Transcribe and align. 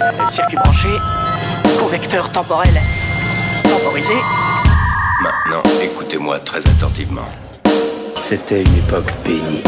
Le 0.00 0.26
circuit 0.26 0.56
branché, 0.56 0.88
convecteur 1.78 2.32
temporel 2.32 2.74
temporisé. 3.62 4.14
Maintenant, 5.22 5.62
écoutez-moi 5.80 6.40
très 6.40 6.58
attentivement. 6.68 7.26
C'était 8.20 8.62
une 8.62 8.76
époque 8.76 9.12
bénie. 9.24 9.62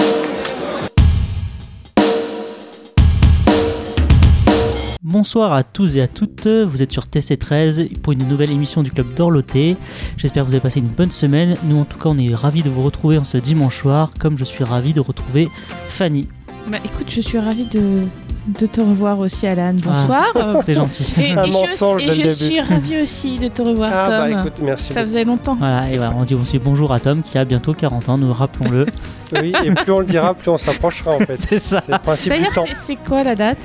Bonsoir 5.03 5.53
à 5.53 5.63
tous 5.63 5.97
et 5.97 6.03
à 6.03 6.09
toutes, 6.09 6.49
vous 6.49 6.83
êtes 6.83 6.91
sur 6.91 7.05
TC13 7.05 8.01
pour 8.01 8.13
une 8.13 8.27
nouvelle 8.27 8.51
émission 8.51 8.83
du 8.83 8.91
Club 8.91 9.15
d'Orloté. 9.15 9.77
J'espère 10.17 10.43
que 10.43 10.49
vous 10.49 10.55
avez 10.55 10.63
passé 10.63 10.81
une 10.81 10.89
bonne 10.89 11.13
semaine. 11.13 11.57
Nous 11.65 11.79
en 11.79 11.85
tout 11.85 11.99
cas 11.99 12.09
on 12.09 12.19
est 12.19 12.35
ravis 12.35 12.63
de 12.63 12.71
vous 12.71 12.83
retrouver 12.83 13.17
en 13.17 13.25
ce 13.25 13.39
dimanche 13.39 13.79
soir, 13.79 14.11
comme 14.19 14.37
je 14.37 14.45
suis 14.45 14.65
ravi 14.65 14.93
de 14.93 15.01
retrouver 15.01 15.49
Fanny. 15.89 16.27
Bah 16.67 16.79
écoute, 16.85 17.09
je 17.09 17.21
suis 17.21 17.39
ravie 17.39 17.67
de, 17.67 18.03
de 18.47 18.67
te 18.67 18.81
revoir 18.81 19.19
aussi 19.19 19.47
Alan. 19.47 19.73
Bonsoir. 19.75 20.27
Ah, 20.37 20.55
C'est 20.63 20.75
gentil. 20.75 21.03
Et, 21.19 21.31
je, 21.31 21.35
dès 21.35 22.03
et 22.03 22.07
le 22.07 22.13
je 22.13 22.23
début. 22.23 22.35
suis 22.35 22.61
ravie 22.61 23.01
aussi 23.03 23.39
de 23.39 23.49
te 23.49 23.61
revoir 23.63 23.91
Ah 23.93 24.07
Tom. 24.09 24.19
bah 24.33 24.41
écoute, 24.41 24.53
merci. 24.63 24.93
Ça 24.93 25.03
faisait 25.03 25.25
longtemps. 25.25 25.57
Voilà, 25.59 25.91
et 25.91 25.97
voilà, 25.97 26.13
on 26.17 26.23
dit 26.25 26.35
aussi 26.35 26.59
bonjour 26.59 26.93
à 26.93 27.01
Tom 27.01 27.23
qui 27.23 27.39
a 27.39 27.45
bientôt 27.45 27.75
40 27.75 28.09
ans, 28.09 28.19
nous 28.19 28.33
rappelons-le. 28.33 28.87
Oui, 29.33 29.53
et 29.65 29.73
plus 29.73 29.91
on 29.91 29.99
le 29.99 30.05
dira, 30.07 30.35
plus 30.35 30.49
on 30.51 30.57
s'approchera 30.57 31.17
en 31.17 31.19
fait. 31.19 31.35
C'est 31.35 31.59
ça. 31.59 31.81
C'est 31.85 31.91
le 31.93 31.99
principe 31.99 32.33
du 32.33 32.39
D'ailleurs, 32.39 32.53
c'est- 32.69 32.75
c'est 32.77 32.95
quoi 32.97 33.25
la 33.25 33.35
date? 33.35 33.59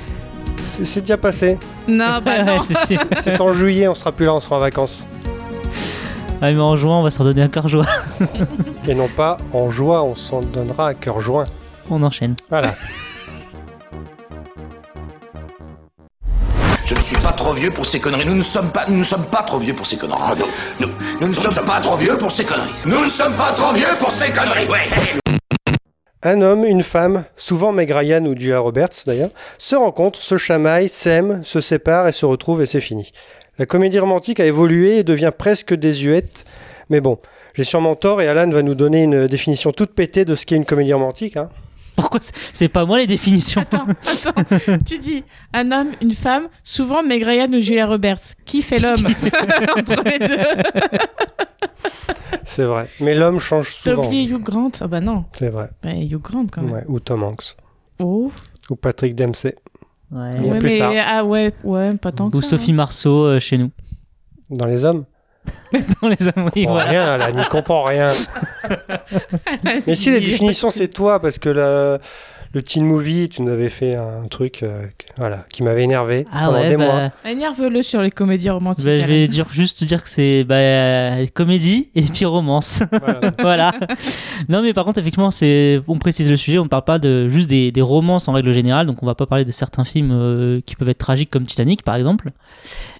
C'est 0.82 1.00
déjà 1.02 1.16
passé. 1.16 1.56
Non, 1.86 2.18
bah 2.24 2.42
non. 2.44 2.58
Ouais, 2.58 2.98
c'est- 3.24 3.40
en 3.40 3.52
juillet, 3.52 3.86
on 3.86 3.94
sera 3.94 4.10
plus 4.10 4.26
là, 4.26 4.34
on 4.34 4.40
sera 4.40 4.56
en 4.56 4.60
vacances. 4.60 5.06
Ah, 6.40 6.50
mais 6.50 6.58
en 6.58 6.76
juin, 6.76 6.98
on 6.98 7.02
va 7.04 7.12
s'en 7.12 7.22
donner 7.22 7.42
un 7.42 7.48
cœur 7.48 7.68
joie. 7.68 7.86
Et 8.88 8.94
non 8.96 9.06
pas 9.16 9.36
en 9.52 9.70
joie, 9.70 10.02
on 10.02 10.16
s'en 10.16 10.40
donnera 10.40 10.88
à 10.88 10.94
cœur 10.94 11.20
joint. 11.20 11.44
On 11.88 12.02
enchaîne. 12.02 12.34
Voilà. 12.50 12.74
Je 16.92 16.96
ne 16.98 17.02
suis 17.02 17.16
pas 17.16 17.32
trop 17.32 17.54
vieux 17.54 17.70
pour 17.70 17.86
ces 17.86 17.98
conneries. 17.98 18.26
Nous 18.26 18.34
ne 18.34 18.42
sommes 18.42 18.70
pas, 18.70 18.84
nous 18.86 18.98
ne 18.98 19.02
sommes 19.02 19.24
pas 19.24 19.42
trop 19.44 19.58
vieux 19.58 19.74
pour 19.74 19.86
ces 19.86 19.96
conneries. 19.96 20.20
Ah, 20.22 20.34
non. 20.38 20.46
Nous, 20.78 20.88
nous 21.22 21.28
ne 21.28 21.32
sommes 21.32 21.64
pas 21.64 21.80
trop 21.80 21.96
vieux 21.96 22.18
pour 22.18 22.30
ces 22.30 22.44
conneries. 22.44 22.70
Nous 22.84 23.04
ne 23.04 23.08
sommes 23.08 23.32
pas 23.32 23.54
trop 23.54 23.72
vieux 23.72 23.96
pour 23.98 24.10
ces 24.10 24.30
conneries. 24.30 24.68
Ouais. 24.68 24.90
Un 26.22 26.42
homme, 26.42 26.66
une 26.66 26.82
femme, 26.82 27.24
souvent 27.34 27.72
Meg 27.72 27.90
Ryan 27.90 28.26
ou 28.26 28.38
Julia 28.38 28.58
Roberts 28.58 29.04
d'ailleurs, 29.06 29.30
se 29.56 29.74
rencontrent, 29.74 30.20
se 30.20 30.36
chamaillent, 30.36 30.90
s'aiment, 30.90 31.42
se 31.44 31.62
séparent 31.62 32.08
et 32.08 32.12
se 32.12 32.26
retrouvent 32.26 32.60
et 32.60 32.66
c'est 32.66 32.82
fini. 32.82 33.12
La 33.58 33.64
comédie 33.64 33.98
romantique 33.98 34.38
a 34.38 34.44
évolué 34.44 34.98
et 34.98 35.02
devient 35.02 35.32
presque 35.36 35.72
désuète. 35.72 36.44
Mais 36.90 37.00
bon, 37.00 37.18
j'ai 37.54 37.64
sûrement 37.64 37.94
tort 37.94 38.20
et 38.20 38.28
Alan 38.28 38.50
va 38.50 38.60
nous 38.60 38.74
donner 38.74 39.04
une 39.04 39.28
définition 39.28 39.72
toute 39.72 39.94
pétée 39.94 40.26
de 40.26 40.34
ce 40.34 40.44
qu'est 40.44 40.56
une 40.56 40.66
comédie 40.66 40.92
romantique. 40.92 41.38
Hein. 41.38 41.48
Pourquoi 41.96 42.20
c'est- 42.52 42.68
pas 42.68 42.84
moi 42.84 42.98
les 42.98 43.06
définitions 43.06 43.60
Attends, 43.62 43.86
attends. 43.88 44.78
tu 44.86 44.98
dis 44.98 45.24
un 45.52 45.70
homme, 45.72 45.88
une 46.00 46.12
femme, 46.12 46.48
souvent 46.64 47.02
Meg 47.02 47.22
Ryan 47.22 47.52
ou 47.52 47.60
Julia 47.60 47.86
Roberts. 47.86 48.34
Qui 48.44 48.62
fait 48.62 48.78
l'homme 48.80 49.04
entre 49.76 50.02
les 50.04 50.18
deux 50.18 50.36
C'est 52.44 52.64
vrai. 52.64 52.88
Mais 53.00 53.14
l'homme 53.14 53.38
change 53.38 53.78
T'as 53.84 53.90
souvent. 53.92 54.06
oublié 54.06 54.24
Hugh 54.24 54.42
Grant? 54.42 54.70
Ah 54.80 54.86
bah 54.88 55.00
non. 55.00 55.24
C'est 55.38 55.48
vrai. 55.50 55.70
Bah, 55.82 55.90
Hugh 55.94 56.20
Grant 56.20 56.46
quand 56.50 56.62
même. 56.62 56.72
Ouais. 56.72 56.84
Ou 56.88 57.00
Tom 57.00 57.22
Hanks. 57.22 57.56
Oh. 58.00 58.30
Ou 58.70 58.76
Patrick 58.76 59.14
Dempsey. 59.14 59.54
Ouais. 60.10 60.30
Il 60.36 60.46
y 60.46 60.48
a 60.48 60.52
Ouais, 60.52 60.58
plus 60.58 60.68
mais 60.70 60.78
tard. 60.78 60.92
ah 61.08 61.24
ouais, 61.24 61.52
ouais, 61.64 61.94
pas 61.96 62.12
tant 62.12 62.30
que 62.30 62.36
Ou 62.38 62.42
ça. 62.42 62.50
Sophie 62.50 62.72
Marceau 62.72 63.24
euh, 63.26 63.40
chez 63.40 63.58
nous. 63.58 63.70
Dans 64.50 64.66
les 64.66 64.84
hommes? 64.84 65.04
Dans 66.02 66.08
les 66.08 66.16
comprend 66.16 66.50
voilà. 66.72 66.84
rien, 66.84 67.16
là, 67.16 67.32
n'y 67.32 67.44
comprend 67.46 67.84
rien. 67.84 68.08
Mais 69.86 69.96
si, 69.96 70.10
la 70.10 70.20
définition, 70.20 70.70
c'est 70.70 70.88
toi, 70.88 71.18
parce 71.20 71.38
que 71.38 71.48
le, 71.48 71.98
le 72.52 72.62
teen 72.62 72.84
movie, 72.84 73.30
tu 73.30 73.40
nous 73.40 73.50
avais 73.50 73.70
fait 73.70 73.94
un 73.94 74.24
truc 74.28 74.62
euh, 74.62 74.84
voilà, 75.16 75.46
qui 75.50 75.62
m'avait 75.62 75.84
énervé 75.84 76.26
Ah 76.30 76.46
pendant 76.46 76.58
ouais, 76.60 76.68
des 76.68 76.76
bah, 76.76 76.84
mois. 76.84 77.10
Énerve-le 77.24 77.82
sur 77.82 78.02
les 78.02 78.10
comédies 78.10 78.50
romantiques. 78.50 78.84
bah, 78.84 78.98
je 78.98 79.06
vais 79.06 79.26
dire, 79.28 79.46
juste 79.50 79.82
dire 79.84 80.02
que 80.02 80.10
c'est 80.10 80.44
bah, 80.44 80.56
euh, 80.56 81.26
comédie 81.32 81.88
et 81.94 82.02
puis 82.02 82.26
romance. 82.26 82.82
Voilà. 83.00 83.20
voilà. 83.40 83.72
Non, 84.50 84.62
mais 84.62 84.74
par 84.74 84.84
contre, 84.84 84.98
effectivement, 84.98 85.30
on 85.88 85.98
précise 85.98 86.28
le 86.30 86.36
sujet, 86.36 86.58
on 86.58 86.64
ne 86.64 86.68
parle 86.68 86.84
pas 86.84 86.98
de 86.98 87.28
juste 87.30 87.48
des, 87.48 87.72
des 87.72 87.82
romances 87.82 88.28
en 88.28 88.32
règle 88.32 88.52
générale, 88.52 88.86
donc 88.86 89.02
on 89.02 89.06
va 89.06 89.14
pas 89.14 89.26
parler 89.26 89.44
de 89.46 89.50
certains 89.52 89.84
films 89.84 90.10
euh, 90.12 90.60
qui 90.66 90.76
peuvent 90.76 90.88
être 90.90 90.98
tragiques 90.98 91.30
comme 91.30 91.44
Titanic 91.44 91.82
par 91.82 91.96
exemple. 91.96 92.30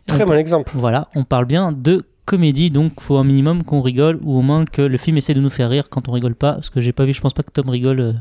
Très 0.06 0.22
On- 0.22 0.26
bon 0.26 0.38
exemple. 0.38 0.72
Voilà, 0.74 1.08
on 1.14 1.24
parle 1.24 1.44
bien 1.44 1.70
de 1.72 2.02
comédie, 2.24 2.70
donc 2.70 3.00
faut 3.00 3.16
un 3.16 3.24
minimum 3.24 3.64
qu'on 3.64 3.82
rigole 3.82 4.18
ou 4.22 4.38
au 4.38 4.42
moins 4.42 4.64
que 4.64 4.82
le 4.82 4.96
film 4.98 5.16
essaie 5.16 5.34
de 5.34 5.40
nous 5.40 5.50
faire 5.50 5.68
rire 5.70 5.88
quand 5.90 6.08
on 6.08 6.12
rigole 6.12 6.34
pas, 6.34 6.52
parce 6.54 6.70
que 6.70 6.80
j'ai 6.80 6.92
pas 6.92 7.04
vu, 7.04 7.12
je 7.12 7.20
pense 7.20 7.32
pas 7.34 7.42
que 7.42 7.50
Tom 7.50 7.68
rigole 7.68 8.00
euh, 8.00 8.12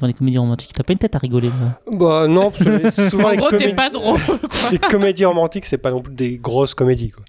dans 0.00 0.06
les 0.06 0.12
comédies 0.14 0.38
romantiques. 0.38 0.72
T'as 0.74 0.82
pas 0.82 0.92
une 0.92 0.98
tête 0.98 1.14
à 1.14 1.18
rigoler. 1.18 1.48
là. 1.48 1.80
Bah 1.92 2.26
non, 2.28 2.50
parce 2.50 2.64
que 2.64 2.68
les- 2.70 2.90
souvent 3.10 3.28
En 3.28 3.30
les 3.30 3.36
gros, 3.36 3.50
t'es 3.50 3.74
pas 3.74 3.90
drôle. 3.90 4.18
les 4.72 4.78
comédies 4.78 5.24
romantiques, 5.24 5.66
c'est 5.66 5.78
pas 5.78 5.90
non 5.90 6.00
plus 6.02 6.14
des 6.14 6.36
grosses 6.38 6.74
comédies. 6.74 7.10
Quoi. 7.10 7.24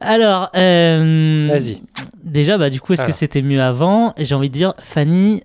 Alors, 0.00 0.50
euh, 0.56 1.48
Vas-y. 1.50 1.80
déjà, 2.24 2.58
bah 2.58 2.70
du 2.70 2.80
coup, 2.80 2.92
est-ce 2.92 3.02
que 3.02 3.06
Alors. 3.06 3.14
c'était 3.16 3.42
mieux 3.42 3.62
avant? 3.62 4.12
Et 4.16 4.24
J'ai 4.24 4.34
envie 4.34 4.48
de 4.48 4.54
dire, 4.54 4.74
Fanny, 4.82 5.42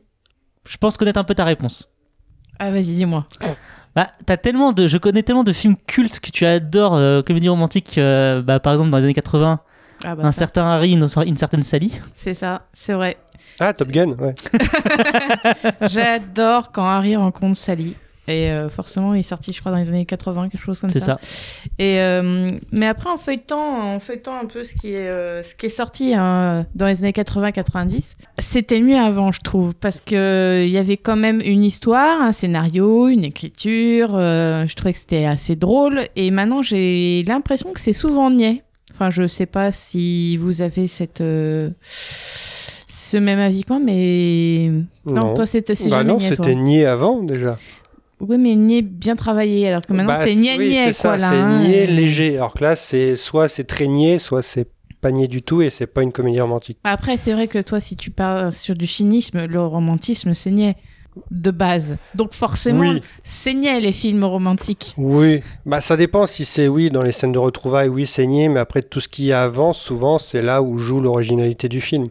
je 0.67 0.77
pense 0.77 0.97
connaître 0.97 1.19
un 1.19 1.23
peu 1.23 1.35
ta 1.35 1.45
réponse. 1.45 1.89
Ah, 2.59 2.71
vas-y, 2.71 2.93
dis-moi. 2.93 3.25
Bah, 3.97 4.05
t'as 4.27 4.37
tellement 4.37 4.73
de, 4.73 4.85
je 4.85 4.99
connais 4.99 5.23
tellement 5.23 5.43
de 5.43 5.51
films 5.51 5.75
cultes 5.87 6.19
que 6.19 6.29
tu 6.29 6.45
adores, 6.45 6.95
euh, 6.97 7.23
comédie 7.23 7.49
romantique, 7.49 7.95
euh, 7.97 8.43
bah, 8.43 8.59
par 8.59 8.73
exemple 8.73 8.91
dans 8.91 8.97
les 8.99 9.05
années 9.05 9.13
80, 9.15 9.59
Ah, 10.05 10.13
bah, 10.15 10.23
un 10.23 10.31
ça, 10.31 10.37
certain 10.37 10.65
Harry, 10.65 10.91
une, 10.91 11.07
une 11.25 11.35
certaine 11.37 11.63
Sally. 11.63 11.99
c'est 12.13 12.35
ça, 12.35 12.67
c'est 12.73 12.93
vrai. 12.93 13.17
Ah, 13.59 13.73
Top 13.73 13.87
Gun, 13.87 14.11
ouais. 14.11 14.35
J'adore 15.87 16.71
quand 16.71 16.85
Harry 16.85 17.15
rencontre 17.15 17.57
Sally. 17.57 17.95
Et 18.27 18.51
euh, 18.51 18.67
forcément, 18.69 19.13
il 19.13 19.19
est 19.19 19.23
sorti, 19.23 19.53
je 19.53 19.59
crois, 19.61 19.71
dans 19.71 19.77
les 19.77 19.87
années 19.89 20.05
80, 20.05 20.49
quelque 20.49 20.61
chose 20.61 20.81
comme 20.81 20.89
ça. 20.89 20.99
C'est 20.99 21.05
ça. 21.05 21.19
Et 21.79 21.99
euh, 22.01 22.49
mais 22.71 22.87
après, 22.87 23.09
en 23.09 23.17
feuilletant, 23.17 23.95
en 23.95 23.99
feuilletant 23.99 24.35
un 24.37 24.45
peu 24.45 24.63
ce 24.63 24.75
qui 24.75 24.93
est, 24.93 25.09
euh, 25.09 25.43
ce 25.43 25.55
qui 25.55 25.67
est 25.67 25.69
sorti 25.69 26.13
hein, 26.13 26.65
dans 26.75 26.87
les 26.87 27.03
années 27.03 27.11
80-90, 27.11 28.15
c'était 28.37 28.81
mieux 28.81 28.97
avant, 28.97 29.31
je 29.31 29.39
trouve, 29.41 29.75
parce 29.75 30.01
que 30.01 30.63
il 30.65 30.71
y 30.71 30.77
avait 30.77 30.97
quand 30.97 31.15
même 31.15 31.41
une 31.41 31.63
histoire, 31.63 32.21
un 32.21 32.33
scénario, 32.33 33.07
une 33.07 33.23
écriture. 33.23 34.15
euh, 34.15 34.67
je 34.67 34.75
trouvais 34.75 34.93
que 34.93 34.99
c'était 34.99 35.25
assez 35.25 35.55
drôle. 35.55 36.01
Et 36.15 36.31
maintenant, 36.31 36.61
j'ai 36.61 37.23
l'impression 37.27 37.71
que 37.71 37.79
c'est 37.79 37.93
souvent 37.93 38.29
niais. 38.29 38.63
Enfin, 38.93 39.09
je 39.09 39.27
sais 39.27 39.45
pas 39.45 39.71
si 39.71 40.37
vous 40.37 40.61
avez 40.61 40.87
cette 40.87 41.21
euh, 41.21 41.69
ce 42.87 43.17
même 43.17 43.39
avis 43.39 43.63
que 43.63 43.71
moi, 43.73 43.81
mais 43.83 44.71
non, 45.05 45.33
toi 45.33 45.45
c'était 45.45 45.75
c'est 45.75 45.89
bah 45.89 45.97
jamais 45.97 46.13
non, 46.13 46.19
c'était 46.19 46.55
niais 46.55 46.85
avant 46.85 47.21
déjà. 47.21 47.57
Oui, 48.19 48.37
mais 48.37 48.55
niais 48.55 48.81
bien 48.81 49.15
travaillé, 49.15 49.67
alors 49.67 49.85
que 49.85 49.93
maintenant 49.93 50.13
Bah, 50.13 50.25
c'est 50.25 50.35
niais 50.35 50.55
oui, 50.57 50.73
c'est 50.75 50.85
quoi 50.85 50.93
ça, 50.93 51.17
là. 51.17 51.29
C'est 51.29 51.35
hein. 51.35 51.59
niais 51.63 51.85
léger. 51.85 52.35
Alors 52.37 52.53
que 52.53 52.63
là, 52.63 52.75
c'est 52.75 53.15
soit 53.15 53.47
c'est 53.47 53.65
très 53.65 53.87
niais, 53.87 54.17
soit 54.19 54.41
c'est 54.41 54.67
pas 55.01 55.11
niais 55.11 55.27
du 55.27 55.43
tout 55.43 55.61
et 55.61 55.69
c'est 55.69 55.85
pas 55.87 56.01
une 56.01 56.11
comédie 56.11 56.41
romantique. 56.41 56.79
Après, 56.83 57.17
c'est 57.17 57.33
vrai 57.33 57.47
que 57.47 57.59
toi, 57.59 57.79
si 57.79 57.95
tu 57.95 58.09
parles 58.09 58.51
sur 58.51 58.75
du 58.75 58.87
cynisme, 58.87 59.45
le 59.45 59.61
romantisme, 59.61 60.33
c'est 60.33 60.49
niais 60.49 60.75
de 61.31 61.51
base. 61.51 61.97
Donc 62.15 62.33
forcément, 62.33 62.79
Oui. 62.91 63.01
c'est 63.23 63.53
niais 63.53 63.79
les 63.79 63.91
films 63.91 64.23
romantiques. 64.23 64.93
Oui, 64.97 65.41
bah 65.65 65.81
ça 65.81 65.97
dépend 65.97 66.25
si 66.27 66.45
c'est 66.45 66.67
oui 66.67 66.89
dans 66.91 67.01
les 67.01 67.11
scènes 67.11 67.31
de 67.31 67.39
retrouvailles, 67.39 67.89
oui 67.89 68.05
c'est 68.05 68.25
niais, 68.27 68.49
mais 68.49 68.59
après 68.59 68.83
tout 68.83 68.99
ce 68.99 69.07
qui 69.07 69.31
avance, 69.31 69.79
souvent 69.79 70.19
c'est 70.19 70.41
là 70.43 70.61
où 70.61 70.77
joue 70.77 70.99
l'originalité 70.99 71.69
du 71.69 71.81
film. 71.81 72.05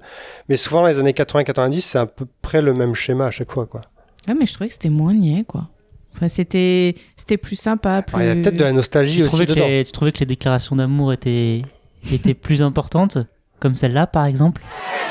Mais 0.49 0.57
souvent 0.57 0.81
dans 0.83 0.89
les 0.89 0.99
années 0.99 1.13
80-90, 1.13 1.81
c'est 1.81 1.99
à 1.99 2.07
peu 2.07 2.27
près 2.43 2.63
le 2.63 2.75
même 2.75 2.95
schéma 2.95 3.27
à 3.27 3.31
chaque 3.31 3.53
fois 3.53 3.67
quoi. 3.67 3.83
Ouais, 4.27 4.35
mais 4.35 4.47
je 4.47 4.53
trouvais 4.55 4.67
que 4.67 4.73
c'était 4.73 4.89
moins 4.89 5.15
niais, 5.15 5.45
quoi. 5.47 5.69
Enfin, 6.17 6.29
c'était, 6.29 6.95
c'était 7.15 7.37
plus 7.37 7.57
sympa, 7.57 8.03
plus... 8.03 8.17
Alors, 8.17 8.27
Il 8.35 8.37
y 8.37 8.41
a 8.41 8.43
peut-être 8.43 8.57
de 8.57 8.65
la 8.65 8.73
nostalgie 8.73 9.17
Tu 9.17 9.21
aussi 9.21 9.29
trouvais, 9.29 9.47
que 9.47 9.53
dedans. 9.53 9.67
les, 9.67 9.85
tu 9.85 9.93
trouvais 9.93 10.13
que 10.13 10.19
les 10.21 10.27
déclarations 10.27 10.77
d'amour 10.77 11.13
étaient, 11.13 11.63
étaient 12.11 12.35
plus 12.35 12.63
importantes 12.63 13.19
Comme 13.61 13.77
celle-là, 13.77 14.07
par 14.07 14.25
exemple? 14.25 14.63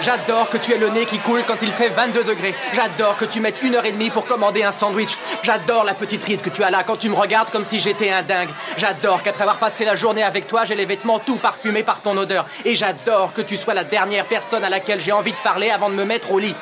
J'adore 0.02 0.50
que 0.50 0.58
tu 0.58 0.72
aies 0.74 0.78
le 0.78 0.90
nez 0.90 1.06
qui 1.06 1.18
coule 1.20 1.44
quand 1.48 1.58
il 1.62 1.72
fait 1.72 1.90
22 1.90 2.24
degrés. 2.26 2.54
J'adore 2.76 3.18
que 3.18 3.26
tu 3.26 3.40
mettes 3.40 3.62
une 3.64 3.76
heure 3.76 3.86
et 3.86 3.92
demie 3.92 4.10
pour 4.10 4.26
commander 4.26 4.62
un 4.64 4.72
sandwich. 4.72 5.18
J'adore 5.42 5.84
la 5.84 5.94
petite 5.94 6.24
ride 6.24 6.42
que 6.42 6.50
tu 6.50 6.64
as 6.64 6.70
là 6.70 6.84
quand 6.84 6.98
tu 6.98 7.10
me 7.10 7.16
regardes 7.16 7.50
comme 7.50 7.64
si 7.64 7.80
j'étais 7.80 8.12
un 8.12 8.22
dingue. 8.22 8.50
J'adore 8.78 9.24
qu'après 9.24 9.44
avoir 9.44 9.58
passé 9.58 9.86
la 9.86 9.96
journée 9.96 10.22
avec 10.22 10.48
toi, 10.48 10.66
j'ai 10.66 10.76
les 10.76 10.86
vêtements 10.86 11.20
tout 11.20 11.38
parfumés 11.38 11.82
par 11.84 12.02
ton 12.02 12.16
odeur. 12.18 12.46
Et 12.66 12.76
j'adore 12.76 13.34
que 13.34 13.42
tu 13.42 13.56
sois 13.58 13.74
la 13.74 13.84
dernière 13.84 14.26
personne 14.26 14.64
à 14.64 14.70
laquelle 14.70 15.00
j'ai 15.02 15.12
envie 15.14 15.32
de 15.32 15.38
parler 15.44 15.70
avant 15.70 15.90
de 15.90 15.96
me 15.96 16.04
mettre 16.04 16.32
au 16.32 16.40
lit. 16.40 16.56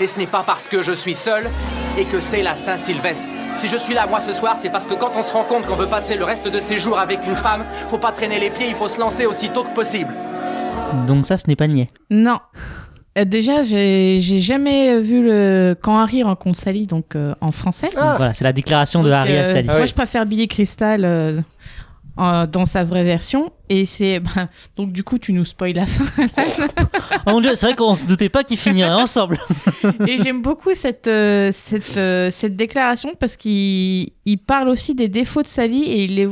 Et 0.00 0.06
ce 0.06 0.18
n'est 0.18 0.26
pas 0.26 0.44
parce 0.46 0.68
que 0.68 0.82
je 0.82 0.92
suis 0.92 1.14
seul 1.14 1.48
et 1.98 2.04
que 2.04 2.20
c'est 2.20 2.42
la 2.42 2.54
Saint-Sylvestre. 2.54 3.26
Si 3.58 3.68
je 3.68 3.76
suis 3.76 3.94
là, 3.94 4.06
moi, 4.06 4.20
ce 4.20 4.34
soir, 4.34 4.56
c'est 4.60 4.68
parce 4.68 4.84
que 4.84 4.94
quand 4.94 5.12
on 5.16 5.22
se 5.22 5.32
rend 5.32 5.44
compte 5.44 5.66
qu'on 5.66 5.76
veut 5.76 5.88
passer 5.88 6.16
le 6.16 6.24
reste 6.24 6.46
de 6.46 6.60
ses 6.60 6.76
jours 6.76 6.98
avec 6.98 7.26
une 7.26 7.36
femme, 7.36 7.64
faut 7.88 7.96
pas 7.96 8.12
traîner 8.12 8.38
les 8.38 8.50
pieds, 8.50 8.68
il 8.68 8.74
faut 8.74 8.88
se 8.88 9.00
lancer 9.00 9.24
aussitôt 9.24 9.64
que 9.64 9.74
possible. 9.74 10.12
Donc 11.06 11.24
ça, 11.24 11.38
ce 11.38 11.48
n'est 11.48 11.56
pas 11.56 11.66
niais. 11.66 11.88
Non. 12.10 12.38
Euh, 13.16 13.24
déjà, 13.24 13.62
j'ai, 13.62 14.20
jamais 14.20 15.00
vu 15.00 15.24
le... 15.24 15.74
Quand 15.80 15.98
Harry 15.98 16.22
rencontre 16.22 16.58
Sally, 16.58 16.86
donc 16.86 17.16
euh, 17.16 17.34
en 17.40 17.50
français. 17.50 17.88
Ah. 17.96 18.14
Voilà, 18.18 18.34
c'est 18.34 18.44
la 18.44 18.52
déclaration 18.52 19.02
de 19.02 19.10
Harry 19.10 19.36
à 19.38 19.40
euh, 19.40 19.52
Sally. 19.52 19.68
Moi, 19.68 19.86
je 19.86 19.94
préfère 19.94 20.26
Billy 20.26 20.48
Crystal 20.48 21.02
euh, 21.04 21.40
euh, 22.18 22.46
dans 22.46 22.66
sa 22.66 22.84
vraie 22.84 23.04
version. 23.04 23.52
Et 23.68 23.84
c'est. 23.84 24.20
bah, 24.20 24.48
donc, 24.76 24.92
du 24.92 25.02
coup, 25.04 25.18
tu 25.18 25.32
nous 25.32 25.44
spoil 25.44 25.72
la 25.74 25.86
fin. 25.86 26.04
Oh 27.26 27.30
mon 27.32 27.40
dieu, 27.40 27.54
c'est 27.54 27.66
vrai 27.66 27.74
qu'on 27.76 27.94
se 27.94 28.06
doutait 28.06 28.28
pas 28.28 28.44
qu'ils 28.44 28.56
finiraient 28.58 28.92
ensemble. 28.94 29.38
Et 30.06 30.18
j'aime 30.18 30.42
beaucoup 30.42 30.74
cette, 30.74 31.08
euh, 31.08 31.50
cette, 31.52 31.96
euh, 31.96 32.30
cette 32.30 32.56
déclaration 32.56 33.12
parce 33.18 33.36
qu'il 33.36 34.10
il 34.24 34.38
parle 34.38 34.68
aussi 34.68 34.94
des 34.94 35.08
défauts 35.08 35.42
de 35.42 35.48
Sally 35.48 35.82
et 35.84 36.04
il 36.04 36.14
les, 36.14 36.28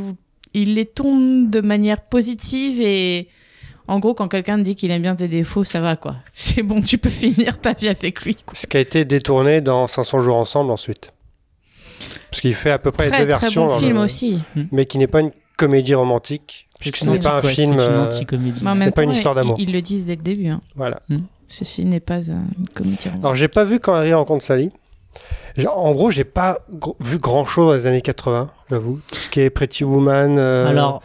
il 0.54 0.74
les 0.74 0.86
tourne 0.86 1.50
de 1.50 1.60
manière 1.60 2.00
positive 2.02 2.80
et. 2.80 3.28
En 3.86 3.98
gros, 3.98 4.14
quand 4.14 4.28
quelqu'un 4.28 4.56
te 4.56 4.62
dit 4.62 4.76
qu'il 4.76 4.90
aime 4.92 5.02
bien 5.02 5.14
tes 5.14 5.28
défauts, 5.28 5.62
ça 5.62 5.82
va 5.82 5.94
quoi. 5.94 6.16
C'est 6.32 6.62
bon, 6.62 6.80
tu 6.80 6.96
peux 6.96 7.10
finir 7.10 7.58
ta 7.60 7.74
vie 7.74 7.88
avec 7.88 8.22
lui. 8.22 8.34
quoi. 8.34 8.54
Ce 8.54 8.66
qui 8.66 8.78
a 8.78 8.80
été 8.80 9.04
détourné 9.04 9.60
dans 9.60 9.86
500 9.86 10.20
jours 10.20 10.36
ensemble 10.36 10.70
ensuite. 10.70 11.12
Parce 12.30 12.40
qu'il 12.40 12.54
fait 12.54 12.70
à 12.70 12.78
peu 12.78 12.92
près 12.92 13.04
les 13.06 13.10
Très 13.10 13.26
deux 13.26 13.32
très 13.32 13.40
versions, 13.40 13.66
bon 13.66 13.78
film 13.78 13.94
le- 13.96 14.00
aussi. 14.00 14.38
mais 14.72 14.86
qui 14.86 14.96
n'est 14.96 15.06
pas 15.06 15.20
une 15.20 15.32
comédie 15.56 15.94
romantique, 15.94 16.68
puisque 16.80 16.96
ce 16.98 17.04
n'est 17.06 17.18
pas 17.18 17.38
un 17.38 17.40
Ouais, 17.42 17.52
film. 17.54 17.74
C'est 17.74 17.74
une 17.74 17.80
euh, 17.80 18.90
pas 18.90 19.02
une 19.02 19.10
histoire 19.10 19.34
d'amour. 19.34 19.56
Ils, 19.58 19.72
le 19.72 19.80
disent 19.82 20.06
dès 20.06 20.16
le 20.16 20.22
début. 20.22 20.48
hein. 20.48 20.60
Voilà. 20.76 21.00
Ceci 21.48 21.84
n'est 21.84 22.00
pas 22.00 22.30
un- 22.30 22.46
une 22.58 22.68
comédie 22.74 23.04
romantique. 23.08 23.22
Alors 23.24 23.34
j'ai 23.34 23.48
pas 23.48 23.64
vu 23.64 23.80
quand 23.80 23.94
Harry 23.94 24.12
rencontre 24.14 24.44
Sally. 24.44 24.70
En 25.72 25.92
gros, 25.92 26.10
j'ai 26.10 26.24
pas 26.24 26.58
gr- 26.74 26.96
vu 26.98 27.18
grand 27.18 27.44
chose 27.44 27.68
dans 27.68 27.74
les 27.74 27.86
années 27.86 28.00
80, 28.00 28.50
j'avoue. 28.70 28.98
Tout 29.12 29.18
ce 29.20 29.28
qui 29.28 29.38
est 29.38 29.50
Pretty 29.50 29.84
Woman, 29.84 30.36
euh, 30.36 30.66
Alors, 30.66 31.00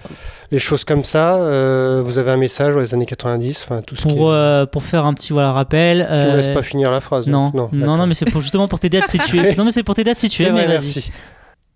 les 0.49 0.57
choses 0.57 0.83
comme 0.83 1.03
ça. 1.03 1.35
euh, 1.35 2.01
vous 2.03 2.17
avez 2.17 2.31
un 2.31 2.37
message 2.37 2.73
dans 2.73 2.79
les 2.79 2.95
années 2.95 3.05
90, 3.05 3.65
enfin 3.69 3.83
tout 3.83 3.95
ce 3.95 4.07
qui 4.07 4.15
pour, 4.15 4.31
est... 4.31 4.35
euh, 4.37 4.65
pour 4.65 4.81
faire 4.81 5.05
un 5.05 5.13
petit 5.13 5.33
voilà, 5.33 5.51
rappel. 5.51 5.99
Tu 6.09 6.27
me 6.31 6.35
laisses 6.37 6.47
pas 6.47 6.63
finir 6.63 6.89
la 6.89 6.99
phrase. 7.01 7.27
Non, 7.27 7.51
donc. 7.51 7.53
non, 7.53 7.69
non, 7.71 7.91
d'accord. 7.91 8.07
mais 8.07 8.13
c'est 8.15 8.25
pour, 8.31 8.41
justement 8.41 8.67
pour 8.67 8.79
t'aider 8.79 8.97
à 8.97 9.01
te 9.01 9.11
situer. 9.11 9.55
non, 9.55 9.65
mais 9.65 9.71
c'est 9.71 9.83
pour 9.83 9.93
t'aider 9.93 10.09
à 10.09 10.15
te 10.15 10.21
situer, 10.21 10.45
mais 10.45 10.65
vrai, 10.65 10.67
merci. 10.69 11.11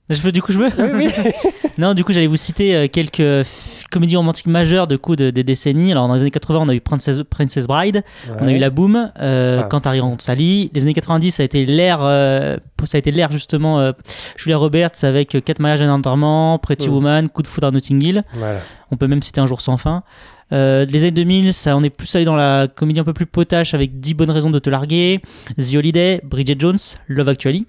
Je 0.09 0.21
peux, 0.21 0.31
du 0.31 0.41
coup, 0.41 0.51
je 0.51 0.59
peux 0.59 0.69
Oui, 0.97 1.07
oui. 1.07 1.31
Non, 1.77 1.93
du 1.93 2.03
coup, 2.03 2.11
j'allais 2.11 2.27
vous 2.27 2.35
citer 2.37 2.75
euh, 2.75 2.87
quelques 2.87 3.47
comédies 3.89 4.15
romantiques 4.17 4.47
majeures 4.47 4.85
de 4.85 4.95
coup 4.97 5.15
de, 5.15 5.29
des 5.29 5.43
décennies. 5.43 5.91
Alors, 5.91 6.07
dans 6.07 6.13
les 6.15 6.21
années 6.21 6.29
80, 6.31 6.59
on 6.61 6.69
a 6.69 6.73
eu 6.75 6.81
Princess, 6.81 7.21
Princess 7.29 7.65
Bride, 7.67 8.03
on 8.39 8.47
a 8.47 8.51
eu 8.51 8.57
La 8.57 8.69
Boom, 8.69 9.11
euh, 9.21 9.61
Ah. 9.63 9.67
Quand 9.69 9.87
Harry 9.87 9.99
rencontre 10.01 10.23
Sally. 10.23 10.69
Les 10.73 10.81
années 10.83 10.93
90, 10.93 11.31
ça 11.31 11.43
a 11.43 11.45
été 11.45 11.65
l'ère, 11.65 11.99
euh, 12.01 12.57
ça 12.83 12.97
a 12.97 12.99
été 12.99 13.11
l'ère 13.11 13.31
justement 13.31 13.79
euh, 13.79 13.91
Julia 14.35 14.57
Roberts 14.57 15.03
avec 15.03 15.37
Quatre 15.43 15.59
mariages 15.59 15.81
et 15.81 15.85
un 15.85 15.93
enterrement, 15.93 16.59
Pretty 16.59 16.89
Mm. 16.89 16.93
Woman, 16.93 17.29
Coup 17.29 17.41
de 17.41 17.47
foudre 17.47 17.67
à 17.67 17.71
Notting 17.71 18.03
Hill. 18.03 18.23
Voilà. 18.35 18.59
On 18.91 18.97
peut 18.97 19.07
même 19.07 19.23
citer 19.23 19.39
Un 19.41 19.47
jour 19.47 19.61
sans 19.61 19.77
fin. 19.77 20.03
Euh, 20.51 20.85
les 20.85 20.99
années 20.99 21.11
2000, 21.11 21.53
ça, 21.53 21.75
on 21.77 21.81
est 21.83 21.89
plus 21.89 22.13
allé 22.15 22.25
dans 22.25 22.35
la 22.35 22.67
comédie 22.67 22.99
un 22.99 23.03
peu 23.05 23.13
plus 23.13 23.25
potache 23.25 23.73
avec 23.73 23.99
10 23.99 24.13
bonnes 24.13 24.29
raisons 24.31 24.51
de 24.51 24.59
te 24.59 24.69
larguer, 24.69 25.21
The 25.57 25.75
Holiday, 25.75 26.21
Bridget 26.23 26.57
Jones, 26.59 26.77
Love 27.07 27.29
Actually. 27.29 27.65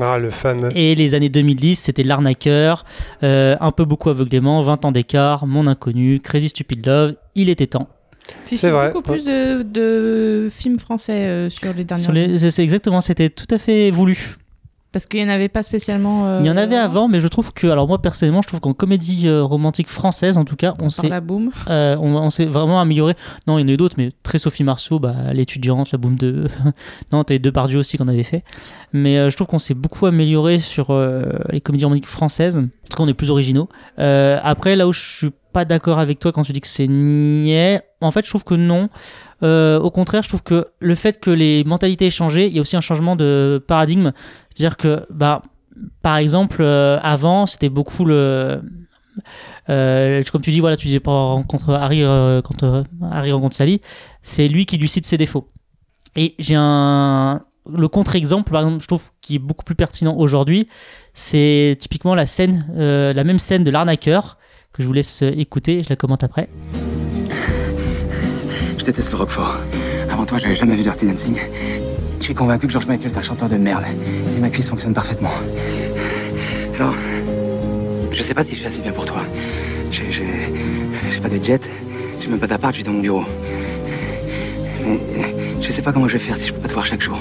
Ah, 0.00 0.18
le 0.18 0.30
fameux. 0.30 0.68
Et 0.76 0.94
les 0.94 1.14
années 1.14 1.28
2010, 1.28 1.76
c'était 1.76 2.02
L'arnaqueur, 2.02 2.84
euh, 3.22 3.56
Un 3.60 3.70
peu 3.70 3.84
beaucoup 3.84 4.10
aveuglément, 4.10 4.60
20 4.62 4.84
ans 4.84 4.92
d'écart, 4.92 5.46
Mon 5.46 5.66
inconnu, 5.66 6.20
Crazy 6.20 6.48
Stupid 6.48 6.86
Love, 6.86 7.14
Il 7.34 7.48
était 7.48 7.66
temps. 7.66 7.88
Si, 8.44 8.56
C'est 8.56 8.70
beaucoup 8.70 9.02
plus 9.02 9.24
de, 9.24 9.62
de 9.62 10.48
films 10.50 10.78
français 10.78 11.26
euh, 11.26 11.48
sur 11.48 11.72
les 11.74 11.84
dernières 11.84 12.04
Sur 12.04 12.12
les- 12.12 12.50
c'est 12.50 12.62
exactement, 12.62 13.00
c'était 13.00 13.28
tout 13.30 13.46
à 13.50 13.58
fait 13.58 13.90
voulu. 13.90 14.36
Parce 14.92 15.06
qu'il 15.06 15.22
n'y 15.22 15.30
en 15.30 15.32
avait 15.32 15.48
pas 15.48 15.62
spécialement. 15.62 16.26
euh, 16.26 16.40
Il 16.40 16.46
y 16.46 16.50
en 16.50 16.56
avait 16.56 16.76
avant, 16.76 17.06
mais 17.06 17.20
je 17.20 17.28
trouve 17.28 17.52
que, 17.52 17.68
alors 17.68 17.86
moi 17.86 18.02
personnellement, 18.02 18.42
je 18.42 18.48
trouve 18.48 18.60
qu'en 18.60 18.74
comédie 18.74 19.28
euh, 19.28 19.44
romantique 19.44 19.88
française, 19.88 20.36
en 20.36 20.44
tout 20.44 20.56
cas, 20.56 20.74
on 20.82 20.90
s'est 20.90 21.08
euh, 21.68 21.96
on, 22.00 22.16
on 22.16 22.30
s'est 22.30 22.46
vraiment 22.46 22.80
amélioré. 22.80 23.14
Non, 23.46 23.58
il 23.58 23.62
y 23.62 23.64
en 23.64 23.68
a 23.68 23.72
eu 23.72 23.76
d'autres, 23.76 23.94
mais 23.98 24.10
très 24.24 24.38
Sophie 24.38 24.64
Marceau, 24.64 24.98
bah, 24.98 25.14
l'étudiante, 25.32 25.92
la 25.92 25.98
boum 25.98 26.16
de. 26.16 26.46
non, 27.12 27.22
t'as 27.22 27.36
eu 27.36 27.38
deux 27.38 27.52
Bardieu 27.52 27.78
aussi 27.78 27.98
qu'on 27.98 28.08
avait 28.08 28.24
fait. 28.24 28.42
Mais 28.92 29.16
euh, 29.18 29.30
je 29.30 29.36
trouve 29.36 29.46
qu'on 29.46 29.60
s'est 29.60 29.74
beaucoup 29.74 30.06
amélioré 30.06 30.58
sur 30.58 30.92
les 31.50 31.60
comédies 31.60 31.84
romantiques 31.84 32.08
françaises. 32.08 32.58
En 32.58 32.62
tout 32.90 32.96
cas, 32.96 33.02
on 33.04 33.08
est 33.08 33.14
plus 33.14 33.30
originaux. 33.30 33.68
Après, 33.96 34.74
là 34.74 34.88
où 34.88 34.92
je 34.92 35.00
suis 35.00 35.30
pas 35.52 35.64
d'accord 35.64 35.98
avec 36.00 36.18
toi 36.18 36.32
quand 36.32 36.42
tu 36.42 36.52
dis 36.52 36.60
que 36.60 36.66
c'est 36.68 36.86
niais, 36.88 37.80
en 38.00 38.10
fait, 38.10 38.24
je 38.24 38.30
trouve 38.30 38.44
que 38.44 38.54
non. 38.54 38.88
Euh, 39.42 39.80
au 39.80 39.90
contraire, 39.90 40.22
je 40.22 40.28
trouve 40.28 40.42
que 40.42 40.66
le 40.78 40.94
fait 40.94 41.20
que 41.20 41.30
les 41.30 41.64
mentalités 41.64 42.06
aient 42.06 42.10
changé, 42.10 42.46
il 42.46 42.54
y 42.54 42.58
a 42.58 42.62
aussi 42.62 42.76
un 42.76 42.80
changement 42.80 43.16
de 43.16 43.62
paradigme. 43.66 44.12
C'est-à-dire 44.48 44.76
que, 44.76 45.06
bah, 45.10 45.42
par 46.02 46.16
exemple, 46.16 46.58
euh, 46.60 46.98
avant, 47.02 47.46
c'était 47.46 47.68
beaucoup 47.68 48.04
le. 48.04 48.62
Euh, 49.68 50.22
comme 50.32 50.42
tu 50.42 50.50
dis, 50.50 50.60
voilà, 50.60 50.76
tu 50.76 50.86
disais 50.86 51.00
rencontre 51.04 51.72
Harry 51.72 52.02
quand 52.42 52.64
Harry 53.10 53.32
rencontre 53.32 53.56
Sally, 53.56 53.80
c'est 54.22 54.48
lui 54.48 54.66
qui 54.66 54.78
lui 54.78 54.88
cite 54.88 55.06
ses 55.06 55.16
défauts. 55.16 55.48
Et 56.16 56.34
j'ai 56.38 56.56
un 56.56 57.42
le 57.70 57.88
contre-exemple, 57.88 58.50
par 58.50 58.62
exemple, 58.62 58.82
je 58.82 58.86
trouve 58.88 59.10
qui 59.20 59.36
est 59.36 59.38
beaucoup 59.38 59.64
plus 59.64 59.74
pertinent 59.74 60.16
aujourd'hui, 60.16 60.66
c'est 61.14 61.76
typiquement 61.78 62.14
la 62.14 62.26
scène, 62.26 62.66
la 62.74 63.22
même 63.22 63.38
scène 63.38 63.62
de 63.62 63.70
l'arnaqueur 63.70 64.38
que 64.72 64.82
je 64.82 64.88
vous 64.88 64.94
laisse 64.94 65.22
écouter, 65.22 65.82
je 65.82 65.90
la 65.90 65.96
commente 65.96 66.24
après. 66.24 66.48
Je 68.80 68.84
déteste 68.86 69.12
le 69.12 69.18
Roquefort. 69.18 69.56
Avant 70.10 70.24
toi, 70.24 70.38
j'avais 70.38 70.54
jamais 70.54 70.74
vu 70.74 70.82
Dirty 70.82 71.04
Dancing. 71.04 71.36
Je 72.18 72.24
suis 72.24 72.32
convaincu 72.32 72.66
que 72.66 72.72
George 72.72 72.86
Michael 72.86 73.12
est 73.12 73.18
un 73.18 73.20
chanteur 73.20 73.50
de 73.50 73.58
merde. 73.58 73.84
Et 74.34 74.40
ma 74.40 74.48
cuisse 74.48 74.68
fonctionne 74.68 74.94
parfaitement. 74.94 75.28
Alors, 76.76 76.94
je 78.10 78.22
sais 78.22 78.32
pas 78.32 78.42
si 78.42 78.52
je 78.52 78.60
suis 78.60 78.66
assez 78.66 78.80
bien 78.80 78.92
pour 78.92 79.04
toi. 79.04 79.20
J'ai, 79.90 81.20
pas 81.20 81.28
de 81.28 81.44
jet, 81.44 81.68
j'ai 82.22 82.28
même 82.28 82.38
pas 82.38 82.46
d'appart, 82.46 82.72
je 82.72 82.78
vis 82.78 82.84
dans 82.84 82.92
mon 82.92 83.00
bureau. 83.00 83.22
Mais 84.86 84.98
je 85.60 85.70
sais 85.70 85.82
pas 85.82 85.92
comment 85.92 86.08
je 86.08 86.14
vais 86.14 86.18
faire 86.18 86.38
si 86.38 86.46
je 86.48 86.54
peux 86.54 86.60
pas 86.60 86.68
te 86.68 86.72
voir 86.72 86.86
chaque 86.86 87.02
jour. 87.02 87.18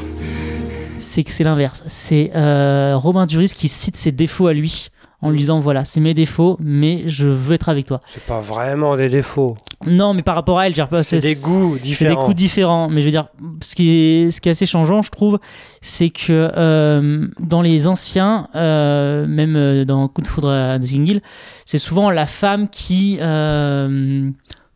c'est 1.01 1.25
que 1.25 1.31
c'est 1.31 1.44
l'inverse. 1.44 1.83
C'est 1.88 2.31
euh, 2.35 2.95
Romain 2.95 3.25
Duris 3.25 3.51
qui 3.53 3.67
cite 3.67 3.97
ses 3.97 4.13
défauts 4.13 4.47
à 4.47 4.53
lui 4.53 4.91
en 5.21 5.30
lui 5.31 5.39
disant 5.39 5.60
voilà, 5.60 5.83
c'est 5.86 6.00
mes 6.00 6.13
défauts, 6.13 6.56
mais 6.62 7.04
je 7.06 7.27
veux 7.27 7.56
être 7.56 7.68
avec 7.69 7.86
toi. 7.86 8.00
C'est 8.07 8.24
pas 8.24 8.39
vraiment 8.39 8.95
des 8.95 9.10
défauts. 9.10 9.57
Non, 9.86 10.13
mais 10.13 10.21
par 10.21 10.36
rapport 10.36 10.60
à 10.60 10.68
elle, 10.68 10.74
C'est 11.04 11.19
des 11.19 11.36
goûts 11.36 11.75
C'est 11.75 11.83
des 11.83 11.88
différents. 11.89 12.16
coups 12.24 12.36
différents, 12.36 12.89
mais 12.89 13.01
je 13.01 13.06
veux 13.06 13.12
dire, 13.12 13.27
ce 13.62 13.75
qui 13.75 13.89
est, 13.89 14.31
ce 14.31 14.39
qui 14.42 14.50
est 14.50 14.51
assez 14.54 14.66
changeant, 14.66 15.01
je 15.01 15.10
trouve, 15.12 15.39
c'est 15.81 16.10
que 16.10 16.51
euh, 16.56 17.27
dans 17.39 17.62
les 17.62 17.88
anciens, 17.88 18.48
euh, 18.56 19.25
même 19.27 19.56
euh, 19.56 19.86
dans 19.86 20.07
Coup 20.07 20.21
de 20.21 20.27
foudre 20.27 20.50
à 20.50 20.80
Notting 20.80 21.07
Hill, 21.07 21.21
c'est 21.66 21.77
souvent 21.77 22.10
la 22.12 22.25
femme 22.25 22.68
qui 22.69 23.18
euh, 23.21 24.30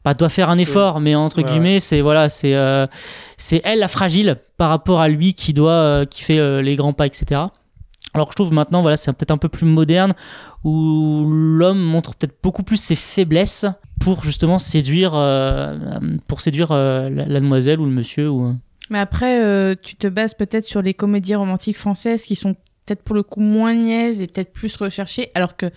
bah, 0.06 0.14
doit 0.14 0.30
faire 0.30 0.50
un 0.50 0.58
effort, 0.58 1.00
mais 1.00 1.16
entre 1.16 1.38
Ouais. 1.38 1.44
guillemets, 1.50 1.80
c'est 1.80 2.02
voilà, 2.02 2.28
c'est 2.30 2.54
c'est 3.38 3.62
elle 3.64 3.80
la 3.80 3.88
fragile 3.88 4.38
par 4.58 4.70
rapport 4.70 5.00
à 5.02 5.08
lui 5.08 5.34
qui 5.34 5.54
doit, 5.54 6.06
qui 6.10 6.22
fait 6.24 6.62
les 6.62 6.76
grands 6.76 6.94
pas, 6.94 7.06
etc. 7.08 7.42
Alors 8.14 8.28
que 8.28 8.34
je 8.34 8.36
trouve 8.36 8.54
maintenant, 8.54 8.82
voilà, 8.82 8.98
c'est 8.98 9.12
peut-être 9.14 9.32
un 9.32 9.38
peu 9.38 9.50
plus 9.50 9.66
moderne 9.66 10.14
où 10.64 11.26
l'homme 11.30 11.82
montre 11.82 12.16
peut-être 12.16 12.36
beaucoup 12.44 12.64
plus 12.64 12.78
ses 12.78 12.96
faiblesses 12.96 13.66
pour 14.00 14.24
justement 14.24 14.60
séduire, 14.60 15.14
euh, 15.16 15.78
pour 16.28 16.42
séduire 16.42 16.72
euh, 16.72 17.10
la, 17.10 17.26
la 17.26 17.40
demoiselle 17.40 17.80
ou 17.80 17.86
le 17.86 17.92
monsieur 17.92 18.30
ou. 18.30 18.56
Mais 18.90 19.00
après, 19.00 19.44
euh, 19.44 19.76
tu 19.82 19.96
te 19.96 20.08
bases 20.08 20.34
peut-être 20.34 20.66
sur 20.66 20.82
les 20.82 20.94
comédies 20.94 21.36
romantiques 21.36 21.78
françaises 21.78 22.24
qui 22.24 22.36
sont 22.36 22.54
peut-être 22.86 23.02
pour 23.02 23.16
le 23.16 23.24
coup 23.24 23.40
moins 23.40 23.74
niaises 23.74 24.22
et 24.22 24.28
peut-être 24.28 24.52
plus 24.54 24.76
recherchées, 24.78 25.30
alors 25.36 25.56
que 25.56 25.68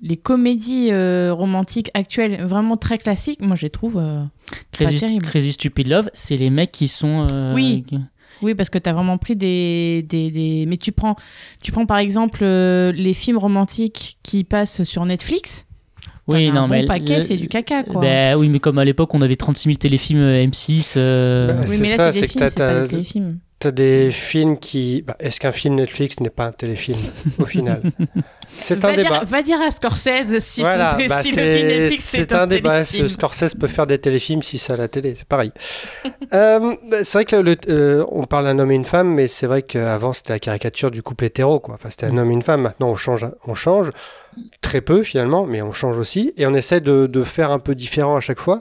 les 0.00 0.16
comédies 0.16 0.88
euh, 0.92 1.32
romantiques 1.34 1.90
actuelles, 1.94 2.42
vraiment 2.44 2.76
très 2.76 2.98
classiques, 2.98 3.42
moi 3.42 3.54
je 3.56 3.62
les 3.62 3.70
trouve. 3.70 3.98
euh, 3.98 4.22
Crazy, 4.72 5.52
Stupid 5.52 5.88
Love, 5.88 6.08
c'est 6.14 6.36
les 6.36 6.50
mecs 6.50 6.72
qui 6.72 6.88
sont. 6.88 7.26
euh, 7.30 7.54
Oui. 7.54 7.84
qui- 7.86 7.98
Oui, 8.42 8.54
parce 8.54 8.70
que 8.70 8.78
tu 8.78 8.88
as 8.88 8.92
vraiment 8.92 9.18
pris 9.18 9.36
des, 9.36 10.04
des, 10.08 10.30
des- 10.30 10.64
Mais 10.66 10.76
tu 10.76 10.92
prends, 10.92 11.16
tu 11.62 11.72
prends 11.72 11.86
par 11.86 11.98
exemple 11.98 12.40
euh, 12.42 12.92
les 12.92 13.14
films 13.14 13.38
romantiques 13.38 14.18
qui 14.22 14.44
passent 14.44 14.82
sur 14.84 15.04
Netflix. 15.04 15.64
Oui, 16.26 16.50
non, 16.50 16.60
un 16.62 16.68
mais 16.68 16.82
bon 16.82 16.86
paquet, 16.88 17.22
c'est 17.22 17.36
du 17.38 17.48
caca, 17.48 17.82
quoi. 17.84 18.02
Ben 18.02 18.36
oui, 18.36 18.48
mais 18.50 18.60
comme 18.60 18.78
à 18.78 18.84
l'époque, 18.84 19.14
on 19.14 19.22
avait 19.22 19.36
36 19.36 19.64
000 19.64 19.76
téléfilms 19.78 20.18
euh, 20.20 20.44
M6. 20.46 20.94
euh, 20.98 21.52
Bah, 21.54 21.64
oui, 21.68 21.78
mais 21.80 21.96
là, 21.96 22.12
c'est 22.12 22.20
des 22.20 22.26
films, 22.28 22.48
c'est 22.50 22.58
pas 22.58 22.80
des 22.82 22.88
téléfilms. 22.88 23.38
T'as 23.60 23.72
des 23.72 24.12
films 24.12 24.56
qui. 24.56 25.02
bah, 25.02 25.16
Est-ce 25.18 25.40
qu'un 25.40 25.50
film 25.50 25.74
Netflix 25.74 26.20
n'est 26.20 26.30
pas 26.30 26.44
un 26.46 26.52
téléfilm 26.52 26.98
au 27.40 27.44
final 27.44 27.82
C'est 28.60 28.84
un 28.84 28.92
débat. 28.94 29.20
Va 29.24 29.42
dire 29.42 29.60
à 29.60 29.70
Scorsese 29.72 30.38
si, 30.38 30.60
voilà, 30.62 30.96
son- 30.98 31.06
bah, 31.08 31.22
si 31.22 31.32
le 31.32 31.42
film 31.42 31.46
c'est 31.52 31.62
Netflix 31.78 32.04
c'est 32.04 32.32
un 32.32 32.40
un 32.42 32.46
débat. 32.46 32.84
Ce 32.84 33.08
Scorsese 33.08 33.54
peut 33.58 33.66
faire 33.66 33.86
des 33.88 33.98
téléfilms 33.98 34.42
si 34.42 34.58
c'est 34.58 34.72
à 34.72 34.76
la 34.76 34.86
télé, 34.88 35.14
c'est 35.16 35.26
pareil. 35.26 35.52
Euh, 36.34 36.76
bah, 36.90 36.98
c'est 37.04 37.12
vrai 37.18 37.24
que 37.24 37.36
le- 37.36 37.56
euh, 37.70 38.04
on 38.12 38.24
parle 38.24 38.44
d'un 38.44 38.58
homme 38.58 38.70
et 38.70 38.74
une 38.74 38.84
femme, 38.84 39.08
mais 39.14 39.28
c'est 39.28 39.46
vrai 39.46 39.62
qu'avant 39.62 40.12
c'était 40.12 40.34
la 40.34 40.38
caricature 40.38 40.90
du 40.90 41.02
couple 41.02 41.24
hétéro, 41.24 41.58
quoi. 41.58 41.74
Enfin, 41.74 41.88
c'était 41.90 42.04
un 42.06 42.16
homme 42.18 42.30
et 42.30 42.34
une 42.34 42.42
femme. 42.42 42.60
Maintenant, 42.62 42.90
on 42.90 42.96
change, 42.96 43.26
on 43.46 43.54
change 43.54 43.90
très 44.60 44.82
peu 44.82 45.02
finalement, 45.02 45.46
mais 45.46 45.62
on 45.62 45.72
change 45.72 45.96
aussi 45.98 46.32
et 46.36 46.46
on 46.46 46.52
essaie 46.54 46.80
de, 46.82 47.06
de 47.06 47.24
faire 47.24 47.50
un 47.50 47.58
peu 47.60 47.74
différent 47.74 48.16
à 48.16 48.20
chaque 48.20 48.40
fois. 48.40 48.60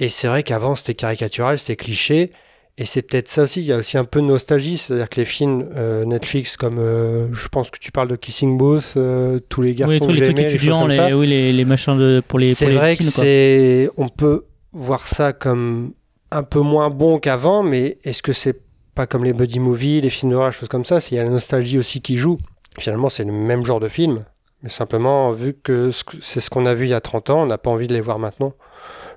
Et 0.00 0.08
c'est 0.08 0.26
vrai 0.28 0.42
qu'avant 0.42 0.74
c'était 0.76 0.94
caricatural, 0.94 1.58
c'était 1.58 1.76
cliché. 1.76 2.32
Et 2.80 2.86
c'est 2.86 3.02
peut-être 3.02 3.28
ça 3.28 3.42
aussi, 3.42 3.60
il 3.60 3.66
y 3.66 3.72
a 3.74 3.76
aussi 3.76 3.98
un 3.98 4.04
peu 4.06 4.22
de 4.22 4.26
nostalgie, 4.26 4.78
c'est-à-dire 4.78 5.10
que 5.10 5.20
les 5.20 5.26
films 5.26 5.68
euh, 5.76 6.06
Netflix 6.06 6.56
comme, 6.56 6.78
euh, 6.78 7.28
je 7.34 7.46
pense 7.48 7.68
que 7.70 7.78
tu 7.78 7.92
parles 7.92 8.08
de 8.08 8.16
Kissing 8.16 8.56
Booth, 8.56 8.94
euh, 8.96 9.38
tous 9.50 9.60
les 9.60 9.74
garçons 9.74 9.92
oui, 9.92 10.00
tous 10.00 10.06
que 10.06 10.12
les 10.12 10.22
trucs 10.22 10.38
étudiants, 10.40 10.86
les, 10.86 11.12
oui, 11.12 11.26
les, 11.26 11.52
les 11.52 11.64
machins 11.66 11.98
de, 11.98 12.22
pour 12.26 12.38
les, 12.38 12.54
C'est 12.54 12.72
vrai 12.74 12.96
que 12.96 13.04
c'est, 13.04 13.90
on 13.98 14.08
peut 14.08 14.46
voir 14.72 15.06
ça 15.06 15.34
comme 15.34 15.92
un 16.30 16.42
peu 16.42 16.60
moins 16.60 16.88
bon 16.88 17.18
qu'avant, 17.18 17.62
mais 17.62 17.98
est-ce 18.02 18.22
que 18.22 18.32
c'est 18.32 18.62
pas 18.94 19.06
comme 19.06 19.24
les 19.24 19.34
buddy 19.34 19.60
movies, 19.60 20.00
les 20.00 20.08
films 20.08 20.32
d'horreur, 20.32 20.50
choses 20.50 20.70
comme 20.70 20.86
ça, 20.86 21.02
s'il 21.02 21.18
y 21.18 21.20
a 21.20 21.24
la 21.24 21.28
nostalgie 21.30 21.78
aussi 21.78 22.00
qui 22.00 22.16
joue. 22.16 22.38
Finalement, 22.78 23.10
c'est 23.10 23.24
le 23.24 23.32
même 23.32 23.62
genre 23.62 23.80
de 23.80 23.88
film. 23.88 24.24
Mais 24.62 24.70
simplement, 24.70 25.32
vu 25.32 25.54
que- 25.54 25.90
c'est 26.22 26.40
ce 26.40 26.48
qu'on 26.48 26.64
a 26.64 26.72
vu 26.72 26.86
il 26.86 26.90
y 26.90 26.94
a 26.94 27.00
30 27.02 27.28
ans, 27.28 27.42
on 27.42 27.46
n'a 27.46 27.58
pas 27.58 27.70
envie 27.70 27.88
de 27.88 27.92
les 27.94 28.00
voir 28.00 28.18
maintenant. 28.18 28.54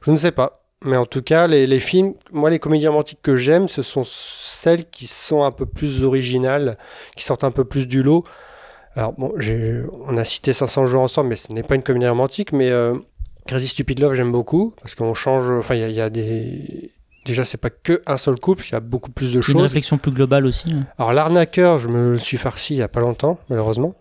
Je 0.05 0.11
ne 0.11 0.17
sais 0.17 0.31
pas. 0.31 0.62
Mais 0.83 0.97
en 0.97 1.05
tout 1.05 1.21
cas, 1.21 1.47
les, 1.47 1.65
les 1.65 1.79
films, 1.79 2.13
moi, 2.31 2.49
les 2.49 2.59
comédies 2.59 2.87
romantiques 2.87 3.21
que 3.21 3.35
j'aime, 3.35 3.67
ce 3.67 3.81
sont 3.81 4.03
celles 4.05 4.85
qui 4.89 5.07
sont 5.07 5.43
un 5.43 5.51
peu 5.51 5.65
plus 5.65 6.03
originales, 6.03 6.77
qui 7.15 7.23
sortent 7.23 7.43
un 7.45 7.51
peu 7.51 7.63
plus 7.65 7.87
du 7.87 8.03
lot. 8.03 8.23
Alors, 8.95 9.13
bon, 9.13 9.33
on 10.07 10.17
a 10.17 10.23
cité 10.23 10.53
500 10.53 10.85
jours 10.85 11.01
ensemble, 11.01 11.29
mais 11.29 11.35
ce 11.35 11.51
n'est 11.51 11.63
pas 11.63 11.75
une 11.75 11.83
comédie 11.83 12.07
romantique. 12.07 12.51
Mais 12.51 12.69
euh, 12.69 12.93
Crazy 13.47 13.67
Stupid 13.69 13.99
Love, 13.99 14.13
j'aime 14.13 14.31
beaucoup, 14.31 14.73
parce 14.81 14.93
qu'on 14.95 15.13
change. 15.13 15.49
Enfin, 15.49 15.75
il 15.75 15.81
y, 15.81 15.83
a- 15.83 15.89
il 15.89 15.95
y 15.95 16.01
a 16.01 16.09
des. 16.09 16.91
Déjà, 17.25 17.45
c'est 17.45 17.57
pas 17.57 17.69
que 17.69 18.01
un 18.05 18.17
seul 18.17 18.37
couple, 18.37 18.65
il 18.67 18.73
y 18.73 18.75
a 18.75 18.81
beaucoup 18.81 19.09
plus 19.11 19.31
de 19.31 19.37
Une 19.37 19.41
choses. 19.41 19.61
réflexion 19.61 19.97
plus 19.97 20.11
globale 20.11 20.45
aussi. 20.45 20.65
hein. 20.73 20.85
Alors 20.99 21.13
l'arnaqueur, 21.13 21.79
je 21.79 21.87
me 21.87 22.17
suis 22.17 22.37
farci 22.37 22.75
il 22.75 22.77
y 22.79 22.81
a 22.83 22.89
pas 22.89 22.99
longtemps, 22.99 23.39
malheureusement. 23.49 23.95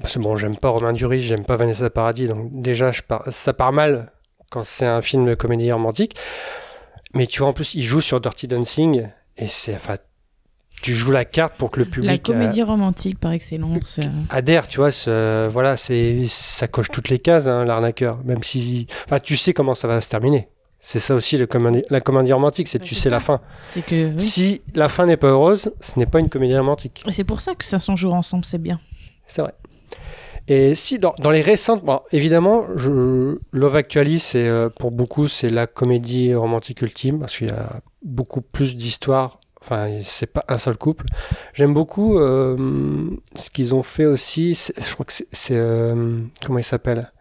Parce 0.00 0.14
que 0.14 0.18
bon, 0.18 0.36
j'aime 0.36 0.56
pas 0.56 0.68
Romain 0.70 0.92
Duris, 0.92 1.20
j'aime 1.22 1.44
pas 1.44 1.56
Vanessa 1.56 1.88
Paradis, 1.90 2.26
donc 2.26 2.48
déjà 2.60 2.90
je 2.92 3.02
ça 3.30 3.52
part 3.52 3.72
mal 3.72 4.11
quand 4.52 4.64
c'est 4.64 4.86
un 4.86 5.02
film 5.02 5.24
de 5.26 5.34
comédie 5.34 5.72
romantique. 5.72 6.14
Mais 7.14 7.26
tu 7.26 7.40
vois, 7.40 7.48
en 7.48 7.52
plus, 7.52 7.74
il 7.74 7.82
joue 7.82 8.00
sur 8.00 8.20
Dirty 8.20 8.46
Dancing, 8.48 9.08
et 9.36 9.46
c'est, 9.46 9.74
enfin, 9.74 9.96
tu 10.82 10.94
joues 10.94 11.10
la 11.10 11.24
carte 11.24 11.54
pour 11.56 11.70
que 11.70 11.78
le 11.80 11.84
public 11.86 12.08
La 12.08 12.14
euh, 12.14 12.18
comédie 12.18 12.62
romantique 12.62 13.18
par 13.18 13.32
excellence. 13.32 13.98
euh. 13.98 14.04
adhère, 14.30 14.66
tu 14.68 14.78
vois, 14.78 14.90
ce- 14.90 15.46
voilà, 15.48 15.76
c'est, 15.76 16.24
ça 16.28 16.68
coche 16.68 16.90
toutes 16.90 17.08
les 17.08 17.18
cases, 17.18 17.46
hein, 17.46 17.64
l'arnaqueur, 17.64 18.18
même 18.24 18.42
si, 18.42 18.86
enfin, 19.06 19.18
tu 19.20 19.36
sais 19.36 19.52
comment 19.54 19.74
ça 19.74 19.88
va 19.88 20.00
se 20.00 20.08
terminer. 20.08 20.48
C'est 20.80 20.98
ça 20.98 21.14
aussi 21.14 21.38
le 21.38 21.46
comédie- 21.46 21.84
la 21.90 22.00
comédie 22.00 22.32
romantique, 22.32 22.66
c'est 22.66 22.80
Bah, 22.80 22.84
tu 22.84 22.94
sais 22.96 23.02
ça. 23.04 23.10
la 23.10 23.20
fin. 23.20 23.40
Que 23.86 24.14
oui. 24.14 24.20
Si 24.20 24.62
la 24.74 24.88
fin 24.88 25.06
n'est 25.06 25.16
pas 25.16 25.28
heureuse, 25.28 25.72
ce 25.80 25.98
n'est 25.98 26.06
pas 26.06 26.18
une 26.18 26.28
comédie 26.28 26.56
romantique. 26.56 27.04
Et 27.06 27.12
C'est 27.12 27.22
pour 27.24 27.40
ça 27.40 27.54
que 27.54 27.64
500 27.64 27.94
jours 27.94 28.14
ensemble, 28.14 28.44
c'est 28.44 28.58
bien. 28.60 28.80
C'est 29.28 29.42
vrai. 29.42 29.52
Et 30.48 30.74
si 30.74 30.98
dans, 30.98 31.14
dans 31.18 31.30
les 31.30 31.40
récentes, 31.42 31.84
bon, 31.84 32.00
évidemment, 32.10 32.64
je, 32.76 33.38
Love 33.52 33.76
Actually, 33.76 34.18
c'est 34.18 34.48
euh, 34.48 34.68
pour 34.68 34.90
beaucoup, 34.90 35.28
c'est 35.28 35.50
la 35.50 35.66
comédie 35.66 36.34
romantique 36.34 36.82
ultime 36.82 37.20
parce 37.20 37.36
qu'il 37.38 37.48
y 37.48 37.50
a 37.50 37.80
beaucoup 38.04 38.40
plus 38.40 38.76
d'histoires. 38.76 39.38
Enfin, 39.60 40.00
c'est 40.04 40.26
pas 40.26 40.44
un 40.48 40.58
seul 40.58 40.76
couple. 40.76 41.06
J'aime 41.54 41.72
beaucoup 41.72 42.18
euh, 42.18 43.10
ce 43.36 43.48
qu'ils 43.50 43.74
ont 43.76 43.84
fait 43.84 44.06
aussi. 44.06 44.54
Je 44.76 44.92
crois 44.94 45.06
que 45.06 45.12
c'est, 45.12 45.54
euh, 45.56 46.18
comment 46.44 46.58
il 46.58 46.64
s'appelle? 46.64 47.12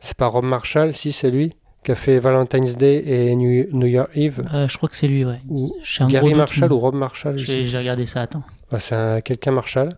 C'est 0.00 0.16
pas 0.16 0.26
Rob 0.26 0.44
Marshall, 0.44 0.92
si 0.92 1.12
c'est 1.12 1.30
lui 1.30 1.52
qui 1.84 1.90
a 1.90 1.94
fait 1.96 2.20
Valentine's 2.20 2.76
Day 2.76 3.02
et 3.06 3.34
New, 3.34 3.66
New 3.72 3.86
Year 3.88 4.06
Eve. 4.14 4.44
Euh, 4.54 4.68
je 4.68 4.76
crois 4.76 4.88
que 4.88 4.94
c'est 4.94 5.08
lui, 5.08 5.24
ouais. 5.24 5.40
Ou 5.48 5.74
Gary 6.08 6.34
Marshall 6.34 6.70
ou 6.72 6.78
Rob 6.78 6.94
Marshall. 6.94 7.36
J'ai 7.38 7.76
regardé 7.78 8.06
ça, 8.06 8.20
attends. 8.22 8.44
Ouais, 8.70 8.78
c'est 8.78 8.94
un- 8.94 9.20
quelqu'un 9.20 9.50
Marshall. 9.50 9.88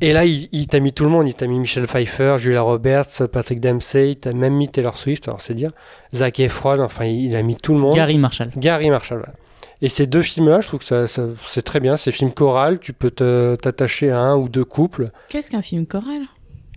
Et 0.00 0.12
là, 0.12 0.24
il, 0.24 0.48
il 0.52 0.66
t'a 0.66 0.80
mis 0.80 0.92
tout 0.92 1.04
le 1.04 1.10
monde. 1.10 1.28
Il 1.28 1.34
t'a 1.34 1.46
mis 1.46 1.58
Michel 1.58 1.86
Pfeiffer, 1.86 2.36
Julia 2.38 2.62
Roberts, 2.62 3.28
Patrick 3.30 3.60
Dempsey. 3.60 4.12
Il 4.12 4.16
t'a 4.16 4.32
même 4.32 4.54
mis 4.54 4.68
Taylor 4.68 4.96
Swift, 4.96 5.28
alors 5.28 5.40
c'est 5.40 5.54
dire. 5.54 5.72
Zac 6.14 6.40
Efron, 6.40 6.80
enfin, 6.80 7.04
il, 7.04 7.26
il 7.26 7.36
a 7.36 7.42
mis 7.42 7.56
tout 7.56 7.74
le 7.74 7.80
monde. 7.80 7.94
Gary 7.94 8.16
Marshall. 8.18 8.50
Gary 8.56 8.90
Marshall. 8.90 9.18
voilà. 9.18 9.34
Et 9.82 9.88
ces 9.88 10.06
deux 10.06 10.22
films-là, 10.22 10.60
je 10.60 10.68
trouve 10.68 10.80
que 10.80 10.86
ça, 10.86 11.06
ça- 11.06 11.26
c'est 11.46 11.62
très 11.62 11.80
bien. 11.80 11.96
C'est 11.96 12.12
films 12.12 12.32
choral. 12.32 12.78
Tu 12.80 12.92
peux 12.92 13.10
t'attacher 13.10 14.10
à 14.10 14.18
un 14.20 14.36
ou 14.36 14.48
deux 14.48 14.64
couples. 14.64 15.10
Qu'est-ce 15.28 15.50
qu'un 15.50 15.62
film 15.62 15.86
choral 15.86 16.22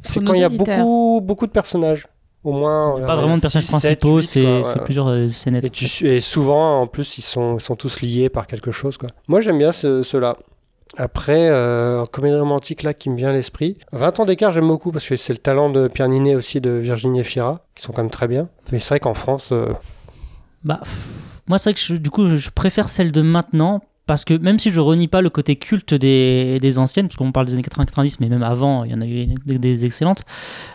C'est 0.02 0.24
quand 0.24 0.34
il 0.34 0.42
y 0.42 0.44
a 0.44 0.50
beaucoup, 0.50 1.22
beaucoup 1.24 1.48
de 1.48 1.52
personnages. 1.52 2.08
Au 2.46 2.52
moins. 2.52 3.00
Pas 3.00 3.16
vraiment 3.16 3.36
de 3.38 3.42
personnages 3.42 3.68
principaux, 3.68 4.22
c'est 4.22 4.62
plusieurs 4.84 5.08
euh, 5.08 5.30
scénettes. 5.30 5.64
Et, 5.66 5.70
tu, 5.70 5.86
et 6.10 6.20
souvent, 6.20 6.82
en 6.82 6.88
plus, 6.88 7.18
ils 7.18 7.22
sont, 7.22 7.56
ils 7.58 7.62
sont 7.62 7.78
tous 7.78 8.02
liés 8.02 8.28
par 8.28 8.48
quelque 8.48 8.72
chose. 8.72 8.98
Quoi. 8.98 9.08
Moi, 9.30 9.40
j'aime 9.40 9.58
bien 9.58 9.72
ce- 9.72 10.04
ceux-là. 10.04 10.36
Après, 10.98 11.50
euh, 11.50 12.06
comédie 12.06 12.36
romantique 12.36 12.84
là 12.84 12.94
qui 12.94 13.10
me 13.10 13.16
vient 13.18 13.30
à 13.30 13.32
l'esprit. 13.32 13.78
20 13.92 14.20
ans 14.20 14.26
d'écart, 14.26 14.52
j'aime 14.52 14.68
beaucoup 14.68 14.92
parce 14.92 15.06
que 15.06 15.16
c'est 15.16 15.34
le 15.34 15.40
talent 15.40 15.70
de 15.70 15.88
Pierre 15.88 16.08
Ninet 16.08 16.36
aussi 16.36 16.62
de 16.62 16.70
Virginie 16.70 17.22
Efira, 17.22 17.66
qui 17.76 17.84
sont 17.84 17.94
quand 17.94 18.04
même 18.04 18.12
très 18.12 18.28
bien. 18.28 18.50
Mais 18.72 18.80
c'est 18.80 18.90
vrai 18.90 19.00
qu'en 19.00 19.14
France, 19.14 19.50
euh, 19.52 19.74
Bah, 20.64 20.82
moi, 21.48 21.58
c'est 21.58 21.72
vrai 21.72 21.80
que 21.80 21.94
du 22.02 22.10
coup, 22.10 22.36
je 22.36 22.50
préfère 22.50 22.90
celle 22.90 23.12
de 23.12 23.22
maintenant. 23.22 23.82
Parce 24.06 24.26
que 24.26 24.34
même 24.34 24.60
si 24.60 24.70
je 24.70 24.82
renie 24.82 25.08
pas 25.08 25.22
le 25.22 25.30
côté 25.30 25.56
culte 25.56 25.94
des, 25.94 26.60
des 26.60 26.78
anciennes, 26.78 27.08
parce 27.08 27.16
qu'on 27.16 27.32
parle 27.32 27.46
des 27.46 27.54
années 27.54 27.64
80-90, 27.64 28.18
mais 28.20 28.28
même 28.28 28.44
avant, 28.44 28.84
il 28.84 28.92
y 28.92 28.94
en 28.94 29.00
a 29.00 29.06
eu 29.06 29.28
des, 29.46 29.58
des 29.58 29.86
excellentes. 29.86 30.24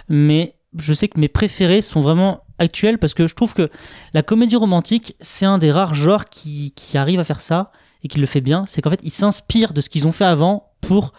Mais 0.09 0.55
je 0.79 0.95
sais 0.95 1.09
que 1.09 1.21
mes 1.21 1.29
préférés 1.29 1.83
sont 1.83 2.01
vraiment 2.01 2.41
actuels 2.59 2.99
parce 2.99 3.13
que 3.13 3.27
je 3.27 3.35
trouve 3.35 3.53
que 3.53 3.69
la 4.15 4.23
comédie 4.23 4.57
romantique, 4.57 5.15
c'est 5.21 5.45
un 5.45 5.59
des 5.59 5.71
rares 5.71 5.95
genres 5.95 6.25
qui, 6.25 6.73
qui 6.75 6.97
arrive 6.97 7.21
à 7.21 7.25
faire 7.25 7.43
ça 7.43 7.71
et 8.03 8.09
qui 8.09 8.19
le 8.19 8.27
fait 8.27 8.41
bien. 8.41 8.65
C'est 8.67 8.83
qu'en 8.83 8.91
fait, 8.91 9.01
ils 9.03 9.11
s'inspirent 9.11 9.73
de 9.73 9.81
ce 9.81 9.89
qu'ils 9.89 10.07
ont 10.07 10.13
fait 10.13 10.25
avant 10.25 10.71
pour 10.81 11.13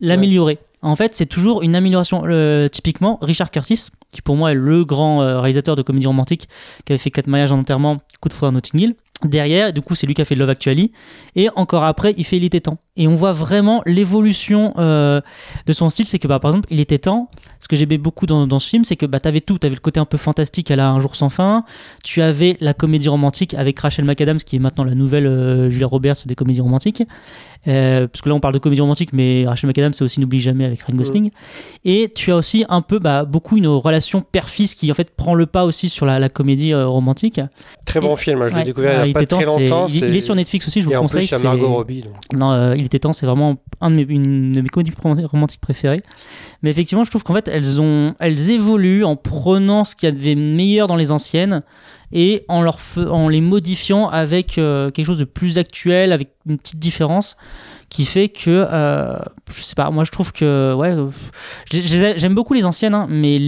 l'améliorer. 0.00 0.58
En 0.82 0.94
fait, 0.94 1.14
c'est 1.14 1.26
toujours 1.26 1.62
une 1.62 1.74
amélioration. 1.74 2.22
Euh, 2.26 2.68
typiquement, 2.68 3.18
Richard 3.22 3.50
Curtis, 3.50 3.88
qui 4.12 4.22
pour 4.22 4.36
moi 4.36 4.52
est 4.52 4.54
le 4.54 4.84
grand 4.84 5.22
euh, 5.22 5.40
réalisateur 5.40 5.74
de 5.74 5.82
comédie 5.82 6.06
romantique, 6.06 6.48
qui 6.84 6.92
avait 6.92 6.98
fait 6.98 7.10
Quatre 7.10 7.26
mariages 7.26 7.50
en 7.50 7.58
enterrement, 7.58 7.96
Coup 8.20 8.28
de 8.28 8.34
foudre 8.34 8.48
à 8.48 8.50
Notting 8.52 8.80
Hill. 8.80 8.94
Derrière, 9.24 9.72
du 9.72 9.80
coup, 9.80 9.94
c'est 9.94 10.06
lui 10.06 10.12
qui 10.14 10.20
a 10.20 10.24
fait 10.26 10.34
Love 10.34 10.50
Actually. 10.50 10.92
Et 11.36 11.48
encore 11.56 11.84
après, 11.84 12.14
il 12.18 12.24
fait 12.24 12.36
Il 12.36 12.44
était 12.44 12.60
temps. 12.60 12.78
Et 12.98 13.08
on 13.08 13.14
voit 13.16 13.32
vraiment 13.32 13.82
l'évolution 13.86 14.74
euh, 14.78 15.20
de 15.66 15.72
son 15.72 15.88
style. 15.88 16.06
C'est 16.06 16.18
que, 16.18 16.28
bah, 16.28 16.38
par 16.38 16.50
exemple, 16.50 16.68
Il 16.70 16.80
était 16.80 16.98
temps. 16.98 17.30
Ce 17.60 17.68
que 17.68 17.76
j'aimais 17.76 17.96
beaucoup 17.98 18.26
dans, 18.26 18.46
dans 18.46 18.58
ce 18.58 18.68
film, 18.68 18.84
c'est 18.84 18.96
que 18.96 19.06
bah, 19.06 19.18
tu 19.18 19.26
avais 19.28 19.40
tout. 19.40 19.58
Tu 19.58 19.66
avais 19.66 19.74
le 19.74 19.80
côté 19.80 19.98
un 20.00 20.04
peu 20.04 20.18
fantastique 20.18 20.70
à 20.70 20.76
la 20.76 20.88
Un 20.90 21.00
jour 21.00 21.16
sans 21.16 21.30
fin. 21.30 21.64
Tu 22.04 22.20
avais 22.20 22.56
la 22.60 22.74
comédie 22.74 23.08
romantique 23.08 23.54
avec 23.54 23.78
Rachel 23.80 24.04
McAdams, 24.04 24.36
qui 24.38 24.56
est 24.56 24.58
maintenant 24.58 24.84
la 24.84 24.94
nouvelle 24.94 25.26
euh, 25.26 25.70
Julia 25.70 25.86
Roberts 25.86 26.16
des 26.26 26.34
comédies 26.34 26.60
romantiques. 26.60 27.02
Euh, 27.68 28.06
parce 28.06 28.20
que 28.20 28.28
là, 28.28 28.34
on 28.34 28.40
parle 28.40 28.54
de 28.54 28.58
comédie 28.58 28.82
romantique, 28.82 29.12
mais 29.12 29.44
Rachel 29.46 29.68
McAdams, 29.68 29.92
c'est 29.94 30.04
aussi 30.04 30.20
N'oublie 30.20 30.40
jamais 30.40 30.64
avec 30.66 30.82
Ryan 30.82 30.96
Gosling. 30.98 31.30
Et 31.84 32.12
tu 32.14 32.30
as 32.32 32.36
aussi 32.36 32.64
un 32.68 32.82
peu, 32.82 32.98
bah, 32.98 33.24
beaucoup 33.24 33.56
une 33.56 33.66
relation 33.66 34.20
père-fils 34.20 34.74
qui, 34.74 34.90
en 34.90 34.94
fait, 34.94 35.10
prend 35.16 35.34
le 35.34 35.46
pas 35.46 35.64
aussi 35.64 35.88
sur 35.88 36.06
la, 36.06 36.18
la 36.18 36.28
comédie 36.28 36.74
romantique. 36.74 37.40
très 37.86 38.00
bon 38.00 38.14
Et- 38.14 38.16
film. 38.16 38.42
hein, 38.42 38.48
je 38.50 38.56
l'ai 38.56 38.62
découvert 38.64 39.05
il 39.06 39.10
était 39.10 39.26
temps, 39.26 39.40
longtemps. 39.40 39.86
Il, 39.88 39.96
il 40.04 40.16
est 40.16 40.20
sur 40.20 40.34
Netflix 40.34 40.66
aussi, 40.68 40.80
je 40.80 40.86
vous 40.86 40.90
Et 40.92 40.94
le 40.94 40.98
en 40.98 41.02
conseille. 41.02 41.20
plus, 41.20 41.28
il 41.28 41.32
y 41.32 41.34
a 41.34 41.38
c'est- 41.38 41.44
Margot 41.44 41.68
Robbie. 41.68 42.02
donc. 42.02 42.12
non, 42.34 42.52
euh, 42.52 42.74
il 42.76 42.84
était 42.86 42.98
temps, 42.98 43.12
c'est 43.12 43.26
vraiment 43.26 43.56
un 43.80 43.90
de 43.90 43.96
mes, 43.96 44.02
une 44.08 44.52
de 44.52 44.60
mes 44.60 44.68
comédies 44.68 44.92
rom- 45.02 45.20
romantiques 45.24 45.60
préférées. 45.60 46.02
Mais 46.62 46.70
effectivement, 46.70 47.04
je 47.04 47.10
trouve 47.10 47.22
qu'en 47.22 47.34
fait, 47.34 47.48
elles, 47.48 47.80
ont, 47.80 48.14
elles 48.18 48.50
évoluent 48.50 49.04
en 49.04 49.16
prenant 49.16 49.84
ce 49.84 49.94
qu'il 49.96 50.08
y 50.08 50.12
avait 50.12 50.34
meilleur 50.34 50.86
dans 50.88 50.96
les 50.96 51.12
anciennes 51.12 51.62
et 52.12 52.44
en, 52.48 52.62
leur 52.62 52.78
en 53.10 53.28
les 53.28 53.40
modifiant 53.40 54.08
avec 54.08 54.58
euh, 54.58 54.88
quelque 54.90 55.06
chose 55.06 55.18
de 55.18 55.24
plus 55.24 55.58
actuel, 55.58 56.12
avec 56.12 56.28
une 56.48 56.56
petite 56.58 56.78
différence 56.78 57.36
qui 57.88 58.04
fait 58.04 58.28
que, 58.28 58.66
euh, 58.70 59.16
je 59.50 59.62
sais 59.62 59.74
pas, 59.74 59.90
moi 59.90 60.04
je 60.04 60.10
trouve 60.10 60.32
que, 60.32 60.74
ouais, 60.74 60.94
j'ai- 61.70 61.82
j'ai- 61.82 62.18
j'aime 62.18 62.34
beaucoup 62.34 62.52
les 62.54 62.64
anciennes, 62.66 62.94
hein, 62.94 63.06
mais 63.08 63.38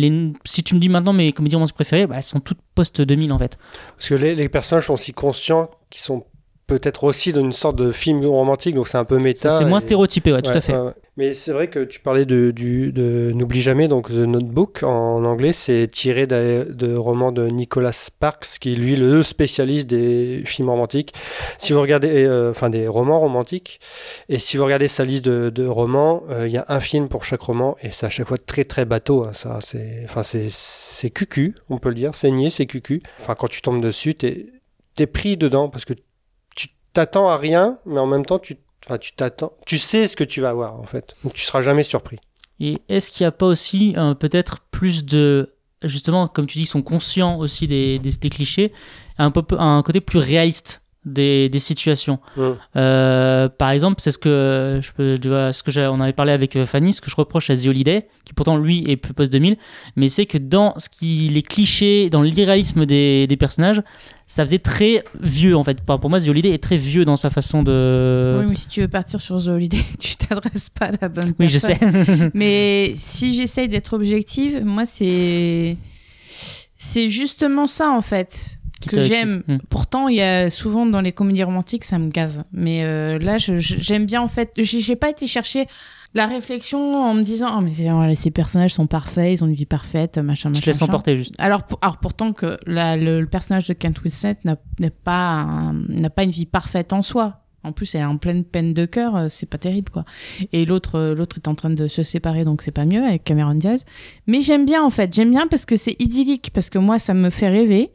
si 0.45 0.63
tu 0.63 0.75
me 0.75 0.81
dis 0.81 0.89
maintenant 0.89 1.13
mes 1.13 1.33
comédies 1.33 1.57
romantiques 1.57 1.75
préférées, 1.75 2.07
bah, 2.07 2.15
elles 2.19 2.23
sont 2.25 2.41
toutes 2.41 2.61
post-2000 2.75 3.33
en 3.33 3.39
fait. 3.39 3.59
Parce 3.97 4.09
que 4.09 4.15
les, 4.15 4.35
les 4.35 4.49
personnages 4.49 4.87
sont 4.87 4.97
si 4.97 5.13
conscients 5.13 5.69
qu'ils 5.91 6.03
sont 6.03 6.25
peut-être 6.69 7.03
aussi 7.03 7.33
dans 7.33 7.41
une 7.41 7.51
sorte 7.53 7.75
de 7.77 7.91
film 7.91 8.25
romantique, 8.25 8.77
donc 8.77 8.87
c'est 8.87 8.99
un 8.99 9.05
peu 9.05 9.19
méta. 9.19 9.51
C'est 9.51 9.65
moins 9.65 9.79
et- 9.79 9.83
stéréotypé, 9.83 10.33
ouais, 10.33 10.43
tout 10.43 10.51
Ouais, 10.51 10.57
à 10.57 10.61
fait. 10.61 10.77
ouais. 10.79 10.93
Mais 11.17 11.35
c'est 11.35 11.51
vrai 11.51 11.69
que 11.69 11.81
tu 11.83 11.99
parlais 11.99 12.25
de, 12.27 12.53
du, 12.53 12.93
de 12.93 13.33
N'oublie 13.35 13.61
jamais, 13.61 13.89
donc 13.89 14.09
The 14.09 14.13
Notebook 14.19 14.85
en 14.85 15.25
anglais, 15.25 15.53
c'est 15.53 15.89
tiré 15.91 16.29
de, 16.29 16.69
de 16.71 16.95
romans 16.95 17.33
de 17.33 17.49
Nicholas 17.49 17.91
Sparks, 17.91 18.59
qui 18.61 18.75
est 18.75 18.77
lui 18.77 18.95
le 18.95 19.25
spécialiste 19.25 19.89
des 19.89 20.43
films 20.45 20.69
romantiques. 20.71 21.15
Si 21.57 21.73
vous 21.73 21.81
regardez, 21.81 22.09
euh, 22.25 22.51
enfin 22.51 22.71
des 22.71 22.87
romans 22.87 23.19
romantiques, 23.19 23.81
et 24.29 24.39
si 24.39 24.57
vous 24.59 24.65
regardez 24.65 24.87
sa 24.87 25.05
liste 25.05 25.25
de, 25.25 25.51
de 25.51 25.67
romans, 25.67 26.23
euh, 26.31 26.47
il 26.47 26.53
y 26.53 26.57
a 26.59 26.65
un 26.69 26.79
film 26.79 27.09
pour 27.09 27.25
chaque 27.25 27.41
roman, 27.41 27.77
et 27.83 27.91
c'est 27.91 28.07
à 28.07 28.11
chaque 28.11 28.29
fois 28.29 28.39
très 28.39 28.63
très 28.65 28.85
bateau. 28.85 29.25
hein, 29.25 29.33
ça, 29.33 29.59
c'est, 29.61 30.03
enfin 30.05 30.23
c'est, 30.23 30.47
c'est 30.51 31.11
cucu, 31.11 31.57
on 31.69 31.79
peut 31.79 31.89
le 31.89 31.97
dire, 31.97 32.15
saigné, 32.15 32.49
c'est 32.49 32.67
cucu. 32.67 33.03
Enfin 33.21 33.35
quand 33.35 33.49
tu 33.49 33.61
tombes 33.61 33.81
dessus, 33.83 34.15
t'es, 34.15 34.47
t'es 34.95 35.07
pris 35.07 35.37
dedans 35.37 35.69
parce 35.69 35.85
que 35.85 35.95
t'attends 36.93 37.29
à 37.29 37.37
rien, 37.37 37.79
mais 37.87 38.01
en 38.01 38.07
même 38.07 38.25
temps 38.27 38.39
tu 38.39 38.57
tu 39.01 39.13
t'attends, 39.13 39.53
tu 39.67 39.77
sais 39.77 40.07
ce 40.07 40.17
que 40.17 40.25
tu 40.25 40.41
vas 40.41 40.51
avoir 40.51 40.81
en 40.81 40.85
fait, 40.85 41.15
donc 41.23 41.35
tu 41.35 41.45
seras 41.45 41.61
jamais 41.61 41.83
surpris. 41.83 42.19
Et 42.61 42.79
est-ce 42.89 43.11
qu'il 43.11 43.25
n'y 43.25 43.29
a 43.29 43.33
pas 43.33 43.47
aussi 43.47 43.95
euh, 43.97 44.15
peut-être 44.15 44.61
plus 44.71 45.05
de. 45.05 45.55
Justement, 45.85 46.27
comme 46.27 46.47
tu 46.47 46.59
dis, 46.59 46.65
ils 46.65 46.67
sont 46.67 46.83
conscients 46.83 47.39
aussi 47.39 47.69
des, 47.69 47.99
des, 48.01 48.11
des 48.11 48.31
clichés, 48.31 48.73
un, 49.17 49.31
peu, 49.31 49.45
un 49.59 49.83
côté 49.83 50.01
plus 50.01 50.19
réaliste 50.19 50.83
des, 51.13 51.49
des 51.49 51.59
situations. 51.59 52.19
Mm. 52.37 52.43
Euh, 52.77 53.49
par 53.49 53.71
exemple, 53.71 54.01
c'est 54.01 54.13
ce 54.13 54.19
que 54.19 54.81
je 54.83 54.91
peux, 54.93 55.19
tu 55.21 55.29
vois, 55.29 55.53
ce 55.53 55.63
que 55.63 55.71
j'ai- 55.71 55.87
on 55.87 56.01
avait 56.01 56.13
parlé 56.13 56.33
avec 56.33 56.57
euh, 56.57 56.67
Fanny, 56.67 56.93
ce 56.93 57.01
que 57.01 57.11
je 57.11 57.17
reproche 57.17 57.51
à 57.51 57.57
The 57.57 57.67
Holiday, 57.67 58.07
qui 58.25 58.33
pourtant 58.35 58.57
lui 58.57 58.85
est 58.89 58.97
plus 58.97 59.15
post 59.15 59.33
2000, 59.33 59.57
mais 59.97 60.09
c'est 60.09 60.27
que 60.27 60.39
dans 60.39 60.75
ce 60.79 60.89
qui 60.89 61.29
les 61.33 61.43
clichés, 61.43 62.11
dans 62.11 62.23
l'irréalisme 62.23 62.87
des, 62.87 63.27
des 63.27 63.37
personnages, 63.37 63.83
ça 64.27 64.45
faisait 64.45 64.59
très 64.59 65.03
vieux 65.21 65.57
en 65.57 65.65
fait. 65.65 65.81
Pour 65.83 66.11
moi, 66.11 66.21
The 66.21 66.29
Holiday 66.29 66.51
est 66.51 66.63
très 66.63 66.77
vieux 66.77 67.05
dans 67.07 67.17
sa 67.17 67.31
façon 67.31 67.63
de. 67.63 68.39
Oui, 68.41 68.47
mais 68.51 68.55
si 68.55 68.69
tu 68.69 68.81
veux 68.83 68.89
partir 68.89 69.21
sur 69.21 69.43
The 69.43 69.49
Holiday, 69.49 69.81
tu 69.99 70.17
t'adresses 70.17 70.69
pas 70.69 70.87
à 70.87 70.93
la 71.01 71.09
bonne 71.09 71.33
Oui, 71.41 71.49
je 71.49 71.59
personne. 71.59 72.05
sais. 72.05 72.31
Mais 72.35 72.93
si 72.97 73.35
j'essaye 73.35 73.69
d'être 73.69 73.95
objective, 73.95 74.63
moi, 74.65 74.85
c'est. 74.85 75.77
C'est 76.81 77.09
justement 77.09 77.67
ça, 77.67 77.91
en 77.91 78.03
fait, 78.03 78.58
que 78.87 79.01
j'aime. 79.01 79.43
Hmm. 79.49 79.59
Pourtant, 79.69 80.09
il 80.09 80.17
y 80.17 80.23
a 80.23 80.51
souvent 80.51 80.87
dans 80.87 81.01
les 81.01 81.13
comédies 81.13 81.43
romantiques, 81.43 81.85
ça 81.85 81.99
me 81.99 82.09
gave. 82.11 82.43
Mais 82.53 82.83
euh, 82.85 83.19
là, 83.19 83.37
j'aime 83.39 84.07
bien, 84.07 84.23
en 84.23 84.29
fait. 84.29 84.53
J'ai 84.57 84.97
pas 84.97 85.11
été 85.11 85.27
chercher 85.27 85.67
la 86.15 86.27
réflexion 86.27 86.79
en 87.03 87.13
me 87.13 87.23
disant 87.23 87.49
oh, 87.59 87.61
mais 87.61 88.15
ces 88.15 88.31
personnages 88.31 88.73
sont 88.73 88.87
parfaits, 88.87 89.31
ils 89.33 89.45
ont 89.45 89.47
une 89.47 89.55
vie 89.55 89.67
parfaite, 89.67 90.17
machin, 90.19 90.49
machin. 90.49 90.61
Je 90.63 90.67
laisse 90.71 90.81
emporter 90.83 91.17
juste. 91.17 91.35
Alors, 91.39 91.65
pour- 91.65 91.79
alors 91.83 91.99
pourtant 91.99 92.33
que 92.33 92.57
la- 92.67 92.97
le, 92.97 93.21
le 93.21 93.27
personnage 93.27 93.67
de 93.67 93.75
Kent 93.75 94.03
Winslet 94.05 94.37
n'a 94.45 94.57
n'a 94.81 94.91
pas 94.91 95.73
n'a 95.89 96.09
pas 96.11 96.23
une 96.25 96.31
vie 96.31 96.47
parfaite 96.47 96.93
en 96.95 97.03
soi. 97.03 97.43
En 97.65 97.73
plus, 97.73 97.95
elle 97.95 98.01
est 98.03 98.05
en 98.05 98.17
pleine 98.17 98.45
peine 98.45 98.73
de 98.73 98.87
cœur, 98.87 99.17
euh, 99.17 99.27
c'est 99.29 99.45
pas 99.45 99.59
terrible 99.59 99.91
quoi. 99.91 100.05
Et 100.53 100.65
l'autre, 100.65 100.95
euh, 100.95 101.15
l'autre 101.15 101.37
est 101.37 101.49
en 101.49 101.55
train 101.55 101.69
de 101.71 101.89
se 101.89 102.03
séparer, 102.05 102.45
donc 102.45 102.63
c'est 102.63 102.71
pas 102.71 102.87
mieux 102.87 103.05
avec 103.05 103.25
Cameron 103.25 103.55
Diaz. 103.57 103.85
Mais 104.27 104.41
j'aime 104.41 104.65
bien 104.65 104.83
en 104.83 104.91
fait, 104.91 105.13
j'aime 105.13 105.31
bien 105.33 105.47
parce 105.49 105.67
que 105.67 105.77
c'est 105.77 105.97
idyllique, 105.99 106.51
parce 106.55 106.71
que 106.71 106.79
moi 106.79 106.99
ça 106.99 107.13
me 107.13 107.29
fait 107.29 107.49
rêver. 107.49 107.91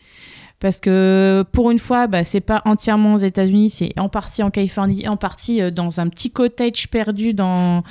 Parce 0.63 0.79
que 0.79 1.43
pour 1.51 1.72
une 1.72 1.77
fois, 1.77 2.08
bah, 2.08 2.24
c'est 2.24 2.39
pas 2.39 2.62
entièrement 2.63 3.15
aux 3.15 3.17
États-Unis, 3.17 3.70
c'est 3.70 3.91
en 4.00 4.08
partie 4.08 4.41
en 4.43 4.50
Californie, 4.50 5.01
et 5.03 5.10
en 5.10 5.17
partie 5.17 5.62
euh, 5.62 5.72
dans 5.72 6.00
un 6.00 6.08
petit 6.08 6.32
cottage 6.32 6.88
perdu 6.89 7.34
dans 7.34 7.84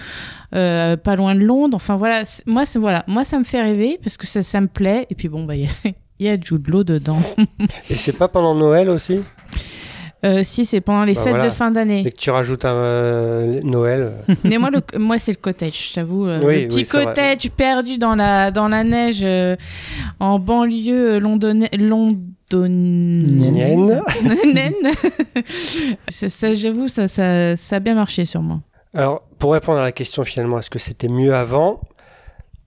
euh, 0.54 0.96
pas 0.96 1.14
loin 1.14 1.34
de 1.34 1.40
Londres. 1.40 1.76
Enfin 1.76 1.96
voilà, 1.96 2.22
moi 2.46 2.64
c'est 2.64 2.78
voilà, 2.78 3.04
moi 3.06 3.24
ça 3.24 3.38
me 3.38 3.44
fait 3.44 3.60
rêver 3.60 4.00
parce 4.02 4.16
que 4.16 4.26
ça, 4.26 4.40
ça 4.40 4.58
me 4.62 4.68
plaît. 4.68 5.06
Et 5.10 5.14
puis 5.14 5.28
bon 5.28 5.44
bah 5.44 5.54
il 5.56 5.64
y 5.64 5.66
a- 5.66 5.92
y 6.18 6.28
a 6.30 6.40
Jude 6.40 6.66
Law 6.68 6.82
dedans. 6.82 7.20
Et 7.90 7.94
c'est 7.94 8.16
pas 8.16 8.28
pendant 8.28 8.54
Noël 8.54 8.88
aussi? 8.88 9.20
Euh, 10.24 10.42
si 10.44 10.64
c'est 10.64 10.80
pendant 10.80 11.04
les 11.04 11.12
Bah, 11.14 11.20
fêtes 11.24 11.30
voilà. 11.32 11.48
de 11.48 11.52
fin 11.52 11.70
d'année. 11.72 12.04
Que 12.04 12.08
tu 12.16 12.30
rajoutes 12.30 12.64
un 12.64 12.70
euh, 12.74 13.60
Noël. 13.64 14.12
Mais 14.44 14.56
moi, 14.56 14.70
le, 14.70 14.80
moi 14.98 15.18
c'est 15.18 15.32
le 15.32 15.36
cottage, 15.42 15.92
euh, 15.98 16.40
Oui, 16.42 16.62
le 16.62 16.68
petit 16.68 16.76
oui, 16.76 16.86
c'est 16.88 16.96
vrai. 16.96 17.04
cottage 17.06 17.50
perdu 17.50 17.98
dans 17.98 18.14
la, 18.14 18.50
dans 18.50 18.68
la 18.68 18.82
neige 18.82 19.26
en 20.20 20.38
banlieue 20.38 21.18
londonienne. 21.18 21.68
Nienne. 21.76 22.31
Naine. 22.58 24.02
ça, 26.08 26.28
ça, 26.28 26.54
j'avoue, 26.54 26.88
ça, 26.88 27.08
ça, 27.08 27.56
ça 27.56 27.76
a 27.76 27.80
bien 27.80 27.94
marché 27.94 28.24
sur 28.24 28.42
moi. 28.42 28.60
Alors, 28.94 29.22
pour 29.38 29.52
répondre 29.52 29.78
à 29.78 29.82
la 29.82 29.92
question 29.92 30.24
finalement, 30.24 30.58
est-ce 30.58 30.70
que 30.70 30.78
c'était 30.78 31.08
mieux 31.08 31.34
avant? 31.34 31.80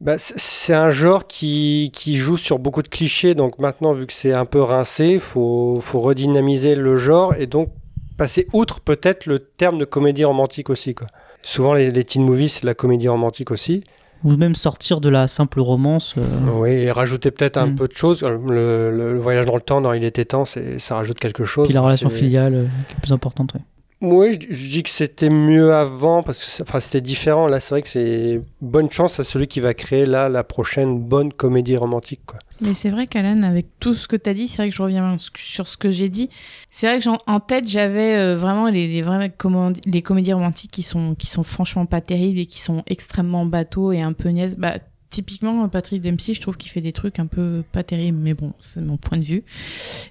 Bah, 0.02 0.16
C'est 0.18 0.74
un 0.74 0.90
genre 0.90 1.28
qui, 1.28 1.92
qui 1.94 2.18
joue 2.18 2.38
sur 2.38 2.60
beaucoup 2.60 2.82
de 2.82 2.88
clichés, 2.88 3.36
donc 3.36 3.60
maintenant, 3.60 3.94
vu 3.94 4.06
que 4.08 4.14
c'est 4.14 4.34
un 4.34 4.46
peu 4.46 4.62
rincé, 4.62 5.14
il 5.14 5.20
faut, 5.20 5.80
faut 5.82 6.00
redynamiser 6.00 6.76
le 6.76 6.98
genre 6.98 7.34
et 7.36 7.48
donc 7.48 7.70
passer 8.18 8.48
outre 8.54 8.80
peut-être 8.80 9.26
le 9.26 9.40
terme 9.40 9.78
de 9.78 9.86
comédie 9.86 10.26
romantique 10.26 10.70
aussi. 10.70 10.96
Quoi. 10.96 11.08
Souvent, 11.44 11.74
les, 11.74 11.92
les 11.92 12.04
teen 12.04 12.24
movies, 12.24 12.50
c'est 12.50 12.62
de 12.62 12.68
la 12.68 12.74
comédie 12.74 13.08
romantique 13.08 13.52
aussi. 13.52 13.84
Ou 14.26 14.36
même 14.36 14.56
sortir 14.56 15.00
de 15.00 15.08
la 15.10 15.28
simple 15.30 15.62
romance. 15.62 16.16
euh, 16.18 16.22
Oui, 16.56 16.72
et 16.72 16.92
rajouter 16.92 17.32
peut-être 17.32 17.58
un 17.58 17.68
Mm. 17.68 17.76
peu 17.76 17.88
de 17.88 17.94
choses. 17.94 18.22
Le, 18.24 18.92
le- 18.92 19.18
voyage 19.20 19.46
dans 19.46 19.56
le 19.56 19.62
temps, 19.62 19.80
dans 19.82 19.94
Il 19.94 20.04
était 20.04 20.26
temps, 20.26 20.44
ça 20.46 20.96
rajoute 20.96 21.20
quelque 21.20 21.46
chose. 21.46 21.68
Puis 21.68 21.74
la 21.76 21.82
relation 21.82 22.10
filiale 22.10 22.54
euh, 22.56 22.66
qui 22.90 22.96
est 22.96 23.00
plus 23.02 23.14
importante. 23.14 23.54
ouais. 23.54 23.62
Oui, 24.02 24.34
je, 24.34 24.54
je 24.56 24.70
dis 24.72 24.84
que 24.84 24.90
c'était 24.90 25.30
mieux 25.30 25.74
avant 25.74 26.22
parce 26.22 26.58
que 26.58 26.64
enfin, 26.64 26.80
c'était 26.82 27.02
différent. 27.02 27.48
Là, 27.48 27.60
c'est 27.60 27.70
vrai 27.76 27.82
que 27.82 27.88
c'est 27.88 28.42
bonne 28.62 28.92
chance 28.92 29.20
à 29.20 29.24
celui 29.24 29.48
qui 29.48 29.62
va 29.62 29.74
créer 29.74 30.06
là 30.06 30.28
la 30.28 30.44
prochaine 30.44 31.00
bonne 31.00 31.32
comédie 31.32 31.78
romantique. 31.78 32.20
Quoi. 32.26 32.40
Mais 32.62 32.74
c'est 32.74 32.90
vrai 32.90 33.06
qu'Alan, 33.06 33.44
avec 33.44 33.68
tout 33.80 33.94
ce 33.94 34.08
que 34.08 34.16
tu 34.16 34.30
as 34.30 34.34
dit, 34.34 34.48
c'est 34.48 34.62
vrai 34.62 34.70
que 34.70 34.76
je 34.76 34.82
reviens 34.82 35.18
sur 35.36 35.68
ce 35.68 35.76
que 35.76 35.92
j'ai 35.92 36.08
dit. 36.10 36.30
C'est 36.70 36.88
vrai 36.88 37.00
que 37.00 37.30
en 37.30 37.40
tête, 37.40 37.68
j'avais 37.68 38.16
euh, 38.16 38.38
vraiment 38.38 38.70
les, 38.70 38.88
les, 38.88 39.02
commandi- 39.30 39.82
les 39.86 40.02
comédies 40.02 40.34
romantiques 40.34 40.72
qui 40.72 40.84
sont, 40.84 41.16
qui 41.16 41.28
sont 41.28 41.44
franchement 41.44 41.86
pas 41.86 42.02
terribles 42.02 42.40
et 42.40 42.46
qui 42.46 42.62
sont 42.62 42.84
extrêmement 42.88 43.46
bateaux 43.46 43.92
et 43.92 44.02
un 44.02 44.14
peu 44.14 44.30
niaises. 44.30 44.56
Bah, 44.58 44.78
typiquement, 45.10 45.68
Patrick 45.68 46.02
Dempsey, 46.02 46.34
je 46.34 46.42
trouve 46.42 46.56
qu'il 46.56 46.72
fait 46.72 46.82
des 46.82 46.94
trucs 46.94 47.20
un 47.20 47.28
peu 47.28 47.64
pas 47.72 47.84
terribles, 47.84 48.20
mais 48.20 48.34
bon, 48.34 48.54
c'est 48.60 48.82
mon 48.82 48.98
point 48.98 49.18
de 49.18 49.24
vue. 49.26 49.44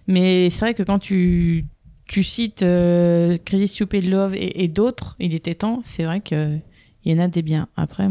Mais 0.07 0.51
c'est 0.51 0.61
vrai 0.61 0.75
que 0.75 0.83
quand 0.83 0.99
tu, 0.99 1.65
tu 2.07 2.23
cites 2.23 2.63
euh, 2.63 3.39
Crazy 3.45 3.69
Stupid 3.69 4.05
Love 4.05 4.35
et, 4.35 4.69
d'autres, 4.69 5.17
il 5.19 5.35
était 5.35 5.55
temps, 5.55 5.81
c'est 5.83 6.05
vrai 6.05 6.21
qu'il 6.21 6.61
y 7.07 7.15
en 7.15 7.19
a 7.21 7.29
des 7.29 7.43
biens. 7.43 7.69
Après, 7.77 8.07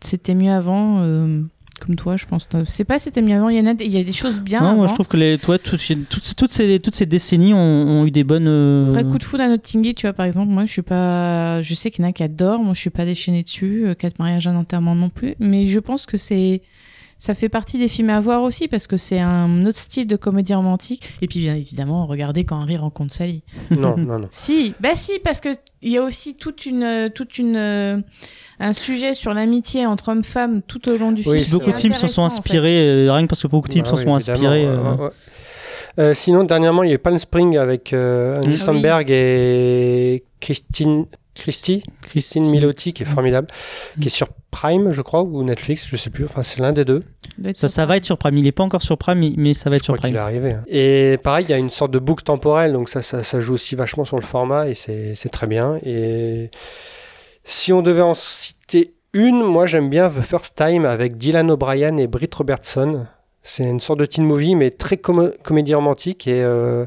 c'était 0.00 0.34
mieux 0.34 0.52
avant. 0.52 1.00
euh, 1.02 1.42
comme 1.84 1.96
toi, 1.96 2.16
je 2.16 2.26
pense. 2.26 2.48
C'est 2.66 2.84
pas 2.84 2.98
si 2.98 3.04
c'était 3.04 3.22
mieux 3.22 3.36
avant. 3.36 3.48
Il 3.48 3.56
y 3.56 3.60
en 3.60 3.66
a, 3.66 3.74
des- 3.74 3.84
il 3.84 3.92
y 3.92 3.98
a 3.98 4.04
des 4.04 4.12
choses 4.12 4.40
bien. 4.40 4.60
Non, 4.62 4.76
moi 4.76 4.86
je 4.86 4.94
trouve 4.94 5.08
que 5.08 5.16
les, 5.16 5.38
toi, 5.38 5.58
toutes, 5.58 5.80
toutes, 6.08 6.34
toutes 6.36 6.52
ces, 6.52 6.78
toutes 6.78 6.94
ces 6.94 7.06
décennies 7.06 7.52
ont, 7.54 7.58
ont 7.58 8.06
eu 8.06 8.10
des 8.10 8.24
bonnes. 8.24 8.46
euh, 8.48 8.88
Après, 8.90 9.04
coup 9.04 9.18
de 9.18 9.24
foudre 9.24 9.42
à 9.44 9.48
Notting 9.48 9.92
tu 9.94 10.06
vois, 10.06 10.12
par 10.12 10.26
exemple, 10.26 10.50
moi, 10.52 10.64
je 10.64 10.72
suis 10.72 10.82
pas. 10.82 11.60
Je 11.62 11.74
sais 11.74 11.90
qu'il 11.90 12.02
y 12.04 12.06
en 12.06 12.10
a 12.10 12.12
qui 12.12 12.22
adorent. 12.22 12.60
Moi, 12.62 12.74
je 12.74 12.80
suis 12.80 12.90
pas 12.90 13.04
déchaînée 13.04 13.42
dessus. 13.42 13.84
euh, 13.86 13.94
Quatre 13.94 14.18
mariages, 14.18 14.46
un 14.46 14.56
enterrement 14.56 14.94
non 14.94 15.08
plus. 15.08 15.34
Mais 15.40 15.66
je 15.66 15.78
pense 15.80 16.06
que 16.06 16.16
c'est. 16.16 16.62
Ça 17.24 17.34
fait 17.36 17.48
partie 17.48 17.78
des 17.78 17.86
films 17.86 18.10
à 18.10 18.18
voir 18.18 18.42
aussi 18.42 18.66
parce 18.66 18.88
que 18.88 18.96
c'est 18.96 19.20
un 19.20 19.64
autre 19.64 19.78
style 19.78 20.08
de 20.08 20.16
comédie 20.16 20.54
romantique. 20.54 21.08
Et 21.22 21.28
puis, 21.28 21.38
bien 21.38 21.54
évidemment, 21.54 22.04
regardez 22.06 22.42
quand 22.42 22.60
Harry 22.60 22.76
rencontre 22.76 23.14
Sally. 23.14 23.44
Non, 23.70 23.96
non, 23.96 24.18
non. 24.18 24.26
Si, 24.32 24.74
bah 24.80 24.96
si, 24.96 25.20
parce 25.22 25.40
que 25.40 25.50
il 25.82 25.92
y 25.92 25.98
a 25.98 26.02
aussi 26.02 26.34
toute 26.34 26.66
une, 26.66 27.10
toute 27.14 27.38
une, 27.38 27.54
euh, 27.54 27.98
un 28.58 28.72
sujet 28.72 29.14
sur 29.14 29.34
l'amitié 29.34 29.86
entre 29.86 30.08
hommes-femmes 30.08 30.62
tout 30.62 30.88
au 30.88 30.96
long 30.96 31.12
du 31.12 31.22
Oui, 31.24 31.38
film. 31.38 31.60
Beaucoup 31.60 31.70
de 31.70 31.76
films 31.76 31.92
s'en 31.94 32.08
sont 32.08 32.22
intéressant, 32.24 32.24
en 32.24 32.30
fait. 32.30 32.38
inspirés, 32.38 32.88
euh, 32.88 33.12
rien 33.12 33.22
que 33.22 33.28
parce 33.28 33.42
que 33.42 33.46
beaucoup 33.46 33.68
de 33.68 33.72
films 33.74 33.84
Ah 33.86 33.90
s'en 33.90 33.96
oui, 33.98 34.02
sont 34.02 34.14
inspirés. 34.16 34.64
euh, 34.64 34.82
ouais, 34.96 35.02
ouais. 35.04 35.10
Euh, 36.00 36.14
sinon, 36.14 36.42
dernièrement, 36.42 36.82
il 36.82 36.88
y 36.88 36.90
a 36.92 36.94
eu 36.96 36.98
Palm 36.98 37.18
Spring 37.20 37.56
avec 37.56 37.92
euh, 37.92 38.38
Andy 38.38 38.48
Ah 38.48 38.50
oui. 38.52 38.58
Samberg 38.58 39.10
et 39.10 40.24
Christine, 40.40 41.06
Christy, 41.34 41.82
Christine 42.02 42.50
Milotti, 42.50 42.92
qui 42.92 43.02
est 43.04 43.06
formidable, 43.06 43.46
qui 44.00 44.08
est 44.08 44.10
sur 44.10 44.28
Prime, 44.50 44.90
je 44.92 45.00
crois, 45.00 45.22
ou 45.22 45.42
Netflix, 45.42 45.86
je 45.88 45.96
sais 45.96 46.10
plus. 46.10 46.24
Enfin, 46.24 46.42
c'est 46.42 46.60
l'un 46.60 46.72
des 46.72 46.84
deux. 46.84 47.02
Ça, 47.54 47.68
ça 47.68 47.86
va 47.86 47.96
être 47.96 48.04
sur 48.04 48.18
Prime. 48.18 48.36
Il 48.36 48.46
est 48.46 48.52
pas 48.52 48.64
encore 48.64 48.82
sur 48.82 48.98
Prime, 48.98 49.32
mais- 49.38 49.54
ça 49.54 49.70
va 49.70 49.76
être 49.76 49.82
je 49.82 49.84
sur 49.86 49.96
crois 49.96 50.08
qu'il 50.08 50.16
est 50.16 50.20
Prime. 50.20 50.26
arrivé. 50.28 50.52
hein. 50.52 50.64
Et 50.68 51.18
pareil, 51.22 51.46
il 51.48 51.50
y 51.50 51.54
a 51.54 51.58
une 51.58 51.70
sorte 51.70 51.90
de 51.90 51.98
boucle 51.98 52.22
temporelle, 52.22 52.72
donc 52.74 52.88
ça, 52.90 53.00
ça, 53.00 53.22
ça 53.22 53.40
joue 53.40 53.54
aussi 53.54 53.74
vachement 53.76 54.04
sur 54.04 54.16
le 54.16 54.22
format 54.22 54.68
et 54.68 54.74
c'est 54.74 55.14
c'est 55.14 55.30
très 55.30 55.46
bien. 55.46 55.78
Et 55.86 56.50
si 57.44 57.72
on 57.72 57.82
devait 57.82 58.02
en 58.02 58.14
citer 58.14 58.94
une, 59.14 59.42
moi 59.42 59.66
j'aime 59.66 59.88
bien 59.90 60.08
The 60.10 60.20
First 60.22 60.56
Time 60.56 60.84
avec 60.84 61.16
Dylan 61.16 61.50
O'Brien 61.50 61.96
et 61.96 62.06
Britt 62.06 62.34
Robertson. 62.34 63.06
C'est 63.42 63.64
une 63.64 63.80
sorte 63.80 63.98
de 63.98 64.06
teen 64.06 64.24
movie, 64.24 64.54
mais 64.54 64.70
très 64.70 64.96
com- 64.98 65.32
comédie 65.42 65.74
romantique 65.74 66.28
et 66.28 66.42
euh, 66.42 66.86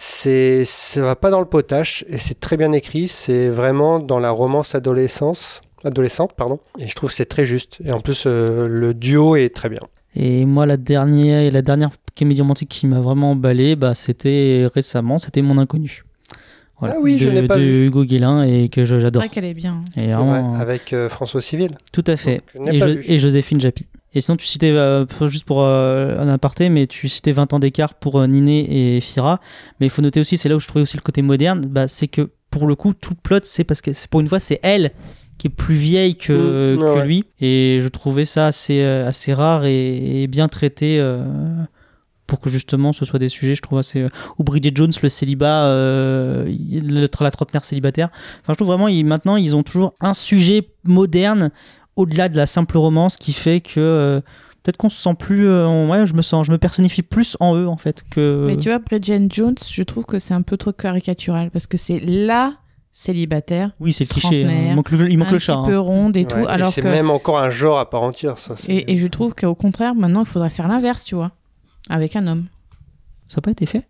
c'est 0.00 0.64
ça 0.64 1.02
va 1.02 1.16
pas 1.16 1.28
dans 1.30 1.40
le 1.40 1.46
potache 1.46 2.04
et 2.08 2.18
c'est 2.18 2.38
très 2.38 2.56
bien 2.56 2.70
écrit. 2.72 3.08
C'est 3.08 3.48
vraiment 3.48 3.98
dans 3.98 4.20
la 4.20 4.30
romance 4.30 4.74
adolescence. 4.76 5.60
Adolescente, 5.84 6.32
pardon. 6.36 6.60
Et 6.78 6.86
je 6.86 6.94
trouve 6.94 7.10
que 7.10 7.16
c'est 7.16 7.24
très 7.26 7.44
juste. 7.44 7.78
Et 7.84 7.92
en 7.92 8.00
plus, 8.00 8.24
euh, 8.26 8.66
le 8.68 8.94
duo 8.94 9.34
est 9.36 9.54
très 9.54 9.68
bien. 9.68 9.80
Et 10.14 10.44
moi, 10.44 10.66
la 10.66 10.76
dernière, 10.76 11.52
la 11.52 11.62
dernière 11.62 11.90
comédie 12.16 12.40
romantique 12.40 12.68
qui 12.68 12.86
m'a 12.86 13.00
vraiment 13.00 13.32
emballé, 13.32 13.74
bah, 13.76 13.94
c'était 13.94 14.66
récemment, 14.74 15.18
c'était 15.18 15.42
Mon 15.42 15.58
Inconnu. 15.58 16.02
Voilà, 16.80 16.94
Ah 16.96 17.00
oui, 17.02 17.18
je 17.18 17.26
de, 17.26 17.30
l'ai 17.32 17.46
pas 17.46 17.56
de 17.56 17.60
vu. 17.62 17.86
Hugo 17.86 18.04
Guélin 18.04 18.44
et 18.44 18.68
que 18.68 18.84
je- 18.84 18.94
C'est 18.96 19.00
j'adore. 19.00 19.22
vrai 19.22 19.28
qu'elle 19.28 19.44
est 19.44 19.54
bien. 19.54 19.82
Et 19.96 20.00
C'est 20.00 20.06
vraiment, 20.12 20.52
vrai, 20.52 20.60
avec 20.62 20.92
euh, 20.92 21.08
François 21.08 21.40
Civil. 21.40 21.68
Tout 21.92 22.04
à 22.06 22.16
fait. 22.16 22.40
Donc, 22.56 22.68
je 22.68 22.72
Et, 22.72 22.78
pas 22.78 22.88
Jo- 22.88 22.94
vu. 22.94 23.04
et 23.08 23.18
Joséphine 23.18 23.60
Japy. 23.60 23.86
Et 24.14 24.20
sinon, 24.20 24.36
tu 24.36 24.46
citais, 24.46 24.70
euh, 24.70 25.04
juste 25.26 25.44
pour 25.44 25.62
euh, 25.62 26.18
un 26.18 26.28
aparté, 26.28 26.70
mais 26.70 26.86
tu 26.86 27.08
citais 27.08 27.32
20 27.32 27.52
ans 27.52 27.58
d'écart 27.58 27.94
pour 27.94 28.18
euh, 28.18 28.26
Niné 28.26 28.96
et 28.96 29.00
Fira. 29.00 29.40
Mais 29.80 29.86
il 29.86 29.90
faut 29.90 30.02
noter 30.02 30.20
aussi, 30.20 30.36
c'est 30.38 30.48
là 30.48 30.56
où 30.56 30.60
je 30.60 30.66
trouvais 30.66 30.82
aussi 30.82 30.96
le 30.96 31.02
côté 31.02 31.20
moderne, 31.22 31.60
bah, 31.66 31.88
c'est 31.88 32.08
que 32.08 32.30
pour 32.50 32.66
le 32.66 32.74
coup, 32.74 32.94
tout 32.94 33.10
le 33.10 33.20
plot, 33.22 33.40
c'est 33.42 33.64
parce 33.64 33.82
que 33.82 33.92
c'est 33.92 34.08
pour 34.08 34.20
une 34.20 34.28
fois, 34.28 34.40
c'est 34.40 34.60
elle 34.62 34.92
qui 35.36 35.46
est 35.48 35.50
plus 35.50 35.74
vieille 35.76 36.16
que, 36.16 36.74
Mmh, 36.74 36.78
que 36.78 36.84
ouais, 36.84 36.94
ouais. 37.00 37.04
lui. 37.06 37.24
Et 37.40 37.78
je 37.82 37.88
trouvais 37.88 38.24
ça 38.24 38.46
assez, 38.46 38.80
euh, 38.82 39.06
assez 39.06 39.32
rare 39.34 39.66
et, 39.66 40.22
et 40.22 40.26
bien 40.26 40.48
traité. 40.48 40.98
euh, 41.00 41.22
pour 42.26 42.40
que 42.40 42.50
justement 42.50 42.92
ce 42.92 43.06
soit 43.06 43.18
des 43.18 43.30
sujets, 43.30 43.54
je 43.54 43.62
trouve 43.62 43.78
assez. 43.78 44.04
Ou 44.38 44.44
Bridget 44.44 44.72
Jones, 44.74 44.92
le 45.02 45.08
célibat, 45.08 45.64
euh, 45.68 46.44
le- 46.46 47.08
la 47.20 47.30
trentenaire 47.30 47.64
célibataire. 47.64 48.10
Enfin, 48.42 48.52
je 48.52 48.54
trouve 48.54 48.66
vraiment, 48.66 48.86
ils, 48.88 49.02
maintenant, 49.04 49.36
ils 49.36 49.56
ont 49.56 49.62
toujours 49.62 49.94
un 50.00 50.12
sujet 50.12 50.68
moderne 50.84 51.50
au-delà 51.98 52.28
de 52.28 52.36
la 52.36 52.46
simple 52.46 52.78
romance 52.78 53.16
qui 53.16 53.32
fait 53.32 53.60
que 53.60 53.78
euh, 53.80 54.20
peut-être 54.62 54.76
qu'on 54.78 54.88
se 54.90 55.00
sent 55.00 55.14
plus. 55.18 55.46
euh, 55.48 55.66
en- 55.66 55.88
ouais, 55.90 56.06
je 56.06 56.14
me 56.14 56.22
sens, 56.22 56.46
je 56.46 56.52
me 56.52 56.58
personnifie 56.58 57.02
plus 57.02 57.36
en 57.40 57.54
eux 57.56 57.68
en 57.68 57.76
fait 57.76 58.04
que. 58.10 58.44
Mais 58.46 58.56
tu 58.56 58.68
vois, 58.70 58.78
Bridget 58.78 59.26
Jones, 59.30 59.54
je 59.70 59.82
trouve 59.82 60.04
que 60.06 60.18
c'est 60.18 60.34
un 60.34 60.42
peu 60.42 60.56
trop 60.56 60.72
caricatural 60.72 61.50
parce 61.50 61.66
que 61.66 61.76
c'est 61.76 62.00
la 62.00 62.54
célibataire, 62.92 63.70
oui, 63.80 63.92
c'est 63.92 64.04
le 64.04 64.08
cliché. 64.08 64.44
hein. 64.44 64.50
Il 64.70 64.74
manque 64.74 64.90
le, 64.90 65.10
il 65.10 65.18
manque 65.18 65.28
un 65.28 65.32
le 65.32 65.38
chat. 65.38 65.56
petit 65.56 65.70
peu 65.70 65.76
hein. 65.76 65.80
ronde 65.80 66.16
et 66.16 66.20
Ouais, 66.22 66.26
tout. 66.26 66.46
Alors 66.48 66.72
c'est 66.72 66.80
que 66.80 66.88
même 66.88 67.10
encore 67.10 67.38
un 67.38 67.50
genre 67.50 67.78
à 67.78 67.88
part 67.88 68.02
entière, 68.02 68.38
ça. 68.38 68.54
et, 68.68 68.92
et 68.92 68.96
je 68.96 69.06
trouve 69.06 69.34
qu'au 69.34 69.54
contraire, 69.54 69.94
maintenant, 69.94 70.20
il 70.20 70.26
faudrait 70.26 70.50
faire 70.50 70.66
l'inverse, 70.68 71.04
tu 71.04 71.14
vois, 71.14 71.30
avec 71.90 72.16
un 72.16 72.26
homme. 72.26 72.46
Ça 73.28 73.36
n'a 73.36 73.42
pas 73.42 73.50
été 73.50 73.66
fait? 73.66 73.86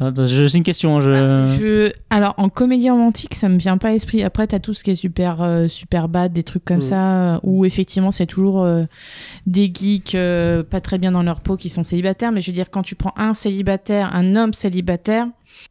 C'est 0.00 0.54
une 0.54 0.62
question. 0.62 0.98
hein, 0.98 1.44
je... 1.44 1.58
Je... 1.60 1.92
Alors, 2.10 2.34
en 2.36 2.48
comédie 2.48 2.88
romantique, 2.90 3.34
ça 3.34 3.48
me 3.48 3.56
vient 3.58 3.78
pas 3.78 3.88
à 3.88 3.90
l'esprit. 3.92 4.22
Après, 4.22 4.46
t'as 4.46 4.58
tout 4.60 4.74
ce 4.74 4.84
qui 4.84 4.90
est 4.90 4.94
super, 4.94 5.42
euh, 5.42 5.66
super 5.66 6.08
bad, 6.08 6.32
des 6.32 6.42
trucs 6.44 6.64
comme 6.64 6.78
Mm. 6.78 6.82
ça, 6.82 7.34
euh, 7.34 7.38
où 7.42 7.64
effectivement, 7.64 8.12
c'est 8.12 8.26
toujours 8.26 8.62
euh, 8.62 8.84
des 9.46 9.70
geeks 9.74 10.14
euh, 10.14 10.62
pas 10.62 10.80
très 10.80 10.98
bien 10.98 11.10
dans 11.10 11.22
leur 11.22 11.40
peau 11.40 11.56
qui 11.56 11.68
sont 11.68 11.84
célibataires. 11.84 12.30
Mais 12.32 12.40
je 12.40 12.46
veux 12.48 12.54
dire, 12.54 12.70
quand 12.70 12.82
tu 12.82 12.94
prends 12.94 13.14
un 13.16 13.34
célibataire, 13.34 14.14
un 14.14 14.36
homme 14.36 14.52
célibataire, 14.54 15.26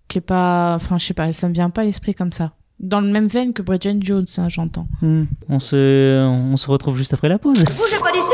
qui 0.07 0.17
est 0.17 0.21
pas. 0.21 0.73
Enfin, 0.75 0.97
je 0.97 1.05
sais 1.05 1.13
pas, 1.13 1.31
ça 1.31 1.47
me 1.47 1.53
vient 1.53 1.69
pas 1.69 1.81
à 1.81 1.85
l'esprit 1.85 2.13
comme 2.13 2.31
ça. 2.33 2.51
Dans 2.79 3.01
le 3.01 3.07
même 3.07 3.25
veine 3.25 3.53
que 3.53 3.63
Bridget 3.63 3.97
Jones, 4.01 4.27
hein, 4.37 4.49
j'entends. 4.49 4.87
Hmm. 5.01 5.23
On, 5.49 5.57
se, 5.59 6.23
on 6.27 6.57
se 6.57 6.69
retrouve 6.69 6.95
juste 6.95 7.11
après 7.11 7.27
la 7.27 7.39
pause. 7.39 7.57
Bougez 7.75 7.97
pas 7.99 8.11
d'ici, 8.11 8.33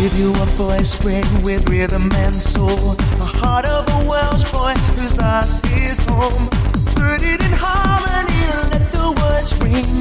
give 0.00 0.18
you 0.18 0.30
a 0.30 0.46
voice 0.56 0.92
spring 0.92 1.24
with 1.42 1.68
rhythm 1.68 2.10
and 2.12 2.34
soul. 2.34 2.96
The 3.20 3.30
heart 3.40 3.66
of 3.66 3.84
a 3.88 4.00
Welsh 4.08 4.44
boy 4.50 4.72
who's 4.96 5.18
lost 5.18 5.66
his 5.66 6.00
home. 6.08 6.48
Put 6.96 7.20
it 7.20 7.40
in 7.44 7.52
harmony 7.52 8.40
and 8.48 8.64
let 8.72 8.86
the 8.96 9.08
words 9.20 9.52
ring. 9.60 9.92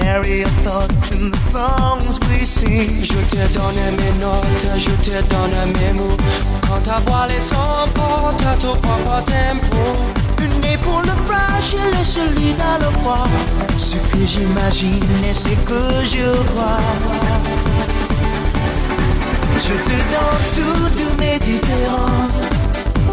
Carry 0.00 0.38
your 0.40 0.54
thoughts 0.64 1.10
in 1.12 1.30
the 1.32 1.42
songs 1.54 2.18
we 2.28 2.46
sing. 2.46 2.88
Je 2.88 3.20
te 3.32 3.44
donne 3.52 3.84
mes 4.00 4.14
notes, 4.24 4.64
je 4.78 4.94
te 5.04 5.20
donne 5.28 5.58
mes 5.76 5.92
mots. 6.00 6.16
Quand 6.66 6.82
ta 6.82 7.00
voix 7.00 7.26
les 7.26 7.52
emporte 7.52 8.42
à 8.46 8.54
ton 8.56 8.74
propre 8.80 9.22
tempo. 9.24 9.82
Une 10.46 10.64
épaule 10.64 11.12
fragile 11.26 11.92
et 12.00 12.04
solide 12.04 12.62
à 12.72 12.78
le 12.78 12.90
voir. 13.02 13.28
Ce 13.76 13.96
que 13.96 14.24
j'imagine 14.24 15.24
et 15.28 15.34
ce 15.34 15.52
que 15.68 15.82
je 16.04 16.26
vois. 16.54 17.71
Je 19.64 19.74
te 19.74 19.98
donne 20.12 20.44
toutes 20.56 21.18
mes 21.18 21.38
différences. 21.38 22.48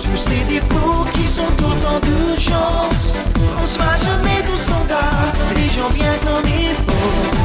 Tous 0.01 0.17
ces 0.17 0.43
défauts 0.45 1.05
qui 1.13 1.27
sont 1.27 1.53
autant 1.59 1.99
de 2.01 2.39
chance. 2.39 3.13
On 3.62 3.65
sera 3.65 3.97
jamais 3.99 4.41
de 4.41 4.57
standard, 4.57 5.31
les 5.55 5.69
gens 5.69 5.89
bien 5.93 6.13
comme 6.23 6.47
il 6.47 6.73
faut. 6.85 7.39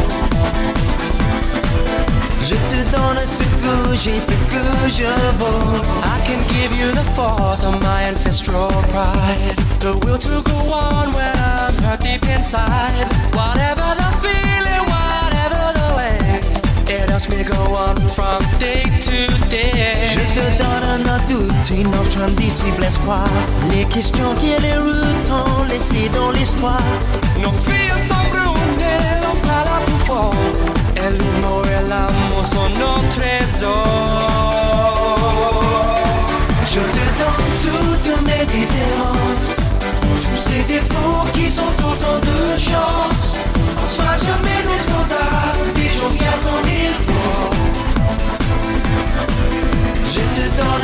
Je 2.48 2.54
te 2.54 2.96
donne 2.96 3.18
ce 3.24 3.42
que 3.42 3.94
j'ai, 3.94 4.18
ce 4.18 4.32
que 4.32 4.88
je 4.88 5.12
vaux. 5.38 5.80
I 6.02 6.20
can 6.26 6.40
give 6.48 6.72
you 6.74 6.90
the 6.92 7.04
force 7.14 7.62
of 7.62 7.80
my 7.82 8.08
ancestral 8.08 8.70
pride. 8.88 9.56
The 9.80 9.92
will 10.04 10.18
to 10.18 10.42
go 10.42 10.56
on 10.72 11.12
when 11.12 11.36
I'm 11.36 11.76
hurt 11.82 12.00
deep 12.00 12.24
inside. 12.28 13.06
Whatever 13.34 13.93
helps 17.14 17.28
me 17.28 17.44
go 17.44 17.62
on 17.86 18.08
from 18.08 18.42
day 18.58 18.82
to 19.06 19.18
day. 19.48 19.94
Je 20.14 20.22
te 20.36 20.46
donne 20.58 21.06
un 21.16 21.20
doute 21.30 21.70
et 21.70 21.84
notre 21.84 22.22
indicible 22.22 22.82
espoir. 22.82 23.28
Les 23.70 23.84
questions 23.84 24.34
qui 24.40 24.50
les 24.60 24.78
routons 24.78 25.62
laissées 25.68 26.10
dans 26.12 26.32
l'histoire. 26.32 26.82
Nos 27.40 27.52
filles 27.66 27.98
sont 28.08 28.24
brunes, 28.32 28.90
l'on 29.22 29.36
parle 29.46 29.84
plus 29.86 30.06
fort. 30.06 30.34
Et 30.96 31.10
l'humour 31.18 31.62
et 31.76 31.88
l'amour 31.88 32.44
sont 32.44 32.70
nos 32.80 33.00
trésors. 33.16 33.70
Je 36.74 36.82
te 36.96 37.04
donne 37.20 37.48
toutes 37.66 38.22
mes 38.26 38.44
différences. 38.56 39.50
Tous 40.24 40.40
ces 40.48 40.62
défauts 40.74 41.24
qui 41.32 41.48
sont 41.48 41.74
autant 41.90 42.18
de 42.30 42.58
chance. 42.58 43.24
On 43.80 43.86
sera 43.86 44.16
jamais 44.18 44.60
des 44.68 44.78
standards, 44.78 45.54
des 45.76 45.90
gens 45.96 46.12
bien 46.18 46.34
comme 46.42 46.83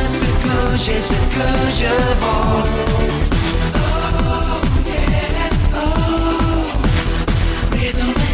Ce 0.07 0.25
que 0.25 0.77
j'ai, 0.77 1.01
ce 1.01 1.13
que 1.13 1.47
je 1.77 1.87
vaux. 2.19 2.63
Oh, 3.73 3.79
oh. 8.15 8.30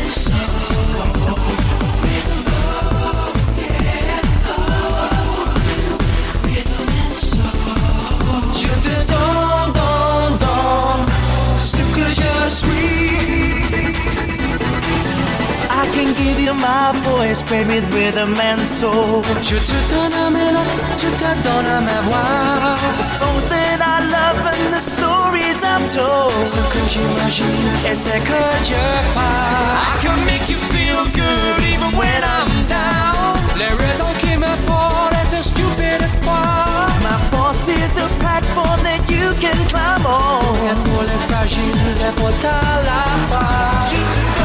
My 16.67 16.91
voice 17.03 17.39
spread 17.39 17.67
with 17.67 17.85
rhythm 17.93 18.33
and 18.49 18.61
soul. 18.67 19.23
Je 19.41 19.57
te 19.69 19.79
donne 19.91 20.33
mes 20.35 20.51
notes, 20.51 20.77
je 21.01 21.09
te 21.21 21.31
donne 21.45 21.73
ma 21.87 21.99
voix. 22.07 22.75
The 22.97 23.07
songs 23.19 23.45
that 23.53 23.79
I 23.81 23.97
love 24.15 24.39
and 24.53 24.73
the 24.75 24.83
stories 24.93 25.59
I've 25.63 25.87
told. 25.97 26.33
Ce 26.55 26.61
que 26.73 26.81
j'imagine 26.91 27.71
et 27.89 27.95
ce 27.95 28.15
que 28.29 28.41
je. 28.69 28.83
I 29.15 29.93
can 30.03 30.19
make 30.25 30.45
you 30.49 30.59
feel 30.73 31.03
good 31.21 31.59
even 31.73 31.91
when 31.99 32.21
I'm 32.35 32.51
down. 32.75 33.33
Les 33.61 33.73
raisons 33.83 34.13
qui 34.19 34.33
me 34.37 34.53
portent 34.67 35.15
est 35.21 35.29
ce 35.35 35.41
stupide 35.49 36.01
espoir. 36.09 36.87
My 37.07 37.17
force 37.31 37.67
is 37.67 37.93
a 37.97 38.07
platform 38.23 38.79
that 38.87 39.01
you 39.09 39.27
can 39.43 39.57
climb 39.71 40.05
on. 40.05 40.41
Et 40.69 40.75
pour 40.85 41.03
les 41.03 41.19
fragiles, 41.27 41.83
les 42.01 42.13
fautes 42.19 42.45
à 42.45 42.83
la 42.89 43.03
fin. 43.29 44.36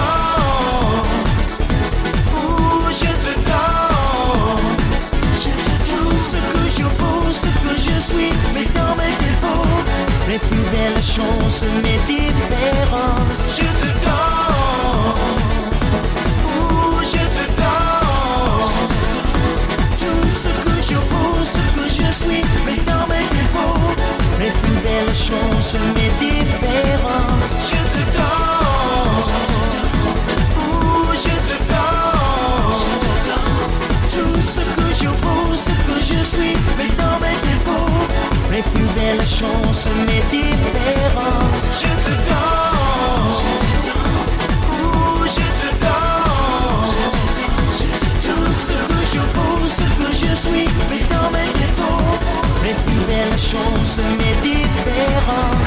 Suis, 8.12 8.33
mais 8.55 8.66
dans 8.75 8.94
mes 9.01 9.14
défauts, 9.25 9.68
les 10.29 10.38
plus 10.38 10.64
belles 10.72 11.03
chances, 11.03 11.64
mes 11.83 11.98
différences. 12.07 13.42
Je 13.57 13.68
te 13.83 13.90
donne, 14.05 15.14
je 17.12 17.25
te 17.37 17.44
donne. 17.61 18.92
Tout 20.03 20.31
ce 20.42 20.51
que 20.64 20.77
je 20.88 20.94
vaux, 21.11 21.38
ce 21.57 21.64
que 21.77 21.87
je 21.88 22.09
suis, 22.22 22.44
mais 22.66 22.79
dans 22.90 23.07
mes 23.12 23.27
défauts, 23.37 23.88
les 24.40 24.53
plus 24.62 24.79
belles 24.87 25.16
chances, 25.29 25.77
mes 25.96 26.12
belles 39.16 39.27
chances, 39.27 39.87
mes 40.07 40.22
différences. 40.31 41.83
Je 41.83 41.92
te 42.05 42.14
ouh, 44.72 45.25
je 45.27 45.46
te 45.61 45.70
donne. 45.83 46.92
Tout 48.22 48.55
ce 48.55 48.77
que 48.88 49.01
je 49.12 49.22
vaux, 49.35 49.66
ce 49.66 49.87
que 50.01 50.11
je 50.12 50.33
suis, 50.35 50.68
mais 50.90 51.05
dans 51.11 51.31
mes 51.31 51.51
défauts, 51.59 52.12
les 52.64 52.77
plus 52.85 53.05
belles 53.07 53.38
chances, 53.38 53.98
mes 54.18 54.35
différences. 54.40 55.62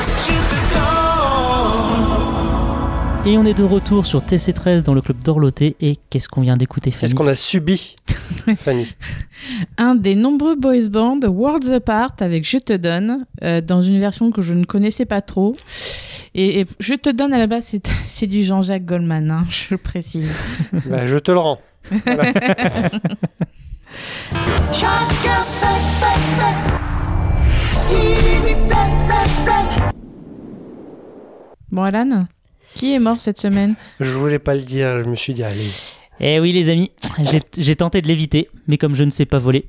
Et 3.27 3.37
on 3.39 3.43
est 3.45 3.55
de 3.55 3.63
retour 3.63 4.05
sur 4.05 4.21
TC13 4.21 4.83
dans 4.83 4.93
le 4.93 5.01
club 5.01 5.17
d'Orloté. 5.23 5.75
Et 5.81 5.97
qu'est-ce 6.09 6.29
qu'on 6.29 6.41
vient 6.41 6.55
d'écouter, 6.55 6.91
Fanny 6.91 7.01
Qu'est-ce 7.01 7.15
qu'on 7.15 7.27
a 7.27 7.33
subi, 7.35 7.95
Fanny 8.57 8.87
Un 9.77 9.95
des 9.95 10.13
nombreux 10.13 10.55
boys 10.55 10.89
bands, 10.89 11.19
Worlds 11.23 11.73
Apart, 11.73 12.13
avec 12.19 12.47
Je 12.47 12.59
te 12.59 12.73
donne, 12.73 13.25
euh, 13.43 13.61
dans 13.61 13.81
une 13.81 13.99
version 13.99 14.29
que 14.31 14.41
je 14.41 14.53
ne 14.53 14.63
connaissais 14.63 15.05
pas 15.05 15.21
trop. 15.21 15.55
Et, 16.35 16.61
et 16.61 16.65
Je 16.79 16.93
te 16.93 17.09
donne 17.09 17.33
à 17.33 17.39
la 17.39 17.47
base, 17.47 17.65
c'est- 17.65 17.91
c'est 18.05 18.27
du 18.27 18.43
Jean-Jacques 18.43 18.85
Goldman, 18.85 19.31
hein, 19.31 19.43
je 19.49 19.67
le 19.71 19.77
précise. 19.79 20.37
Bah, 20.85 21.07
Je 21.07 21.17
te 21.17 21.31
le 21.31 21.39
rends. 21.39 21.59
Voilà. 22.05 22.31
Bon, 31.71 31.83
Alan, 31.83 32.19
qui 32.75 32.93
est 32.93 32.99
mort 32.99 33.19
cette 33.19 33.39
semaine 33.39 33.75
Je 33.99 34.11
voulais 34.11 34.39
pas 34.39 34.53
le 34.53 34.61
dire, 34.61 35.01
je 35.03 35.09
me 35.09 35.15
suis 35.15 35.33
dit, 35.33 35.43
allez. 35.43 35.65
Eh 36.19 36.39
oui, 36.39 36.51
les 36.51 36.69
amis, 36.69 36.91
j'ai- 37.57 37.75
tenté 37.75 38.01
de 38.01 38.07
l'éviter, 38.07 38.49
mais 38.67 38.77
comme 38.77 38.95
je 38.95 39.03
ne 39.03 39.09
sais 39.09 39.25
pas 39.25 39.39
voler, 39.39 39.65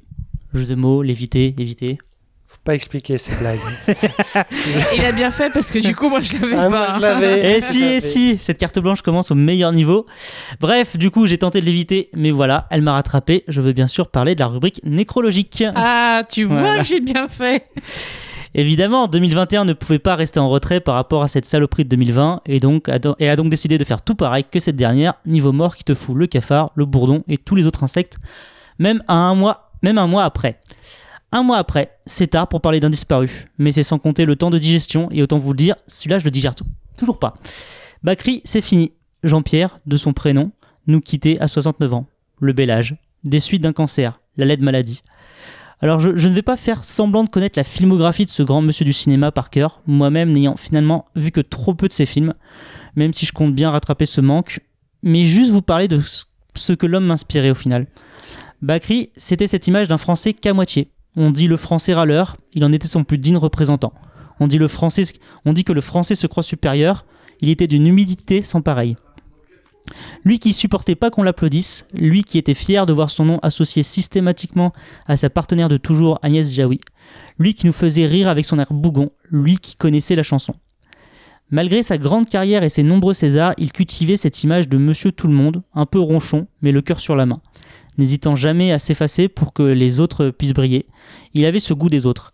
jeu 0.55 0.64
de 0.66 0.75
mots, 0.75 1.03
l'éviter, 1.03 1.55
éviter. 1.59 1.99
Faut 2.47 2.59
pas 2.62 2.75
expliquer 2.75 3.19
ces 3.19 3.35
blagues. 3.37 3.59
Il 4.97 5.05
a 5.05 5.12
bien 5.12 5.31
fait 5.31 5.53
parce 5.53 5.71
que 5.71 5.79
du 5.81 5.95
coup, 5.95 6.09
moi, 6.09 6.21
je 6.21 6.35
l'avais 6.35 6.55
Ah, 6.57 6.69
moi, 6.69 6.87
pas. 6.87 6.97
je 6.97 7.03
l'avais. 7.03 7.57
Eh 7.57 7.61
si, 7.61 7.83
eh 7.85 8.01
si, 8.01 8.38
cette 8.38 8.59
carte 8.59 8.79
blanche 8.79 9.03
commence 9.03 9.31
au 9.31 9.35
meilleur 9.37 9.73
niveau. 9.73 10.07
Bref, 10.61 10.97
du 10.97 11.11
coup, 11.11 11.27
j'ai 11.27 11.38
tenté 11.38 11.61
de 11.61 11.66
l'éviter, 11.66 12.11
mais 12.14 12.31
voilà, 12.31 12.66
elle 12.71 12.83
m'a 12.83 12.92
rattrapé. 12.95 13.45
Je 13.49 13.61
veux 13.61 13.73
bien 13.73 13.88
sûr 13.88 14.09
parler 14.09 14.35
de 14.35 14.40
la 14.40 14.47
rubrique 14.47 14.81
nécrologique. 14.85 15.62
Ah, 15.75 16.23
tu 16.29 16.45
vois 16.45 16.59
Voilà. 16.59 16.79
que 16.83 16.85
j'ai 16.88 17.01
bien 17.01 17.29
fait. 17.29 17.66
Évidemment, 18.59 19.07
2021 19.07 19.66
ne 19.66 19.75
pouvait 19.75 19.99
pas 19.99 20.16
rester 20.16 20.40
en 20.40 20.49
retrait 20.49 20.81
par 20.81 20.95
rapport 20.95 21.23
à 21.23 21.29
cette 21.29 21.45
saloperie 21.45 21.85
de 21.85 21.90
2020 21.90 22.40
et, 22.47 22.59
donc, 22.59 22.88
a 22.88 22.99
donc 22.99 23.51
décidé 23.51 23.77
de 23.77 23.85
faire 23.85 24.01
tout 24.01 24.14
pareil 24.14 24.47
que 24.51 24.61
cette 24.61 24.77
dernière, 24.77 25.12
niveau 25.27 25.53
mort 25.53 25.77
qui 25.77 25.85
te 25.85 25.95
fout 25.95 26.16
le 26.16 26.27
cafard, 26.27 26.71
le 26.75 26.87
bourdon 26.87 27.23
et 27.29 27.37
tous 27.37 27.55
les 27.55 27.66
autres 27.66 27.85
insectes, 27.85 28.16
même, 28.79 29.03
un, 29.09 29.35
mois, 29.35 29.71
après. 30.25 30.59
Un 31.33 31.42
mois 31.42 31.59
après, 31.59 31.99
c'est 32.07 32.29
tard 32.29 32.49
pour 32.49 32.62
parler 32.62 32.81
d'un 32.81 32.88
disparu, 32.88 33.51
mais 33.59 33.73
c'est 33.73 33.83
sans 33.83 33.99
compter 33.99 34.25
le 34.25 34.37
temps 34.37 34.49
de 34.49 34.57
digestion 34.57 35.11
et 35.11 35.23
autant 35.23 35.37
vous 35.37 35.53
le 35.53 35.59
dire, 35.59 35.75
celui-là 35.87 36.19
je 36.19 36.25
le 36.25 36.31
digère 36.31 36.55
toujours 36.97 37.19
pas. 37.19 37.35
Bakri, 38.05 38.40
c'est 38.45 38.62
fini. 38.62 38.92
Jean-Pierre, 39.23 39.81
de 39.85 39.99
son 39.99 40.14
prénom, 40.14 40.51
nous 40.87 41.03
quittait 41.03 41.38
à 41.40 41.49
69 41.49 41.92
ans. 41.92 42.07
Le 42.40 42.55
bel 42.55 42.71
âge. 42.71 42.97
Des 43.23 43.40
suites 43.40 43.62
d'un 43.62 43.75
cancer, 43.75 44.19
la 44.38 44.47
laide 44.47 44.62
maladie. 44.62 45.03
Alors 45.81 46.01
je, 46.01 46.09
ne 46.11 46.33
vais 46.33 46.43
pas 46.43 46.57
faire 46.57 46.85
semblant 46.85 47.23
de 47.25 47.29
connaître 47.29 47.59
la 47.59 47.65
filmographie 47.65 48.25
de 48.25 48.31
ce 48.31 48.43
grand 48.43 48.62
monsieur 48.62 48.85
du 48.85 48.93
cinéma 48.95 49.31
par 49.31 49.51
cœur, 49.51 49.83
moi-même 49.87 50.33
n'ayant 50.33 50.57
finalement 50.57 51.07
vu 51.17 51.31
que 51.31 51.41
trop 51.43 51.75
peu 51.75 51.87
de 51.87 51.93
ses 51.93 52.07
films, 52.07 52.33
même 52.97 53.12
si 53.12 53.27
je 53.27 53.33
compte 53.33 53.55
bien 53.55 53.71
rattraper 53.71 54.07
ce 54.07 54.21
manque, 54.23 54.61
mais 55.03 55.27
juste 55.27 55.51
vous 55.51 55.62
parler 55.62 55.87
de 55.89 56.01
ce- 56.55 56.73
que 56.73 56.87
l'homme 56.87 57.05
m'inspirait 57.05 57.51
au 57.51 57.55
final. 57.55 57.87
Bakri, 58.62 59.11
c'était 59.17 59.47
cette 59.47 59.67
image 59.67 59.89
d'un 59.89 59.99
Français 59.99 60.33
qu'à 60.33 60.55
moitié. 60.55 60.91
On 61.15 61.31
dit 61.31 61.47
le 61.47 61.59
Français 61.59 61.93
râleur, 61.93 62.39
il 62.55 62.65
en 62.65 62.73
était 62.73 62.89
son 62.89 63.05
plus 63.05 63.19
digne 63.19 63.37
représentant. 63.37 63.93
On 64.41 64.47
dit, 64.47 64.59
le 64.59 64.69
français, 64.69 65.05
on 65.47 65.55
dit 65.55 65.65
que 65.65 65.73
le 65.73 65.81
Français 65.81 66.15
se 66.15 66.27
croit 66.27 66.43
supérieur, 66.43 67.07
il 67.41 67.49
était 67.49 67.67
d'une 67.67 67.87
humilité 67.87 68.43
sans 68.43 68.61
pareil. 68.61 68.97
Lui 70.25 70.38
qui 70.38 70.53
supportait 70.53 70.94
pas 70.94 71.11
qu'on 71.11 71.22
l'applaudisse, 71.22 71.87
lui 71.94 72.25
qui 72.25 72.38
était 72.38 72.55
fier 72.55 72.87
de 72.87 72.92
voir 72.92 73.11
son 73.11 73.25
nom 73.25 73.38
associé 73.42 73.83
systématiquement 73.83 74.72
à 75.07 75.16
sa 75.16 75.31
partenaire 75.31 75.68
de 75.68 75.77
toujours 75.77 76.18
Agnès 76.22 76.53
Jaoui, 76.53 76.81
lui 77.38 77.55
qui 77.55 77.66
nous 77.66 77.72
faisait 77.72 78.07
rire 78.07 78.29
avec 78.29 78.44
son 78.44 78.59
air 78.59 78.72
bougon, 78.72 79.11
lui 79.31 79.59
qui 79.59 79.77
connaissait 79.77 80.16
la 80.16 80.22
chanson. 80.22 80.55
Malgré 81.51 81.85
sa 81.85 81.96
grande 81.96 82.29
carrière 82.29 82.64
et 82.64 82.68
ses 82.68 82.83
nombreux 82.83 83.14
Césars, 83.14 83.55
il 83.57 83.70
cultivait 83.70 84.16
cette 84.16 84.42
image 84.42 84.68
de 84.68 84.79
Monsieur 84.79 85.12
Tout 85.12 85.29
le 85.29 85.35
Monde, 85.35 85.62
un 85.75 85.87
peu 85.87 86.01
ronchon, 86.01 86.49
mais 86.61 86.72
le 86.72 86.83
cœur 86.83 86.99
sur 86.99 87.14
la 87.14 87.25
main, 87.25 87.40
n'hésitant 87.99 88.35
jamais 88.35 88.72
à 88.72 88.79
s'effacer 88.79 89.29
pour 89.29 89.53
que 89.53 89.62
les 89.62 90.01
autres 90.01 90.31
puissent 90.31 90.55
briller. 90.55 90.87
Il 91.35 91.44
avait 91.44 91.61
ce 91.61 91.72
goût 91.72 91.88
des 91.88 92.05
autres. 92.05 92.33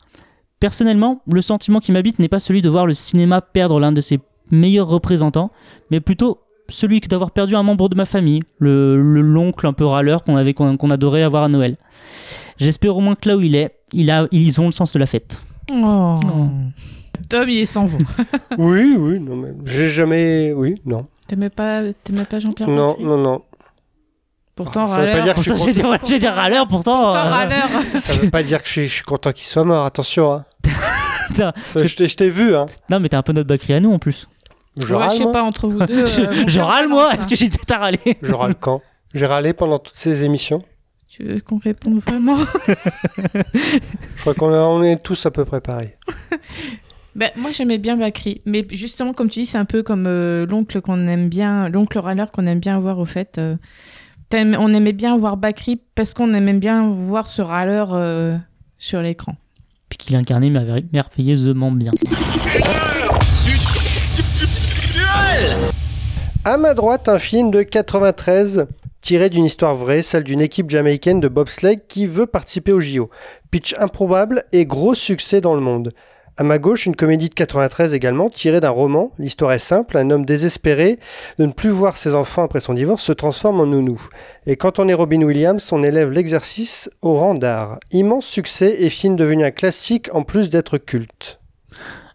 Personnellement, 0.61 1.23
le 1.31 1.43
sentiment 1.43 1.81
qui 1.81 1.93
m'habite 1.93 2.21
n'est 2.21 2.29
pas 2.29 2.39
celui 2.39 2.63
de 2.63 2.69
voir 2.71 2.87
le 2.87 2.95
cinéma 2.95 3.43
perdre 3.43 3.81
l'un 3.81 3.93
de 3.93 4.01
ses 4.01 4.21
meilleurs 4.51 4.89
représentants, 4.89 5.51
mais 5.91 6.01
plutôt 6.01 6.42
celui 6.73 7.01
que 7.01 7.09
d'avoir 7.09 7.31
perdu 7.31 7.55
un 7.57 7.63
membre 7.63 7.89
de 7.89 7.95
ma 7.95 8.05
famille, 8.05 8.43
le 8.59 9.01
le 9.01 9.21
l'oncle 9.21 9.67
un 9.67 9.73
peu 9.73 9.85
râleur 9.87 10.23
qu'on 10.23 10.37
avait 10.37 10.55
qu'on 10.55 10.77
qu'on 10.77 10.91
adorait 10.91 11.23
avoir 11.23 11.45
à 11.45 11.49
Noël. 11.49 11.77
J'espère 12.59 12.97
au 12.97 13.01
moins 13.01 13.15
que 13.15 13.29
là 13.29 13.37
où 13.37 13.41
il 13.41 13.55
est, 13.55 13.75
il 13.93 14.11
a, 14.11 14.27
ils 14.31 14.61
ont 14.61 14.67
le 14.67 14.73
sens 14.73 14.93
de 14.93 14.99
la 14.99 15.07
fête. 15.07 15.41
Oh. 15.73 16.15
Oh. 16.25 16.49
Tom, 17.29 17.49
il 17.49 17.59
est 17.61 17.65
sans 17.67 17.85
vous. 17.85 17.99
Oui, 18.59 18.95
oui, 18.99 19.19
non, 19.21 19.37
mais 19.37 19.51
j'ai 19.65 19.89
jamais. 19.89 20.53
Oui, 20.55 20.75
non. 20.85 21.07
T'aimais 21.29 21.51
pas, 21.51 21.83
t'aimais 22.05 22.25
pas 22.25 22.39
Jean-Pierre 22.41 22.69
Non, 22.69 22.97
non, 23.01 23.17
non. 23.17 23.43
Pourtant, 24.55 24.87
Ça 24.87 24.99
veut 25.01 25.07
pas 25.07 25.13
râleur. 25.13 25.25
dire 25.25 25.35
que 25.35 25.43
je 25.43 25.55
suis 25.55 25.65
j'ai 25.69 25.73
dit, 25.73 25.81
content. 25.83 26.07
j'ai 26.07 26.19
dit 26.19 26.29
râleur, 26.29 26.69
pourtant. 26.69 27.05
Pourtant, 27.05 27.17
euh, 27.27 27.31
râleur. 27.31 27.69
Ça 27.95 28.15
veut 28.15 28.29
pas 28.31 28.43
dire 28.43 28.61
que 28.61 28.67
je 28.69 28.73
suis, 28.73 28.89
je 28.89 28.93
suis 28.95 29.03
content 29.03 29.33
qu'il 29.33 29.47
soit 29.47 29.65
mort, 29.65 29.87
attention. 29.87 30.31
Hein. 30.33 30.45
Ça, 31.35 31.53
je 31.77 31.95
t'ai- 31.97 32.09
je 32.09 32.17
t'ai 32.17 32.29
vu, 32.29 32.55
hein. 32.55 32.67
Non, 32.91 33.01
mais 33.01 33.09
t'es 33.09 33.17
un 33.17 33.23
peu 33.23 33.33
notre 33.33 33.49
Bakri 33.49 33.73
à 33.73 33.81
nous 33.81 33.93
en 33.93 33.99
plus. 33.99 34.27
Je 34.77 34.87
Ouais, 34.95 35.01
râle, 35.01 35.11
je 35.11 35.17
sais 35.17 35.23
moi 35.25 35.33
pas, 35.33 35.43
entre 35.43 35.69
vous 35.69 35.85
deux. 35.85 36.07
je 36.07 36.21
euh, 36.23 36.45
je 36.47 36.61
râle 36.61 36.89
moi, 36.89 37.13
est-ce 37.15 37.27
que 37.27 37.37
j'ai 37.37 37.51
t'as 37.51 37.79
râlé 37.79 37.99
Je 38.23 38.33
râle 38.33 38.55
quand? 38.55 38.81
J'ai 39.15 39.27
râlé 39.27 39.53
pendant 39.53 39.79
toutes 39.79 39.97
ces 39.97 40.23
émissions? 40.25 40.63
Tu 41.09 41.25
veux 41.25 41.41
qu'on 41.41 41.59
réponde 41.59 41.99
vraiment? 41.99 42.37
Je 42.67 44.21
crois 44.23 44.33
qu'on 44.35 44.51
on 44.53 44.83
est 44.83 44.97
tous 45.03 45.27
à 45.27 45.31
peu 45.31 45.45
près 45.45 45.61
pareils. 45.61 45.95
Ben, 47.15 47.29
moi 47.37 47.51
j'aimais 47.53 47.77
bien 47.77 47.99
Bakri, 47.99 48.41
mais 48.47 48.67
justement 48.71 49.13
comme 49.13 49.29
tu 49.29 49.41
dis 49.41 49.45
c'est 49.45 49.59
un 49.59 49.67
peu 49.67 49.83
comme 49.83 50.07
euh, 50.07 50.47
l'oncle 50.47 50.81
qu'on 50.81 51.07
aime 51.07 51.29
bien, 51.29 51.69
l'oncle 51.69 51.99
râleur 51.99 52.33
qu'on 52.33 52.47
aime 52.47 52.59
bien 52.59 52.79
voir 52.81 52.99
au 52.99 53.05
fait. 53.05 53.37
euh, 53.37 53.57
on 54.33 54.73
aimait 54.73 54.95
bien 54.95 55.15
voir 55.19 55.37
Bakri 55.37 55.79
parce 55.95 56.15
qu'on 56.15 56.33
aimait 56.33 56.55
bien 56.55 56.89
voir 56.89 57.29
ce 57.29 57.43
râleur 57.43 57.91
euh, 57.93 58.39
sur 58.79 59.03
l'écran. 59.03 59.37
Puis 59.91 59.99
qu'il 59.99 60.17
incarnait 60.17 60.49
merveille- 60.49 60.87
merveilleusement 60.91 61.71
bien. 61.71 61.91
À 66.45 66.57
ma 66.57 66.75
droite, 66.75 67.09
un 67.09 67.21
film 67.21 67.53
de 67.53 67.63
93 67.63 68.67
tiré 69.01 69.31
d'une 69.31 69.45
histoire 69.45 69.77
vraie, 69.77 70.03
celle 70.03 70.25
d'une 70.25 70.41
équipe 70.41 70.71
jamaïcaine 70.71 71.21
de 71.21 71.29
bobsleigh 71.29 71.79
qui 71.87 72.09
veut 72.09 72.27
participer 72.27 72.73
au 72.73 72.81
JO. 72.81 73.11
Pitch 73.53 73.77
improbable 73.79 74.43
et 74.51 74.67
gros 74.67 74.95
succès 74.95 75.41
dans 75.41 75.55
le 75.55 75.61
monde. 75.61 75.93
À 76.37 76.43
ma 76.43 76.59
gauche, 76.59 76.85
une 76.85 76.97
comédie 76.97 77.29
de 77.29 77.35
93 77.35 77.95
également, 77.95 78.29
tirée 78.29 78.59
d'un 78.59 78.71
roman. 78.71 79.13
L'histoire 79.21 79.53
est 79.53 79.61
simple, 79.61 79.97
un 79.97 80.11
homme 80.11 80.25
désespéré 80.25 80.99
de 81.39 81.47
ne 81.47 81.53
plus 81.53 81.71
voir 81.71 81.97
ses 81.97 82.13
enfants 82.13 82.43
après 82.43 82.59
son 82.59 82.75
divorce 82.75 83.05
se 83.05 83.13
transforme 83.13 83.61
en 83.61 83.67
nounou. 83.67 84.03
Et 84.45 84.57
quand 84.57 84.81
on 84.81 84.89
est 84.89 84.95
Robin 84.95 85.23
Williams, 85.23 85.69
on 85.71 85.85
élève 85.85 86.11
l'exercice 86.11 86.91
au 87.03 87.19
rang 87.19 87.35
d'art. 87.35 87.79
Immense 87.93 88.27
succès 88.27 88.83
et 88.83 88.91
film 88.91 89.15
devenu 89.15 89.45
un 89.45 89.53
classique 89.53 90.11
en 90.13 90.25
plus 90.25 90.51
d'être 90.51 90.77
culte. 90.79 91.39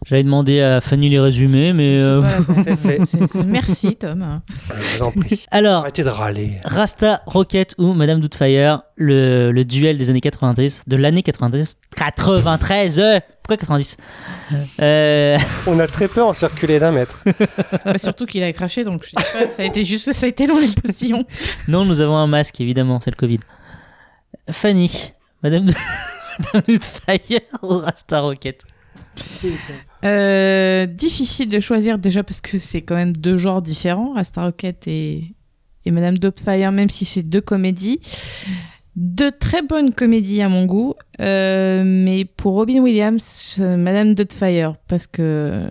J'avais 0.06 0.22
demandé 0.22 0.60
à 0.60 0.80
Fanny 0.80 1.08
les 1.08 1.18
résumés, 1.18 1.72
mais. 1.72 1.98
C'est 1.98 2.70
euh, 2.70 2.76
fait. 2.76 3.00
Merci 3.44 3.96
Tom. 3.96 4.40
Je 4.68 4.98
vous 4.98 5.04
en 5.04 5.10
prie. 5.10 5.44
Alors, 5.50 5.80
Arrêtez 5.82 6.04
de 6.04 6.08
râler. 6.08 6.52
Rasta 6.64 7.22
Rocket 7.26 7.74
ou 7.78 7.92
Madame 7.94 8.20
Doubtfire, 8.20 8.82
le, 8.96 9.50
le 9.50 9.64
duel 9.64 9.98
des 9.98 10.10
années 10.10 10.20
90, 10.20 10.84
de 10.86 10.96
l'année 10.96 11.22
93. 11.22 11.78
93 11.96 12.98
euh, 12.98 13.18
Pourquoi 13.42 13.56
90 13.56 13.96
euh, 14.80 15.38
On 15.66 15.78
a 15.80 15.86
très 15.86 16.06
peu 16.06 16.22
en 16.22 16.32
circuler 16.32 16.78
d'un 16.78 16.92
mètre. 16.92 17.24
Bah, 17.84 17.98
surtout 17.98 18.26
qu'il 18.26 18.42
a 18.42 18.52
craché 18.52 18.84
donc 18.84 19.02
je 19.04 19.10
sais 19.10 19.14
pas, 19.16 19.50
ça 19.50 19.62
a 19.62 19.66
été 19.66 19.84
juste 19.84 20.12
ça 20.12 20.26
a 20.26 20.28
été 20.28 20.46
long 20.46 20.58
les 20.58 20.68
postillons. 20.68 21.24
Non, 21.66 21.84
nous 21.84 22.00
avons 22.00 22.16
un 22.16 22.26
masque, 22.26 22.60
évidemment, 22.60 23.00
c'est 23.02 23.10
le 23.10 23.16
Covid. 23.16 23.40
Fanny, 24.50 25.12
Madame. 25.42 25.72
Madame 26.38 26.62
Doubtfire 26.68 27.40
ou 27.62 27.78
Rasta 27.78 28.20
Rocket? 28.20 28.62
Euh, 30.04 30.86
difficile 30.86 31.48
de 31.48 31.60
choisir 31.60 31.98
déjà 31.98 32.22
parce 32.22 32.40
que 32.40 32.58
c'est 32.58 32.82
quand 32.82 32.94
même 32.94 33.16
deux 33.16 33.36
genres 33.36 33.62
différents, 33.62 34.12
Rasta 34.14 34.44
Rocket 34.44 34.86
et, 34.86 35.34
Madame 35.86 36.18
Doubtfire, 36.18 36.70
même 36.70 36.90
si 36.90 37.06
c'est 37.06 37.22
deux 37.22 37.40
comédies. 37.40 38.00
Deux 38.94 39.32
très 39.32 39.62
bonnes 39.62 39.94
comédies 39.94 40.42
à 40.42 40.48
mon 40.50 40.66
goût, 40.66 40.94
euh, 41.20 41.82
mais 41.84 42.26
pour 42.26 42.54
Robin 42.54 42.80
Williams, 42.80 43.58
Madame 43.58 44.14
Doubtfire, 44.14 44.74
parce 44.86 45.06
que 45.06 45.66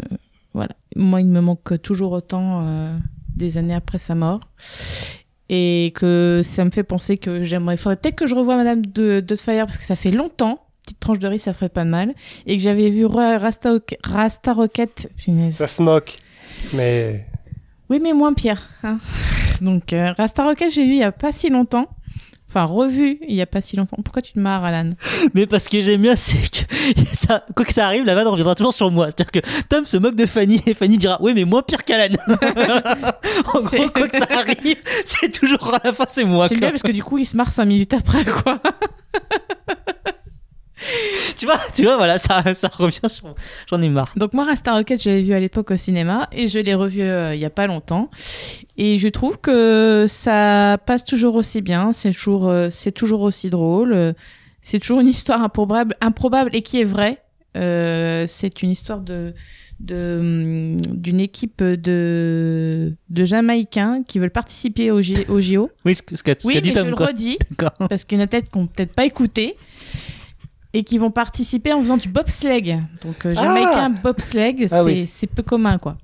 voilà, 0.53 0.75
moi 0.95 1.21
il 1.21 1.27
me 1.27 1.39
manque 1.39 1.79
toujours 1.83 2.13
autant 2.13 2.63
euh, 2.63 2.97
des 3.35 3.59
années 3.59 3.75
après 3.75 3.99
sa 3.99 4.15
mort. 4.15 4.39
Et 5.49 5.93
que 5.95 6.41
ça 6.43 6.65
me 6.65 6.71
fait 6.71 6.83
penser 6.83 7.17
que 7.17 7.43
j'aimerais. 7.43 7.77
Faudrait 7.77 7.95
peut-être 7.97 8.15
que 8.15 8.27
je 8.27 8.35
revoie 8.35 8.57
Madame 8.57 8.85
Doubtfire 8.85 9.65
parce 9.65 9.77
que 9.77 9.85
ça 9.85 9.95
fait 9.95 10.11
longtemps. 10.11 10.66
Petite 10.87 10.99
tranche 11.01 11.19
de 11.19 11.27
riz, 11.27 11.39
ça 11.39 11.53
ferait 11.53 11.67
pas 11.67 11.83
de 11.83 11.89
mal 11.89 12.13
et 12.45 12.55
que 12.55 12.63
j'avais 12.63 12.89
vu 12.89 13.05
Ra- 13.05 13.37
Rasta, 13.37 13.71
Rasta 14.05 14.53
Rocket. 14.53 15.11
punaise. 15.17 15.55
Ça 15.57 15.67
se 15.67 15.81
moque. 15.81 16.15
Mais 16.73 17.25
Oui, 17.89 17.99
mais 18.01 18.13
moins 18.13 18.31
pire. 18.33 18.69
hein. 18.83 18.99
Donc, 19.61 19.91
euh, 19.91 20.13
Rasta 20.17 20.43
Rocket, 20.45 20.71
j'ai 20.71 20.85
vu 20.85 20.91
il 20.93 20.99
y 20.99 21.03
a 21.03 21.11
pas 21.11 21.33
si 21.33 21.49
longtemps. 21.49 21.87
Enfin, 22.49 22.63
revu 22.63 23.17
il 23.27 23.35
y 23.35 23.41
a 23.41 23.45
pas 23.45 23.59
si 23.59 23.75
longtemps. 23.75 23.97
Pourquoi 24.01 24.21
tu 24.21 24.31
te 24.31 24.39
marres, 24.39 24.63
Alan? 24.63 24.91
Mais 25.33 25.45
parce 25.45 25.67
que 25.67 25.81
j'aime 25.81 26.01
bien, 26.03 26.15
c'est 26.15 26.37
que 26.49 26.63
ça, 27.11 27.43
quoi 27.53 27.65
que 27.65 27.73
ça 27.73 27.85
arrive, 27.87 28.05
la 28.05 28.15
vanne 28.15 28.27
reviendra 28.29 28.55
toujours 28.55 28.73
sur 28.73 28.89
moi. 28.89 29.07
C'est-à-dire 29.07 29.31
que 29.33 29.39
Tom 29.67 29.85
se 29.85 29.97
moque 29.97 30.15
de 30.15 30.25
Fanny 30.25 30.61
et 30.65 30.73
Fanny 30.73 30.97
dira 30.97 31.17
Oui, 31.21 31.33
mais 31.35 31.43
moins 31.43 31.63
pire 31.63 31.83
qu'Alan. 31.83 32.15
en 33.53 33.59
gros, 33.59 33.89
quoi 33.93 34.07
que 34.07 34.17
ça 34.17 34.27
arrive, 34.31 34.77
c'est 35.03 35.37
toujours 35.37 35.73
à 35.75 35.81
la 35.83 35.91
fin, 35.91 36.05
c'est 36.07 36.23
moi. 36.23 36.47
J'aime 36.47 36.59
bien 36.61 36.69
parce 36.69 36.83
que 36.83 36.93
du 36.93 37.03
coup, 37.03 37.17
il 37.17 37.25
se 37.25 37.35
marre 37.35 37.51
cinq 37.51 37.65
minutes 37.65 37.93
après, 37.93 38.23
quoi. 38.23 38.61
Tu 41.37 41.45
vois, 41.45 41.59
tu 41.75 41.83
vois, 41.83 41.97
voilà, 41.97 42.17
ça, 42.17 42.53
ça 42.53 42.67
revient 42.67 42.99
sur. 43.09 43.33
J'en 43.69 43.81
ai 43.81 43.89
marre. 43.89 44.11
Donc, 44.15 44.33
moi, 44.33 44.43
Rasta 44.45 44.73
Rocket, 44.73 45.01
je 45.01 45.09
l'avais 45.09 45.21
vu 45.23 45.33
à 45.33 45.39
l'époque 45.39 45.71
au 45.71 45.77
cinéma 45.77 46.27
et 46.31 46.47
je 46.47 46.59
l'ai 46.59 46.73
revu 46.75 47.01
euh, 47.01 47.33
il 47.35 47.39
y 47.41 47.45
a 47.45 47.49
pas 47.49 47.67
longtemps. 47.67 48.09
Et 48.77 48.97
je 48.97 49.07
trouve 49.07 49.39
que 49.39 50.05
ça 50.07 50.77
passe 50.85 51.03
toujours 51.03 51.35
aussi 51.35 51.61
bien. 51.61 51.91
C'est 51.91 52.11
toujours, 52.11 52.47
euh, 52.47 52.69
c'est 52.71 52.91
toujours 52.91 53.21
aussi 53.21 53.49
drôle. 53.49 53.93
euh, 53.93 54.13
C'est 54.61 54.79
toujours 54.79 54.99
une 54.99 55.07
histoire 55.09 55.41
improbable, 55.41 55.95
improbable 56.01 56.51
et 56.53 56.61
qui 56.61 56.79
est 56.81 56.85
vraie. 56.85 57.21
Euh, 57.55 58.25
c'est 58.27 58.61
une 58.61 58.69
histoire 58.71 58.99
de 58.99 59.33
de, 59.79 60.17
hum, 60.19 60.81
d'une 60.81 61.19
équipe 61.19 61.61
de, 61.63 62.95
de 63.11 63.25
Jamaïcains 63.25 64.01
qui 64.07 64.17
veulent 64.17 64.31
participer 64.31 64.89
au, 64.89 64.97
au 65.29 65.39
JO. 65.39 65.69
Oui, 65.85 65.93
ce, 65.95 66.01
qu'a 66.23 66.33
Oui, 66.45 66.59
dit 66.61 66.69
mais 66.69 66.73
Tom. 66.73 66.85
je 66.85 66.95
le 66.95 66.95
redis, 67.05 67.37
parce 67.87 68.03
qu'il 68.03 68.17
y 68.17 68.21
en 68.21 68.23
a 68.23 68.27
peut-être 68.27 68.49
qui 68.51 68.57
n'ont 68.57 68.65
peut-être 68.65 68.93
pas 68.93 69.05
écouté, 69.05 69.55
et 70.77 70.83
qui 70.83 70.99
vont 70.99 71.09
participer 71.09 71.73
en 71.73 71.79
faisant 71.79 71.97
du 71.97 72.07
bobsleigh. 72.07 72.77
Donc, 73.03 73.25
euh, 73.25 73.33
Jamaïcain 73.33 73.89
bobsleigh, 73.89 74.55
Ah 74.65 74.67
c'est 74.67 74.81
oui. 74.81 75.07
c'est 75.07 75.25
peu 75.27 75.41
commun, 75.41 75.79
quoi. 75.79 75.97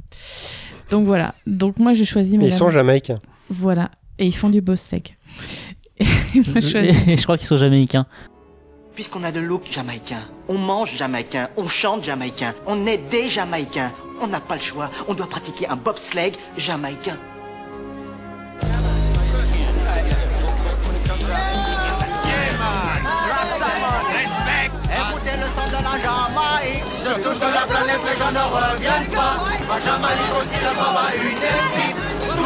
Donc 0.90 1.06
voilà. 1.06 1.36
Donc 1.46 1.78
moi, 1.78 1.94
j'ai 1.94 2.06
choisi... 2.06 2.34
ils 2.34 2.40
Madame- 2.40 2.58
sont 2.58 2.70
jamaïcains. 2.70 3.20
Voilà. 3.50 3.92
Et 4.18 4.26
ils 4.26 4.32
font 4.36 4.50
du 4.50 4.62
bobsleigh. 4.62 5.04
Et 6.00 6.06
moi, 6.48 6.60
je 6.60 6.68
choisis... 6.70 6.96
je 7.18 7.24
crois 7.24 7.38
qu'ils 7.38 7.46
sont 7.48 7.58
jamaïcains. 7.58 8.08
Puisqu'on 8.96 9.24
a 9.24 9.32
le 9.32 9.42
look 9.42 9.64
jamaïcain, 9.72 10.22
on 10.48 10.58
mange 10.58 10.96
jamaïcain, 10.96 11.50
on 11.58 11.68
chante 11.68 12.04
jamaïcain, 12.04 12.54
on 12.68 12.86
est 12.86 13.00
des 13.10 13.28
jamaïcains. 13.28 13.92
On 14.22 14.28
n'a 14.28 14.40
pas 14.40 14.56
le 14.56 14.62
choix, 14.62 14.90
on 15.08 15.14
doit 15.16 15.28
pratiquer 15.28 15.68
un 15.68 15.76
bobsleigh 15.76 16.32
jamaïcain. 16.58 17.18
Sur 26.91 27.15
toute 27.15 27.41
la 27.41 27.65
planète 27.67 27.99
les 28.06 28.17
gens 28.17 28.32
ne 28.32 28.39
reviennent 28.39 29.12
pas. 29.12 29.36
En 29.69 29.80
Jamaïque 29.80 30.36
aussi 30.39 30.60
là-bas 30.63 30.93
va 30.93 31.15
une 31.15 31.38
équipe, 31.38 32.03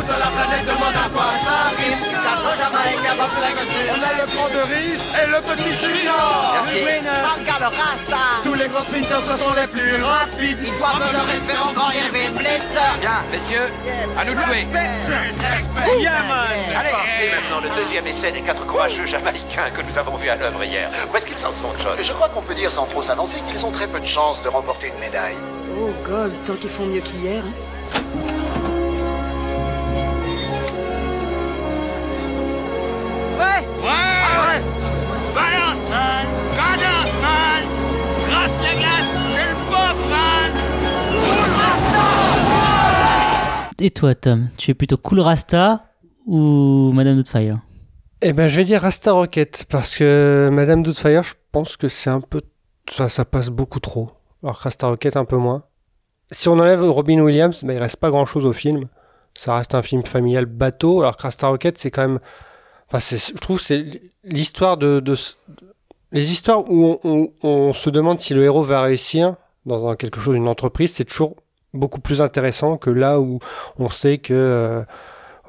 toute 0.07 0.19
la 0.19 0.31
planète 0.31 0.65
demande 0.65 0.95
à 0.95 1.09
quoi 1.11 1.31
ça 1.43 1.75
rime. 1.75 1.99
Quatre 2.15 2.51
Jamaïcains 2.57 3.15
bobsleigh 3.19 3.59
sur. 3.67 3.91
On 3.91 4.01
a 4.07 4.11
le 4.15 4.25
grand 4.31 4.49
de 4.49 4.61
Riz 4.71 5.01
et 5.19 5.27
le 5.27 5.39
petit 5.43 5.73
Junior. 5.75 6.55
Merci. 6.55 7.03
Sanga 7.03 7.55
le 7.59 7.69
Rasta. 7.75 8.23
Tous 8.43 8.53
les 8.53 8.67
grands 8.67 8.83
sprinters, 8.83 9.21
ce 9.21 9.35
sont 9.37 9.53
les 9.53 9.67
plus 9.67 10.01
rapides. 10.01 10.59
Ils 10.63 10.77
doivent 10.77 11.11
le 11.11 11.23
respect 11.31 11.59
au 11.59 11.73
grand 11.73 11.91
Irving 11.91 12.33
Blitz. 12.35 12.73
Bien, 13.01 13.19
messieurs, 13.31 13.67
à 14.17 14.23
nous 14.23 14.33
de 14.33 14.39
jouer. 14.39 14.67
Allez. 16.77 16.95
Et 17.19 17.29
maintenant, 17.35 17.61
le 17.61 17.69
deuxième 17.75 18.07
essai 18.07 18.31
des 18.31 18.41
quatre 18.41 18.65
courageux 18.65 19.05
Jamaïcains 19.05 19.71
que 19.75 19.81
nous 19.81 19.97
avons 19.97 20.15
vus 20.15 20.29
à 20.29 20.35
l'œuvre 20.35 20.63
hier. 20.63 20.89
Où 21.11 21.17
est-ce 21.17 21.25
qu'ils 21.25 21.45
en 21.45 21.51
sont, 21.51 21.73
John 21.83 21.97
Je 22.01 22.13
crois 22.13 22.29
qu'on 22.29 22.41
peut 22.41 22.55
dire 22.55 22.71
sans 22.71 22.85
trop 22.85 23.01
s'avancer 23.01 23.37
qu'ils 23.49 23.65
ont 23.65 23.71
très 23.71 23.87
peu 23.87 23.99
de 23.99 24.05
chances 24.05 24.41
de 24.43 24.49
remporter 24.49 24.87
une 24.87 24.99
médaille. 24.99 25.35
Oh 25.79 25.91
God, 26.03 26.31
tant 26.45 26.55
qu'ils 26.55 26.69
font 26.69 26.85
mieux 26.85 27.01
qu'hier. 27.01 27.43
Ouais 33.57 33.63
Ouais 33.83 34.61
Balance, 35.33 35.83
man 35.89 36.27
Cadence, 36.55 37.13
man 37.21 37.63
Grasse 38.27 38.57
la 38.61 38.73
glace, 38.75 39.11
c'est 39.33 39.49
le 39.49 39.55
pop, 39.69 39.97
man 40.09 40.51
Et 43.79 43.91
toi, 43.91 44.15
Tom, 44.15 44.49
tu 44.57 44.71
es 44.71 44.73
plutôt 44.73 44.97
Cool 44.97 45.21
Rasta 45.21 45.85
ou 46.25 46.91
Madame 46.93 47.15
Doubtfire? 47.15 47.57
Eh 48.21 48.33
ben, 48.33 48.47
je 48.47 48.57
vais 48.57 48.65
dire 48.65 48.81
Rasta 48.81 49.11
Rocket, 49.11 49.65
parce 49.69 49.95
que 49.95 50.49
Madame 50.51 50.83
Doubtfire, 50.83 51.23
je 51.23 51.33
pense 51.51 51.77
que 51.77 51.87
c'est 51.87 52.09
un 52.09 52.21
peu. 52.21 52.41
Ça, 52.89 53.09
ça 53.09 53.25
passe 53.25 53.49
beaucoup 53.49 53.79
trop. 53.79 54.09
Alors 54.43 54.57
que 54.57 54.63
Rasta 54.63 54.87
Rocket, 54.87 55.15
un 55.17 55.25
peu 55.25 55.37
moins. 55.37 55.63
Si 56.31 56.49
on 56.49 56.59
enlève 56.59 56.83
Robin 56.83 57.19
Williams, 57.19 57.63
ben, 57.63 57.73
il 57.73 57.79
reste 57.79 57.97
pas 57.97 58.09
grand 58.09 58.25
chose 58.25 58.45
au 58.45 58.53
film. 58.53 58.87
Ça 59.35 59.55
reste 59.55 59.75
un 59.75 59.83
film 59.83 60.03
familial 60.03 60.45
bateau, 60.45 61.01
alors 61.01 61.15
que 61.15 61.23
Rasta 61.23 61.47
Rocket, 61.47 61.77
c'est 61.77 61.91
quand 61.91 62.07
même. 62.07 62.19
Enfin, 62.87 62.99
c'est- 62.99 63.33
je 63.33 63.39
trouve 63.39 63.59
que 63.59 63.65
c'est 63.65 64.01
l'histoire 64.23 64.77
de, 64.77 64.99
de- 64.99 65.15
Les 66.13 66.31
histoires 66.31 66.69
où 66.71 66.97
on, 67.03 67.29
on- 67.43 67.47
on 67.49 67.73
se 67.73 67.89
demande 67.89 68.19
si 68.19 68.33
le 68.33 68.43
héros 68.43 68.63
va 68.63 68.81
réussir 68.81 69.35
dans 69.65 69.93
quelque 69.95 70.21
chose, 70.21 70.37
une 70.37 70.47
entreprise, 70.47 70.93
c'est 70.93 71.03
toujours 71.03 71.35
beaucoup 71.73 71.99
plus 71.99 72.21
intéressant 72.21 72.77
que 72.77 72.89
là 72.89 73.19
où 73.19 73.39
on 73.77 73.89
sait 73.89 74.17
que. 74.17 74.33
euh, 74.33 74.83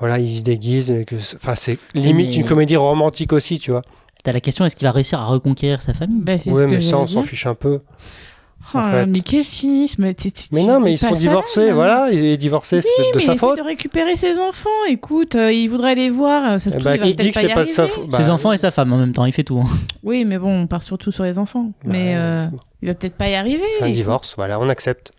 voilà, 0.01 0.19
il 0.21 0.37
se 0.37 0.43
déguise, 0.43 0.91
et 0.93 1.05
que, 1.05 1.19
c'est- 1.19 1.35
enfin, 1.37 1.55
c'est 1.57 1.79
limite 1.95 2.29
mais- 2.29 2.35
une 2.37 2.47
comédie 2.47 2.77
romantique 2.77 3.33
aussi, 3.33 3.59
tu 3.59 3.73
vois. 3.73 3.83
T'as 4.25 4.33
la 4.33 4.41
question 4.41 4.65
est-ce 4.65 4.77
qu'il 4.77 4.87
va 4.87 4.93
réussir 4.93 5.19
à 5.21 5.27
reconquérir 5.27 5.81
sa 5.83 5.93
famille? 5.95 6.21
Bah, 6.23 6.39
c'est 6.39 6.51
Ouais, 6.53 6.63
ce 6.63 6.67
que 6.67 6.71
mais 6.75 6.81
ça, 6.81 6.99
on 6.99 7.07
s'en 7.09 7.23
fiche 7.23 7.47
un 7.47 7.55
peu. 7.57 7.81
Oh, 8.75 8.79
en 8.79 8.91
fait. 8.91 9.07
Mais 9.07 9.21
quel 9.21 9.45
cynisme 9.45 10.13
tu- 10.15 10.31
tu- 10.33 10.49
Mais 10.53 10.65
non, 10.65 10.79
mais 10.81 10.93
ils 10.93 10.99
sont 10.99 11.13
divorcés, 11.13 11.69
là. 11.69 11.75
voilà, 11.75 12.09
il 12.13 12.23
est 12.25 12.37
divorcé, 12.37 12.83
c'est 12.83 12.89
Oui, 12.99 13.05
de 13.15 13.19
mais 13.19 13.25
sa 13.25 13.33
il 13.33 13.39
faute. 13.39 13.57
de 13.57 13.63
récupérer 13.63 14.15
ses 14.17 14.39
enfants. 14.41 14.69
Écoute, 14.89 15.37
euh, 15.37 15.51
il 15.53 15.69
voudrait 15.69 15.95
les 15.95 16.11
voir. 16.11 16.45
euh, 16.53 16.59
Ça 16.59 16.71
se 16.71 16.77
Eh 16.77 16.79
trouve, 16.79 16.85
bah, 16.85 16.97
il 16.97 17.01
va 17.01 17.07
il 17.07 17.17
dit 17.17 17.31
que 17.31 17.35
pas 17.35 17.43
y 17.45 17.55
pas 17.55 17.65
de 17.65 17.71
sa 17.71 17.87
faute. 17.87 18.11
Ses 18.13 18.25
Bah, 18.25 18.31
enfants 18.33 18.53
et 18.53 18.59
sa 18.59 18.71
femme 18.71 18.93
en 18.93 18.99
même 18.99 19.13
temps, 19.15 19.25
il 19.25 19.33
fait 19.33 19.45
tout. 19.45 19.59
hein. 19.59 19.69
Oui, 20.03 20.25
mais 20.27 20.39
bon, 20.39 20.63
on 20.63 20.67
part 20.67 20.83
surtout 20.83 21.13
sur 21.13 21.25
les 21.25 21.39
enfants. 21.39 21.71
mais 21.85 22.15
euh, 22.17 22.47
il 22.83 22.89
va 22.89 22.95
peut-être 22.95 23.15
pas 23.17 23.29
y 23.31 23.35
arriver. 23.37 23.63
C'est 23.79 23.85
un 23.85 23.91
divorce, 23.91 24.35
voilà, 24.37 24.61
on 24.61 24.69
accepte. 24.69 25.13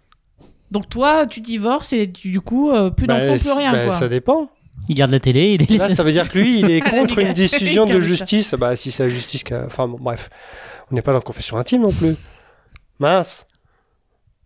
Donc 0.70 0.88
toi, 0.88 1.26
tu 1.26 1.40
divorces 1.42 1.94
et 1.94 2.12
tu- 2.12 2.30
du 2.30 2.42
coup, 2.42 2.70
euh, 2.70 2.92
plus 2.92 3.08
Bah, 3.08 3.20
d'enfants, 3.20 3.42
plus 3.42 3.58
rien. 3.58 3.72
bah, 3.72 3.86
quoi. 3.86 3.94
Ça 3.96 4.08
dépend. 4.08 4.50
Il 4.88 4.96
garde 4.96 5.12
la 5.12 5.20
télé, 5.20 5.54
il 5.54 5.62
est 5.64 5.70
Là, 5.80 5.96
ça 5.96 6.04
veut 6.04 6.12
dire 6.12 6.30
que 6.30 6.38
lui, 6.38 6.60
il 6.60 6.70
est 6.70 6.82
contre 6.82 7.18
une 7.20 7.34
décision 7.34 7.86
de 7.86 8.00
justice. 8.00 8.54
Bah, 8.54 8.76
si 8.76 8.92
c'est 8.92 9.04
la 9.04 9.10
justice. 9.10 9.44
Enfin, 9.66 9.88
bref. 9.88 10.30
On 10.92 10.96
n'est 10.96 11.02
pas 11.02 11.14
dans 11.14 11.22
confession 11.22 11.58
intime 11.58 11.82
non 11.82 11.92
plus. 11.92 12.16
Mince. 13.00 13.46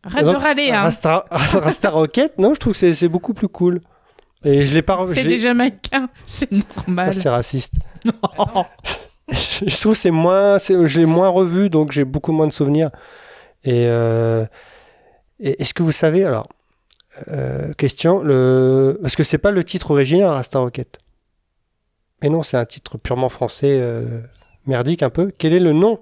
Arrête 0.04 0.26
de 0.26 0.36
râler, 0.36 0.70
hein. 0.72 0.82
Rasta, 0.84 1.26
Rasta 1.32 1.90
Rocket, 1.90 2.38
non, 2.38 2.54
je 2.54 2.60
trouve 2.60 2.74
que 2.74 2.80
c'est- 2.80 2.94
c'est 2.94 3.08
beaucoup 3.08 3.34
plus 3.34 3.48
cool. 3.48 3.82
Et 4.44 4.64
je 4.64 4.74
l'ai 4.74 4.82
pas... 4.82 5.06
C'est 5.08 5.22
je 5.22 5.28
l'ai- 5.28 5.36
des 5.36 5.38
Jamaïcains, 5.38 6.10
c'est 6.28 6.50
Ça, 6.54 6.60
normal. 6.88 7.14
c'est 7.14 7.30
raciste. 7.30 7.76
je 9.30 9.80
trouve 9.80 9.94
que 9.94 9.98
c'est 10.00 10.12
moins... 10.12 10.60
c'est- 10.60 10.86
Je 10.86 11.00
l'ai 11.00 11.06
moins 11.06 11.30
revu, 11.30 11.70
donc 11.70 11.92
j'ai 11.92 12.04
beaucoup 12.04 12.32
moins 12.34 12.48
de 12.48 12.54
souvenirs. 12.54 12.90
Et... 13.64 13.86
euh, 13.88 14.46
et 15.40 15.62
Est-ce 15.62 15.74
que 15.74 15.84
vous 15.84 15.92
savez, 15.94 16.26
alors... 16.26 16.48
euh, 17.30 17.74
question, 17.74 18.22
le... 18.22 19.00
parce 19.02 19.16
que 19.16 19.24
c'est 19.24 19.38
pas 19.38 19.52
le 19.52 19.64
titre 19.64 19.92
original, 19.92 20.28
Rasta 20.28 20.60
Rocket. 20.60 21.00
Mais 22.22 22.30
non, 22.30 22.44
c'est 22.44 22.58
un 22.58 22.66
titre 22.66 22.98
purement 22.98 23.30
français, 23.30 23.80
euh, 23.82 24.22
merdique 24.66 25.04
un 25.04 25.10
peu. 25.10 25.32
Quel 25.38 25.54
est 25.54 25.60
le 25.60 25.72
nom, 25.74 26.00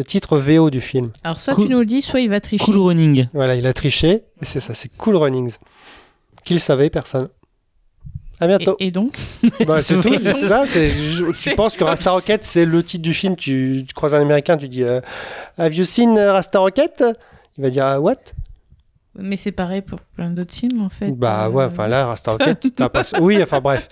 le 0.00 0.04
titre 0.04 0.38
VO 0.38 0.70
du 0.70 0.80
film 0.80 1.10
Alors 1.24 1.38
soit 1.38 1.52
Cool- 1.54 1.66
tu 1.66 1.70
nous 1.72 1.80
le 1.80 1.84
dis, 1.84 2.00
soit 2.00 2.20
il 2.20 2.30
va 2.30 2.40
tricher. 2.40 2.64
Cool 2.64 2.78
Running. 2.78 3.26
Voilà, 3.34 3.54
il 3.54 3.66
a 3.66 3.74
triché, 3.74 4.22
et 4.40 4.44
c'est 4.44 4.58
ça, 4.60 4.72
c'est 4.72 4.88
Cool 4.96 5.16
Runnings. 5.16 5.56
Qui 6.42 6.54
le 6.54 6.58
savait, 6.58 6.88
personne. 6.88 7.26
À 8.40 8.46
bientôt. 8.46 8.76
Et, 8.80 8.86
et 8.86 8.90
donc 8.90 9.18
Bah, 9.66 9.82
c'est 9.82 9.94
tout, 10.00 10.14
c'est 10.22 10.48
ça. 10.48 10.64
je- 10.64 11.30
Tu 11.50 11.54
penses 11.54 11.76
que 11.76 11.84
Rasta 11.84 12.12
Rocket, 12.12 12.42
c'est 12.44 12.64
le 12.64 12.82
titre 12.82 13.02
du 13.02 13.12
film, 13.12 13.36
tu, 13.36 13.84
tu 13.86 13.92
croises 13.92 14.14
un 14.14 14.22
américain, 14.22 14.56
tu 14.56 14.68
dis 14.68 14.82
euh, 14.84 15.02
Have 15.58 15.74
you 15.74 15.84
seen 15.84 16.16
euh, 16.16 16.32
Rasta 16.32 16.58
Rocket? 16.60 17.04
Il 17.58 17.62
va 17.64 17.68
dire 17.68 17.84
ah, 17.84 18.00
What? 18.00 18.16
Mais 19.18 19.36
c'est 19.36 19.52
pareil 19.52 19.82
pour 19.82 20.00
plein 20.00 20.30
d'autres 20.30 20.54
films 20.54 20.80
en 20.80 20.88
fait. 20.88 21.10
Bah 21.10 21.44
Euh, 21.46 21.50
ouais, 21.50 21.64
enfin 21.64 21.88
là, 21.88 22.06
Rasta 22.06 22.30
Rocket, 22.32 22.74
t'as 22.74 22.88
pas... 22.88 23.02
Oui, 23.20 23.42
enfin 23.42 23.60
bref. 23.60 23.86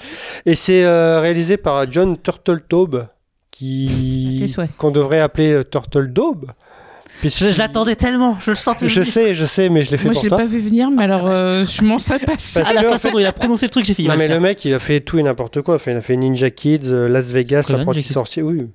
Et 0.46 0.54
c'est 0.54 0.84
euh, 0.84 1.20
réalisé 1.20 1.58
par 1.58 1.90
John 1.90 2.16
Turtletaube, 2.16 3.06
qui 3.58 4.44
qu'on 4.76 4.90
devrait 4.90 5.20
appeler 5.20 5.52
euh, 5.52 5.64
Turtledaube. 5.64 6.46
puisqu'il- 7.20 7.46
Je, 7.46 7.52
je 7.52 7.58
l'attendais 7.58 7.96
tellement, 7.96 8.36
je 8.40 8.50
le 8.50 8.56
sentais. 8.56 8.88
Je 8.88 9.02
sais, 9.02 9.34
je 9.34 9.44
sais, 9.44 9.68
mais 9.68 9.82
je 9.84 9.90
l'ai 9.90 9.96
fait 9.96 10.04
Moi 10.04 10.12
pour 10.12 10.20
je 10.22 10.26
l'ai 10.26 10.28
toi. 10.28 10.38
pas 10.38 10.46
vu 10.46 10.60
venir, 10.60 10.90
mais 10.90 11.04
alors 11.04 11.26
euh, 11.26 11.64
je 11.64 11.82
m'en 11.84 11.98
serais 11.98 12.18
passé. 12.20 12.60
Parce 12.60 12.70
À 12.70 12.74
la 12.74 12.82
que- 12.82 12.88
façon 12.90 13.10
dont 13.10 13.18
il 13.18 13.26
a 13.26 13.32
prononcé 13.32 13.66
le 13.66 13.70
truc, 13.70 13.84
j'ai 13.84 13.94
fait. 13.94 14.02
il 14.02 14.06
Non 14.08 14.14
le 14.14 14.18
mais 14.18 14.28
le 14.28 14.40
mec, 14.40 14.64
il 14.64 14.72
a 14.74 14.78
fait 14.78 15.00
tout 15.00 15.18
et 15.18 15.22
n'importe 15.22 15.62
quoi. 15.62 15.74
Enfin, 15.76 15.90
il 15.92 15.96
a 15.96 16.02
fait 16.02 16.16
Ninja 16.16 16.50
Kids, 16.50 16.82
euh, 16.86 17.08
Las 17.08 17.26
Vegas, 17.26 17.66
l'apprenti 17.68 18.02
sorcier, 18.02 18.42
oui. 18.42 18.66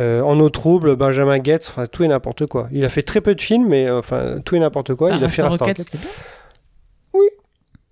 Euh, 0.00 0.22
en 0.22 0.40
eau 0.40 0.48
trouble, 0.48 0.96
Benjamin 0.96 1.38
Gates, 1.38 1.66
enfin 1.68 1.86
tout 1.86 2.02
et 2.02 2.08
n'importe 2.08 2.46
quoi. 2.46 2.68
Il 2.72 2.84
a 2.84 2.88
fait 2.88 3.02
très 3.02 3.20
peu 3.20 3.34
de 3.36 3.40
films, 3.40 3.68
mais 3.68 3.88
enfin 3.90 4.38
tout 4.44 4.56
et 4.56 4.58
n'importe 4.58 4.94
quoi. 4.94 5.10
Ah, 5.12 5.16
il 5.18 5.24
a 5.24 5.28
fait 5.28 5.42
Rocket. 5.42 5.86
Oui. 7.12 7.26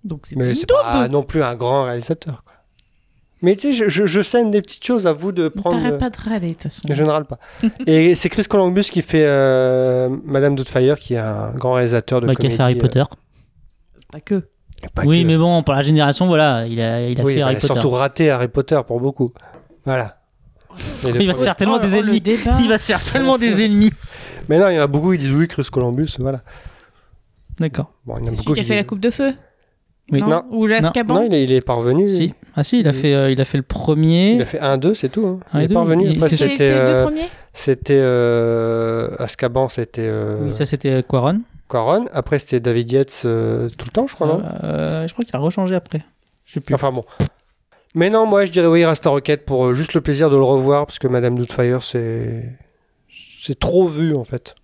Donc 0.03 0.21
c'est 0.25 0.35
Mais 0.35 0.53
c'est 0.53 0.67
daube. 0.67 0.79
pas 0.83 1.07
non 1.07 1.23
plus 1.23 1.41
un 1.43 1.55
grand 1.55 1.85
réalisateur. 1.85 2.42
Mais 3.43 3.55
tu 3.57 3.73
sais, 3.73 3.73
je, 3.73 3.89
je, 3.89 4.05
je 4.05 4.21
sème 4.21 4.49
des 4.51 4.61
petites 4.61 4.85
choses 4.85 5.05
à 5.05 5.13
vous 5.13 5.31
de 5.33 5.49
prendre. 5.49 5.75
T'arrêtes 5.77 5.93
euh, 5.93 5.97
pas 5.97 6.09
de 6.09 6.17
râler 6.17 6.47
de 6.47 6.53
toute 6.53 6.63
façon. 6.63 6.87
Je 6.89 7.03
ne 7.03 7.09
râle 7.09 7.25
pas. 7.25 7.37
et 7.85 8.15
c'est 8.15 8.29
Chris 8.29 8.45
Columbus 8.45 8.83
qui 8.83 9.01
fait 9.01 9.25
euh, 9.25 10.09
Madame 10.23 10.55
Doubtfire, 10.55 10.97
qui 10.97 11.13
est 11.15 11.17
un 11.19 11.51
grand 11.53 11.73
réalisateur 11.73 12.21
de 12.21 12.27
Bah, 12.27 12.33
qui 12.35 12.37
a 12.37 12.49
comédie. 12.49 12.55
fait 12.57 12.63
Harry 12.63 12.77
euh, 12.77 12.81
Potter. 12.81 13.03
Pas 14.11 14.21
que. 14.21 14.43
pas 14.95 15.03
oui, 15.05 15.23
que. 15.23 15.27
mais 15.27 15.37
bon, 15.37 15.61
pour 15.61 15.73
la 15.73 15.83
génération, 15.83 16.25
voilà, 16.27 16.65
il 16.67 16.79
a, 16.79 17.07
il 17.09 17.19
a 17.19 17.23
Oui, 17.23 17.35
fait 17.35 17.41
Harry 17.41 17.53
il 17.53 17.57
a 17.57 17.59
Potter. 17.59 17.73
surtout 17.73 17.89
raté 17.91 18.29
Harry 18.29 18.47
Potter 18.47 18.79
pour 18.87 19.01
beaucoup. 19.01 19.31
Voilà. 19.85 20.21
Et 21.05 21.11
le 21.11 21.21
Il 21.21 21.27
va 21.27 21.35
se 21.35 21.43
faire 21.43 21.55
tellement 21.57 21.75
Oh, 21.75 21.79
des 21.79 21.95
oh, 21.95 21.99
ennemis. 21.99 22.23
Il 22.61 22.69
va 22.69 22.77
se 22.77 22.85
faire 22.85 23.03
tellement 23.03 23.37
des 23.37 23.61
ennemis. 23.65 23.91
Mais 24.47 24.57
non, 24.57 24.69
il 24.69 24.75
y 24.75 24.79
en 24.79 24.83
a 24.83 24.87
beaucoup 24.87 25.11
qui 25.11 25.17
disent 25.17 25.31
oui, 25.33 25.47
Chris 25.49 25.67
Columbus, 25.69 26.15
voilà. 26.19 26.41
D'accord. 27.59 27.91
Bon, 28.05 28.15
il 28.19 28.25
y 28.25 28.29
en 28.29 28.31
a 28.31 28.35
C'est 28.35 28.37
beaucoup 28.37 28.43
celui 28.51 28.53
qui 28.55 28.59
a 28.61 28.63
fait 28.63 28.75
la 28.77 28.83
coupe 28.85 28.99
de 29.01 29.09
feu 29.09 29.33
Oui. 30.11 30.19
Non, 30.19 30.27
Non. 30.27 30.43
Ou 30.51 30.67
l'Azkaban 30.67 31.15
Non, 31.15 31.23
il 31.23 31.33
est, 31.33 31.43
il 31.43 31.51
est 31.51 31.65
parvenu. 31.65 32.07
Si. 32.07 32.33
Ah 32.55 32.63
si, 32.63 32.79
il 32.81 32.87
a 32.87 32.91
Il- 32.91 32.97
fait, 32.97 33.13
euh, 33.13 33.31
il 33.31 33.39
a 33.41 33.45
fait 33.45 33.57
le 33.57 33.63
premier. 33.63 34.33
Il 34.33 34.41
a 34.41 34.45
fait 34.45 34.59
1, 34.59 34.77
2, 34.77 34.93
c'est 34.93 35.09
tout. 35.09 35.25
Hein. 35.25 35.39
Un 35.53 35.61
il 35.61 35.71
est 35.71 35.73
parvenu. 35.73 36.05
il- 36.07 36.15
Après, 36.17 36.29
c'est- 36.29 36.35
C'était 36.35 36.71
euh, 36.71 37.03
premiers 37.05 37.29
C'était. 37.53 37.97
Euh, 37.99 39.09
Azkaban, 39.19 39.69
c'était. 39.69 40.01
Euh, 40.05 40.37
Oui, 40.41 40.53
ça 40.53 40.65
c'était 40.65 40.89
euh, 40.89 41.01
Quaron. 41.01 41.41
Quaron. 41.69 42.05
Après, 42.13 42.37
c'était 42.39 42.59
David 42.59 42.91
Yates 42.91 43.21
euh, 43.25 43.69
tout 43.77 43.85
le 43.85 43.91
temps, 43.91 44.05
je 44.07 44.15
crois, 44.15 44.27
non? 44.27 44.41
Euh, 44.63 45.07
je 45.07 45.13
crois 45.13 45.23
qu'il 45.25 45.35
a 45.35 45.39
rechangé 45.39 45.73
après. 45.75 46.03
Je 46.45 46.53
sais 46.55 46.59
plus. 46.59 46.75
Enfin 46.75 46.91
bon. 46.91 47.03
Mais 47.95 48.09
non, 48.09 48.25
moi, 48.25 48.45
je 48.45 48.51
dirais 48.51 48.67
oui, 48.67 48.83
Rasta 48.83 49.09
Rocket 49.09 49.45
pour 49.45 49.65
euh, 49.67 49.73
juste 49.73 49.93
le 49.93 50.01
plaisir 50.01 50.29
de 50.29 50.35
le 50.35 50.43
revoir, 50.43 50.85
parce 50.85 50.99
que 50.99 51.07
Madame 51.07 51.37
Doubtfire, 51.37 51.81
c'est. 51.81 52.43
C'est 53.41 53.57
trop 53.59 53.87
vu, 53.87 54.15
en 54.15 54.23
fait. 54.23 54.55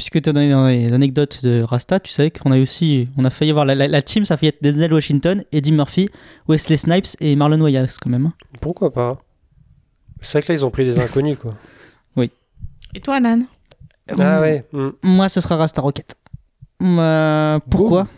Puisque 0.00 0.22
tu 0.22 0.30
as 0.30 0.32
donné 0.32 0.50
dans 0.50 0.66
les 0.66 0.94
anecdotes 0.94 1.44
de 1.44 1.60
Rasta, 1.60 2.00
tu 2.00 2.10
savais 2.10 2.30
qu'on 2.30 2.52
a 2.52 2.58
aussi, 2.58 3.06
on 3.18 3.24
a 3.26 3.28
failli 3.28 3.50
avoir 3.50 3.66
la, 3.66 3.74
la- 3.74 3.86
la 3.86 4.00
team, 4.00 4.24
ça 4.24 4.32
a 4.32 4.36
failli 4.38 4.48
être 4.48 4.62
Denzel 4.62 4.94
Washington, 4.94 5.44
Eddie 5.52 5.72
Murphy, 5.72 6.08
Wesley 6.48 6.78
Snipes 6.78 7.08
et 7.20 7.36
Marlon 7.36 7.60
Wayans 7.60 7.84
quand 8.00 8.08
même. 8.08 8.24
hein. 8.24 8.32
Pourquoi 8.62 8.90
pas? 8.94 9.18
C'est 10.22 10.38
vrai 10.38 10.42
que 10.46 10.52
là, 10.52 10.58
ils 10.58 10.64
ont 10.64 10.70
pris 10.70 10.86
des 10.86 10.98
inconnus, 10.98 11.36
quoi. 11.38 11.52
Et 12.94 13.00
toi, 13.02 13.20
Nan 13.20 13.44
Ah 14.18 14.40
ouais. 14.40 14.64
hmm. 14.72 14.88
Moi, 15.02 15.28
ce 15.28 15.42
sera 15.42 15.56
Rasta 15.56 15.82
Rocket. 15.82 16.14
Euh, 16.82 17.58
pourquoi? 17.70 18.08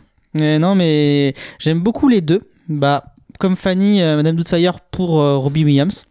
Euh, 0.40 0.58
Non, 0.60 0.76
mais 0.76 1.34
j'aime 1.58 1.80
beaucoup 1.80 2.08
les 2.08 2.20
deux. 2.20 2.48
Bah, 2.68 3.04
comme 3.40 3.56
Fanny, 3.56 4.00
euh, 4.02 4.14
Madame 4.14 4.36
Doubtfire 4.36 4.78
pour 4.92 5.20
euh, 5.20 5.36
Robbie 5.36 5.64
Williams. 5.64 6.06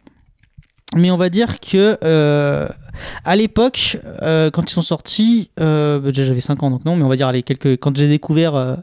Mais 0.96 1.10
on 1.10 1.16
va 1.16 1.28
dire 1.30 1.58
que 1.60 1.96
euh, 2.04 2.68
à 3.24 3.36
l'époque, 3.36 3.98
euh, 4.22 4.50
quand 4.50 4.70
ils 4.70 4.74
sont 4.74 4.82
sortis, 4.82 5.50
euh, 5.60 5.98
déjà 6.00 6.24
j'avais 6.24 6.40
5 6.40 6.62
ans 6.62 6.70
donc 6.70 6.84
non, 6.84 6.96
mais 6.96 7.02
on 7.04 7.08
va 7.08 7.16
dire 7.16 7.28
allez, 7.28 7.42
quelques, 7.42 7.76
quand 7.78 7.96
j'ai 7.96 8.08
découvert 8.08 8.54
euh, 8.54 8.76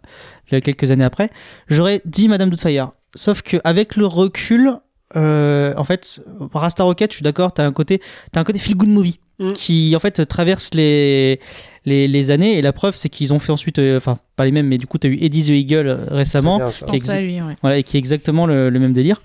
quelques 0.50 0.90
années 0.92 1.04
après, 1.04 1.30
j'aurais 1.68 2.02
dit 2.06 2.28
Madame 2.28 2.50
Doubtfire. 2.50 2.90
Sauf 3.16 3.42
qu'avec 3.42 3.96
le 3.96 4.06
recul, 4.06 4.72
euh, 5.16 5.74
en 5.78 5.84
fait, 5.84 6.22
Rasta 6.54 6.84
Rocket, 6.84 7.12
je 7.12 7.16
suis 7.18 7.24
d'accord, 7.24 7.54
t'as 7.54 7.66
un 7.66 7.72
côté, 7.72 8.02
t'as 8.32 8.40
un 8.40 8.44
côté 8.44 8.60
feel 8.60 8.76
good 8.76 8.90
movie 8.90 9.20
Mm. 9.40 9.54
qui 9.54 9.96
en 9.96 10.00
fait 10.00 10.26
traverse 10.26 10.74
les 10.74 11.40
les, 11.86 12.10
les 12.10 12.30
années 12.30 12.58
et 12.58 12.62
la 12.62 12.74
preuve 12.74 12.98
c'est 12.98 13.08
qu'ils 13.08 13.32
ont 13.32 13.40
fait 13.40 13.54
ensuite, 13.54 13.80
euh, 13.80 13.96
enfin 13.96 14.20
pas 14.36 14.44
les 14.44 14.52
mêmes, 14.52 14.68
mais 14.68 14.78
du 14.78 14.86
coup 14.86 14.98
t'as 14.98 15.08
eu 15.08 15.18
Eddie 15.22 15.46
the 15.46 15.50
Eagle 15.52 15.98
récemment, 16.12 16.58
bien, 16.58 16.68
qui 16.72 16.84
est 16.84 17.00
Pense 17.00 17.10
à 17.10 17.22
lui, 17.22 17.42
ouais. 17.42 17.56
voilà, 17.62 17.78
et 17.78 17.84
qui 17.84 17.96
est 17.96 18.00
exactement 18.00 18.46
le, 18.46 18.70
le 18.70 18.80
même 18.80 18.92
délire, 18.92 19.22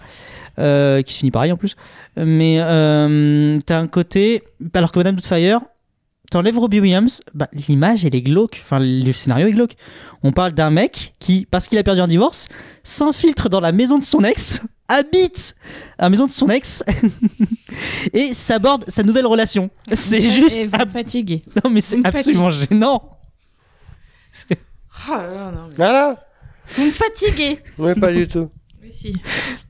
euh, 0.59 1.03
qui 1.03 1.13
se 1.13 1.19
finit 1.21 1.31
pareil 1.31 1.53
en 1.53 1.57
plus. 1.57 1.77
Mais 2.17 2.57
euh, 2.61 3.59
t'as 3.67 3.79
un 3.79 3.87
côté, 3.87 4.43
alors 4.75 4.93
que 4.93 4.99
Madame 4.99 5.17
Doubtfire, 5.17 5.61
t'enlèves 6.31 6.59
Robbie 6.59 6.81
Williams, 6.81 7.21
bah, 7.35 7.49
l'image 7.69 8.05
elle 8.05 8.15
est 8.15 8.23
glauque, 8.23 8.61
enfin 8.63 8.79
le 8.81 9.13
scénario 9.13 9.47
est 9.47 9.53
glauque. 9.53 9.75
On 10.23 10.33
parle 10.33 10.53
d'un 10.53 10.71
mec 10.71 11.15
qui, 11.19 11.47
parce 11.51 11.69
qu'il 11.69 11.79
a 11.79 11.83
perdu 11.83 12.01
un 12.01 12.09
divorce, 12.09 12.47
s'infiltre 12.83 13.49
dans 13.49 13.61
la 13.61 13.73
maison 13.73 13.99
de 13.99 14.05
son 14.05 14.25
ex, 14.25 14.63
habite 14.89 15.55
à 15.99 16.05
la 16.05 16.11
maison 16.11 16.27
de 16.27 16.31
son 16.31 16.49
ex 16.49 16.83
et 18.13 18.33
s'aborde 18.35 18.85
sa 18.89 19.03
nouvelle 19.03 19.27
relation. 19.27 19.71
C'est 19.93 20.17
Et 20.19 20.31
juste. 20.31 20.61
vous 20.67 20.93
fatiguez. 20.93 21.43
Non 21.65 21.71
mais 21.71 21.81
c'est 21.81 22.05
absolument 22.07 22.51
gênant. 22.51 23.11
Oh 25.09 25.11
là 25.13 25.27
là, 25.33 25.53
non, 25.53 25.67
mais- 25.69 25.75
Voilà. 25.77 26.17
Vous 26.77 26.85
me 26.87 26.91
fatiguez. 26.91 27.59
Mais 27.79 27.95
pas 27.95 28.13
du 28.13 28.27
tout. 28.27 28.49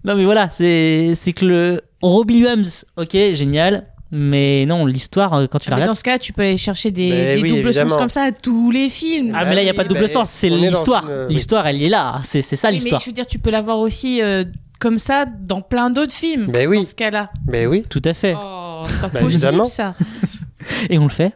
Non 0.05 0.15
mais 0.17 0.25
voilà, 0.25 0.49
c'est 0.51 1.15
c'est 1.15 1.33
que 1.33 1.45
le 1.45 1.81
Robbie 2.03 2.35
Williams, 2.37 2.85
ok, 2.97 3.13
génial. 3.35 3.87
Mais 4.17 4.65
non, 4.67 4.87
l'histoire, 4.87 5.33
euh, 5.35 5.47
quand 5.49 5.59
tu 5.59 5.67
Ah, 5.69 5.71
la 5.71 5.77
mais 5.77 5.83
regardes, 5.83 5.91
dans 5.91 5.95
ce 5.99 6.05
cas, 6.05 6.19
tu 6.19 6.33
peux 6.33 6.43
aller 6.43 6.57
chercher 6.57 6.93
des, 6.93 7.11
Mais 7.11 7.35
des 7.37 7.43
oui, 7.43 7.49
doubles 7.49 7.69
évidemment. 7.71 7.91
sens 7.91 7.99
comme 7.99 8.09
ça 8.11 8.23
à 8.25 8.31
tous 8.33 8.71
les 8.71 8.89
films. 8.89 9.33
Ah, 9.35 9.45
mais 9.45 9.57
là, 9.57 9.63
il 9.63 9.65
n'y 9.65 9.71
a 9.71 9.75
pas 9.75 9.83
de 9.83 9.89
double 9.89 10.03
bah, 10.03 10.09
sens, 10.09 10.31
c'est 10.31 10.51
l'histoire. 10.51 11.05
une, 11.07 11.11
euh. 11.11 11.29
L'histoire, 11.29 11.67
elle 11.67 11.83
est 11.83 11.89
là. 11.89 12.21
C'est 12.23 12.41
c'est 12.41 12.55
ça 12.55 12.69
Oui, 12.69 12.75
mais 12.75 12.79
l'histoire. 12.79 13.01
je 13.01 13.07
veux 13.07 13.13
dire, 13.13 13.27
tu 13.27 13.41
peux 13.41 13.51
l'avoir 13.51 13.79
aussi 13.81 14.23
euh, 14.23 14.45
comme 14.79 15.01
ça 15.01 15.25
dans 15.27 15.63
plein 15.63 15.91
d'autres 15.91 16.13
films. 16.13 16.47
Ben 16.53 16.69
oui. 16.69 16.77
Dans 16.79 16.85
ce 16.85 16.95
cas-là. 16.95 17.31
Mais 17.49 17.67
oui. 17.67 17.83
Tout 17.91 18.03
à 18.05 18.15
fait. 18.15 18.37
Oh, 18.39 18.85
c'est 18.87 19.01
pas 19.01 19.09
Bah, 19.09 19.21
possible 19.21 19.31
évidemment. 19.33 19.65
ça. 19.65 19.95
Et 20.91 20.99
on 20.99 21.05
le 21.05 21.09
fait. 21.09 21.33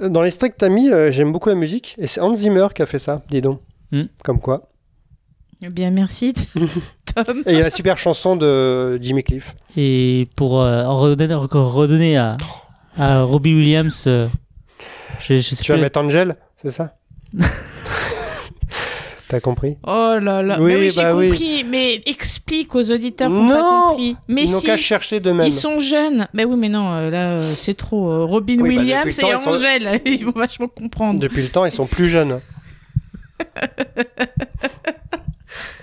Dans 0.00 0.22
les 0.22 0.30
t'as 0.30 0.68
mis, 0.68 0.90
euh, 0.90 1.10
j'aime 1.10 1.32
beaucoup 1.32 1.48
la 1.48 1.56
musique. 1.56 1.96
Et 1.98 2.06
c'est 2.06 2.20
Hans 2.20 2.34
Zimmer 2.36 2.68
qui 2.72 2.82
a 2.82 2.86
fait 2.86 3.00
ça, 3.00 3.20
dis 3.30 3.40
donc. 3.40 3.60
Hmm. 3.90 4.04
Comme 4.22 4.38
quoi. 4.38 4.68
Eh 5.64 5.68
Bien, 5.70 5.90
merci, 5.90 6.34
Tom. 7.14 7.42
Et 7.46 7.52
il 7.52 7.56
y 7.56 7.60
a 7.60 7.64
la 7.64 7.70
super 7.70 7.98
chanson 7.98 8.36
de 8.36 8.98
Jimmy 9.00 9.22
Cliff. 9.22 9.54
Et 9.76 10.26
pour 10.36 10.60
euh, 10.60 10.84
redonner, 10.88 12.16
à, 12.16 12.36
à 12.98 13.22
Robbie 13.22 13.54
Williams, 13.54 14.04
euh, 14.06 14.26
je, 15.20 15.36
je 15.36 15.40
sais 15.54 15.56
Tu 15.62 15.72
vas 15.72 15.78
mettre 15.78 16.00
Angel, 16.00 16.36
c'est 16.60 16.70
ça? 16.70 16.94
T'as 19.28 19.40
compris? 19.40 19.78
Oh 19.86 20.16
là 20.20 20.42
là. 20.42 20.58
Oui, 20.60 20.72
Mais 20.74 20.76
oui, 20.80 20.90
j'ai 20.90 21.00
bah 21.02 21.14
oui. 21.16 21.28
compris. 21.30 21.64
Mais 21.66 22.00
explique 22.04 22.74
aux 22.74 22.90
auditeurs 22.92 23.30
n'ont 23.30 23.44
Non. 23.44 23.54
pas 23.54 23.62
compris. 23.88 24.14
Mais 24.28 24.42
Ils 24.44 24.50
n'ont 24.52 24.60
si. 24.60 24.66
qu'à 24.66 24.76
chercher 24.76 25.20
d'eux-mêmes. 25.20 25.46
Ils 25.46 25.52
sont 25.52 25.80
jeunes. 25.80 26.26
Mais 26.34 26.44
oui, 26.44 26.56
mais 26.58 26.68
non, 26.68 26.92
euh, 26.92 27.08
là, 27.08 27.30
euh, 27.30 27.52
c'est 27.56 27.72
trop. 27.74 28.26
Robin 28.26 28.58
Oui, 28.60 28.74
bah, 28.74 28.80
Williams 28.82 29.04
le 29.06 29.10
et 29.10 29.14
temps, 29.16 29.28
ils 29.38 29.40
sont- 29.42 29.50
Angèle, 29.52 30.00
ils 30.06 30.24
vont 30.26 30.32
vachement 30.32 30.68
comprendre. 30.68 31.18
Depuis 31.18 31.40
le 31.40 31.48
temps, 31.48 31.64
ils 31.64 31.72
sont 31.72 31.86
plus 31.86 32.10
jeunes. 32.10 32.40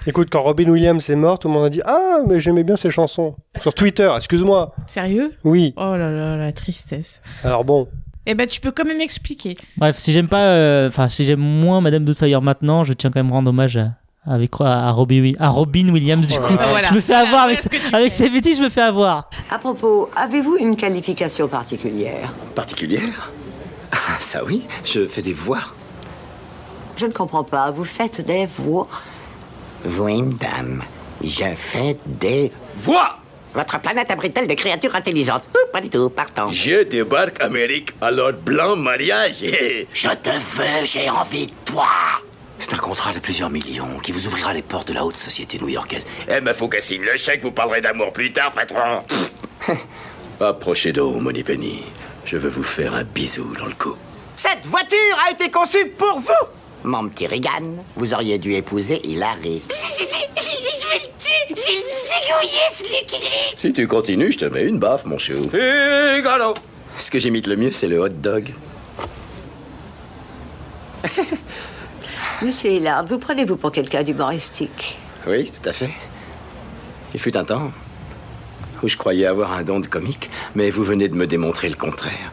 Écoute, 0.09 0.29
quand 0.31 0.41
Robin 0.41 0.67
Williams 0.69 1.07
est 1.11 1.15
mort, 1.15 1.37
tout 1.37 1.47
le 1.49 1.53
monde 1.53 1.65
a 1.65 1.69
dit 1.69 1.81
Ah, 1.85 2.21
mais 2.27 2.39
j'aimais 2.39 2.63
bien 2.63 2.75
ses 2.75 2.89
chansons. 2.89 3.35
Sur 3.61 3.75
Twitter, 3.75 4.11
excuse-moi. 4.17 4.73
Sérieux? 4.87 5.35
Oui. 5.43 5.71
Oh 5.77 5.95
là 5.95 6.09
là, 6.09 6.35
la 6.35 6.51
tristesse. 6.51 7.21
Alors 7.43 7.63
bon. 7.63 7.87
Eh 8.25 8.33
ben, 8.33 8.47
tu 8.47 8.59
peux 8.59 8.71
quand 8.71 8.85
même 8.85 9.01
expliquer. 9.01 9.55
Bref, 9.77 9.97
si 9.99 10.11
j'aime 10.11 10.27
pas, 10.27 10.45
euh, 10.47 10.87
enfin, 10.87 11.09
si 11.09 11.25
j'aime 11.25 11.39
moins 11.39 11.79
Madame 11.79 12.05
Doubtfire 12.05 12.41
maintenant, 12.41 12.83
je 12.83 12.93
tiens 12.93 13.11
quand 13.11 13.19
même 13.19 13.31
à 13.31 13.35
rendre 13.35 13.49
hommage 13.49 13.77
à, 13.77 13.91
avec, 14.25 14.49
à, 14.61 14.89
Robbie, 14.89 15.21
Wi- 15.21 15.35
à 15.39 15.49
Robin 15.49 15.87
Williams. 15.89 16.27
Du 16.27 16.39
coup, 16.39 16.55
là. 16.55 16.65
Voilà. 16.69 16.87
je 16.89 16.95
me 16.95 17.01
fais 17.01 17.13
avoir 17.13 17.43
avec, 17.43 17.59
voilà 17.61 17.79
tu 17.87 17.95
avec 17.95 18.11
fais. 18.11 18.23
ces 18.23 18.29
bêtises, 18.31 18.57
je 18.57 18.63
me 18.63 18.69
fais 18.69 18.81
avoir. 18.81 19.29
À 19.51 19.59
propos, 19.59 20.09
avez-vous 20.15 20.57
une 20.57 20.75
qualification 20.75 21.47
particulière? 21.47 22.33
Particulière? 22.55 23.31
Ah, 23.91 23.97
Ça 24.19 24.43
oui, 24.43 24.63
je 24.85 25.05
fais 25.07 25.21
des 25.21 25.33
voix. 25.33 25.59
Je 26.97 27.05
ne 27.05 27.11
comprends 27.11 27.43
pas. 27.43 27.69
Vous 27.69 27.85
faites 27.85 28.25
des 28.25 28.47
voix? 28.47 28.87
Oui, 29.85 30.21
madame, 30.21 30.83
je 31.23 31.45
fais 31.55 31.97
des 32.05 32.51
voix. 32.75 33.17
Votre 33.53 33.79
planète 33.79 34.11
abrite-t-elle 34.11 34.47
des 34.47 34.55
créatures 34.55 34.95
intelligentes? 34.95 35.49
Ouh, 35.55 35.71
Pas 35.71 35.81
du 35.81 35.89
tout, 35.89 36.09
partant. 36.09 36.49
Je 36.49 36.83
débarque 36.83 37.41
Amérique, 37.41 37.91
alors 38.01 38.33
blanc 38.33 38.75
mariage. 38.75 39.37
Je 39.93 40.09
te 40.09 40.29
veux, 40.29 40.85
j'ai 40.85 41.09
envie 41.09 41.47
de 41.47 41.53
toi. 41.65 41.87
C'est 42.59 42.73
un 42.73 42.77
contrat 42.77 43.13
de 43.13 43.19
plusieurs 43.19 43.49
millions 43.49 43.97
qui 44.03 44.11
vous 44.11 44.27
ouvrira 44.27 44.53
les 44.53 44.61
portes 44.61 44.89
de 44.89 44.93
la 44.93 45.05
haute 45.05 45.15
société 45.15 45.57
new-yorkaise. 45.59 46.05
Eh 46.29 46.41
ben, 46.41 46.53
faut 46.53 46.67
qu'elle 46.67 46.83
signe 46.83 47.03
le 47.03 47.17
chèque, 47.17 47.41
vous 47.41 47.51
parlerez 47.51 47.81
d'amour 47.81 48.11
plus 48.11 48.31
tard, 48.33 48.51
patron. 48.51 48.99
Approchez 50.41 50.91
donc, 50.91 51.21
Moneypenny. 51.21 51.83
Je 52.25 52.37
veux 52.37 52.49
vous 52.49 52.63
faire 52.63 52.93
un 52.93 53.03
bisou 53.03 53.53
dans 53.57 53.65
le 53.65 53.73
cou. 53.73 53.95
Cette 54.35 54.65
voiture 54.65 54.97
a 55.27 55.31
été 55.31 55.49
conçue 55.49 55.87
pour 55.97 56.19
vous 56.19 56.47
Mon 56.83 57.09
petit 57.09 57.27
Regan, 57.27 57.83
vous 57.97 58.13
auriez 58.13 58.37
dû 58.37 58.53
épouser 58.53 59.01
Hilary. 59.05 59.61
Je 59.69 59.73
vais 59.75 60.15
le 60.15 61.09
tuer, 61.19 61.43
je 61.49 61.53
vais 61.53 61.55
le 61.55 61.55
zigouiller, 61.55 62.67
ce 62.71 62.83
Lucky 62.83 63.21
Luke. 63.21 63.53
Si 63.57 63.73
tu 63.73 63.87
continues, 63.87 64.31
je 64.31 64.37
te 64.39 64.45
mets 64.45 64.63
une 64.63 64.79
baffe, 64.79 65.05
mon 65.05 65.17
chou. 65.17 65.49
Figaro 65.51 66.53
Ce 66.97 67.11
que 67.11 67.19
j'imite 67.19 67.47
le 67.47 67.57
mieux, 67.57 67.71
c'est 67.71 67.87
le 67.87 67.99
hot 67.99 68.09
dog. 68.09 68.53
Monsieur 72.41 72.71
Hillard, 72.71 73.05
vous 73.05 73.19
prenez-vous 73.19 73.57
pour 73.57 73.71
quelqu'un 73.73 74.03
d'humoristique? 74.03 74.97
Oui, 75.27 75.51
tout 75.51 75.67
à 75.67 75.73
fait. 75.73 75.89
Il 77.13 77.19
fut 77.19 77.35
un 77.35 77.43
temps 77.43 77.71
où 78.81 78.87
je 78.87 78.95
croyais 78.95 79.25
avoir 79.25 79.51
un 79.51 79.63
don 79.63 79.81
de 79.81 79.87
comique, 79.87 80.29
mais 80.55 80.69
vous 80.69 80.83
venez 80.83 81.09
de 81.09 81.15
me 81.15 81.27
démontrer 81.27 81.67
le 81.67 81.75
contraire. 81.75 82.31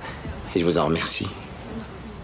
Et 0.55 0.61
je 0.61 0.65
vous 0.65 0.79
en 0.79 0.85
remercie. 0.85 1.27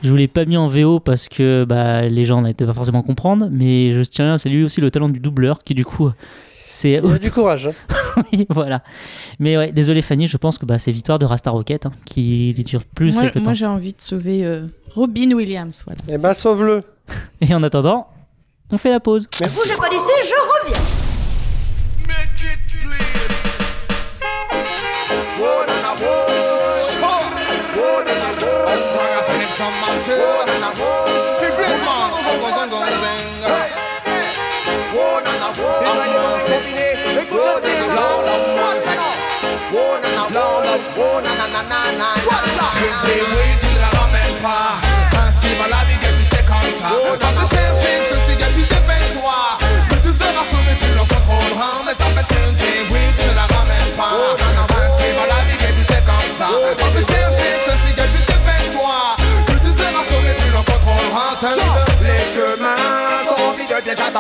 Je 0.03 0.11
vous 0.11 0.17
l'ai 0.17 0.29
pas 0.29 0.45
mis 0.45 0.57
en 0.57 0.67
VO 0.67 0.99
parce 1.01 1.29
que 1.29 1.65
bah, 1.65 2.03
les 2.09 2.25
gens 2.25 2.43
n'étaient 2.43 2.67
pas 2.67 2.73
forcément 2.73 3.03
comprendre, 3.03 3.49
mais 3.51 3.93
je 3.93 4.03
tiens 4.03 4.35
à 4.35 4.39
saluer 4.39 4.65
aussi 4.65 4.81
le 4.81 4.91
talent 4.91 5.09
du 5.09 5.21
doubleur 5.21 5.63
qui 5.65 5.75
du 5.75 5.85
coup 5.85 6.11
c'est 6.67 7.01
Il 7.03 7.11
y 7.11 7.13
a 7.13 7.19
du 7.19 7.31
courage. 7.31 7.69
hein. 7.69 8.23
Oui, 8.33 8.47
voilà. 8.51 8.83
Mais 9.39 9.57
ouais, 9.57 9.73
désolé 9.73 10.03
Fanny, 10.03 10.27
je 10.27 10.37
pense 10.37 10.59
que 10.59 10.67
bah, 10.67 10.79
c'est 10.79 10.93
victoire 10.93 11.19
de 11.19 11.25
Rasta 11.27 11.51
Rocket 11.51 11.87
hein, 11.87 11.93
qui 12.05 12.53
les 12.57 12.65
dure 12.65 12.85
plus 12.85 13.13
moi, 13.15 13.23
avec 13.23 13.35
le 13.35 13.41
moi, 13.41 13.51
temps. 13.51 13.55
j'ai 13.55 13.67
envie 13.67 13.93
de 13.93 14.01
sauver 14.01 14.45
euh, 14.45 14.67
Robin 14.95 15.31
Williams. 15.33 15.83
Voilà. 15.87 16.01
Eh 16.11 16.19
ben, 16.19 16.35
sauve-le. 16.35 16.83
Et 17.41 17.55
en 17.55 17.63
attendant, 17.63 18.09
on 18.71 18.79
fait 18.79 18.91
la 18.91 19.01
pause. 19.01 19.29
Vous 19.49 19.63
le 19.71 19.77
connaissez, 19.79 20.13
je 20.25 20.65
reviens. 20.67 21.02
some 29.63 29.81
man 29.81 29.97
say, 29.99 30.19
oh, 30.19 30.53
and 30.55 30.65
a 30.65 30.71
oh 40.99 41.21
na 41.25 41.33
na 41.35 41.47
na 41.47 41.63
na 41.63 41.91
na. 41.99 42.23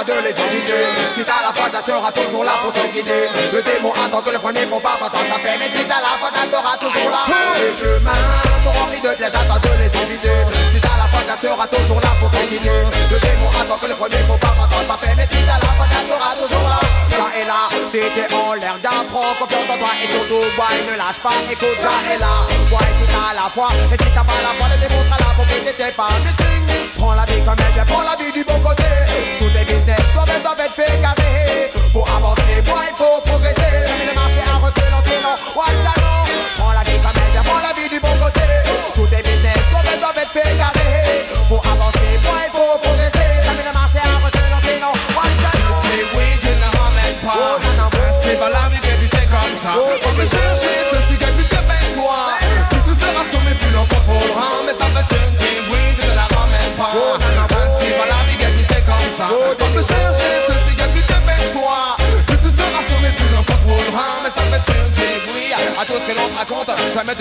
Les 0.01 0.30
éviter 0.30 0.84
Si 1.14 1.24
t'as 1.24 1.43
la 1.43 1.53
foi, 1.53 1.68
elle 1.72 1.84
sera 1.84 2.11
toujours 2.12 2.45
là 2.45 2.53
pour 2.62 2.72
te 2.72 2.86
guider. 2.93 3.28
Le 3.53 3.62
démon 3.62 3.93
attend 3.93 4.22
que 4.22 4.30
le 4.30 4.38
premier 4.38 4.64
pas 4.66 4.80
tant 4.80 5.24
ça 5.28 5.36
fait 5.43 5.59
Mais 5.59 5.68
si 5.76 5.84
t'as 5.84 6.01
la 6.01 6.16
foi, 6.18 6.30
elle 6.32 6.51
sera 6.51 6.76
toujours 6.78 7.11
là 7.11 7.20
Les 7.61 7.72
chemins 7.76 8.24
sont 8.64 8.72
remplis 8.72 9.01
de 9.01 9.14
pièges, 9.14 9.34
attends 9.34 9.61
de 9.61 9.68
les 9.78 9.93
éviter 10.03 10.36
Si 10.72 10.80
t'as 10.80 10.97
la 10.97 11.09
foi, 11.12 11.20
elle 11.28 11.49
sera 11.49 11.66
toujours 11.66 12.01
là 12.01 12.09
pour 12.20 12.30
te 12.30 12.43
guider. 12.49 12.82
Le 13.11 13.18
démon 13.20 13.51
attend 13.61 13.78
que 13.78 13.86
le 13.86 13.95
premier 13.95 14.22
pas 14.28 14.38
tant 14.40 14.84
ça 14.88 14.99
fait 15.01 15.14
Mais 15.14 15.28
si 15.30 15.38
t'as 15.45 15.61
la 15.61 15.72
foi, 15.76 15.86
elle 15.90 16.09
sera 16.09 16.32
toujours 16.34 16.68
là 16.68 16.91
est 17.43 17.47
là, 17.47 17.68
si 17.90 17.99
t'es 17.99 18.34
en 18.34 18.55
l'air 18.55 18.78
d'apprendre 18.82 19.36
Confiance 19.38 19.70
en 19.70 19.78
toi 19.78 19.90
et 20.03 20.09
surtout, 20.11 20.45
boy, 20.57 20.76
ne 20.86 20.97
lâche 20.97 21.20
pas. 21.22 21.34
Écoute, 21.51 21.78
Ja 21.82 21.95
est 22.14 22.18
là, 22.18 22.47
boy, 22.70 22.86
si 22.99 23.07
t'as 23.11 23.34
la 23.34 23.49
foi 23.51 23.68
Et 23.90 23.99
si 23.99 24.09
t'as 24.14 24.24
pas 24.24 24.38
la 24.43 24.53
foi, 24.55 24.66
le 24.70 24.78
démon 24.78 25.03
sera 25.05 25.18
là 25.18 25.30
pour 25.34 25.47
guider 25.47 25.72
tes 25.72 25.93
pas 25.93 26.09
Mais 26.22 26.34
signe, 26.38 26.72
prends 26.97 27.14
la 27.14 27.24
vie 27.24 27.43
comme 27.45 27.59
elle 27.59 27.74
vient, 27.74 27.86
prends 27.86 28.03
la 28.03 28.16
vie 28.16 28.32
du 28.32 28.45
bon 28.45 28.59
côté. 28.61 28.88
Tous 29.38 29.51
tes 29.51 29.64
business 29.64 30.03
doivent 30.14 30.43
doivent 30.43 30.61
être 30.61 30.74
fait 30.74 30.95
carré 31.03 31.72
Faut 31.93 32.07
avancer, 32.07 32.62
boy, 32.64 32.86
faut 32.97 33.20
progresser. 33.26 33.74
Mais 33.99 34.07
le 34.11 34.14
marché 34.14 34.40
a 34.47 34.57
reculé, 34.62 34.99
sinon, 35.07 35.34
ouais, 35.59 35.74
non 35.82 36.18
Prends 36.59 36.72
la 36.72 36.82
vie 36.86 36.99
comme 37.03 37.16
elle 37.16 37.32
vient, 37.32 37.45
prends 37.45 37.62
la 37.62 37.72
vie 37.74 37.88
du 37.88 37.99
bon 37.99 38.14
côté. 38.22 38.47
Tous 38.95 39.07
tes 39.07 39.22
business 39.22 39.62
doivent 39.70 39.99
doivent 39.99 40.18
être 40.22 40.30
fait 40.30 40.57
carré 40.57 40.81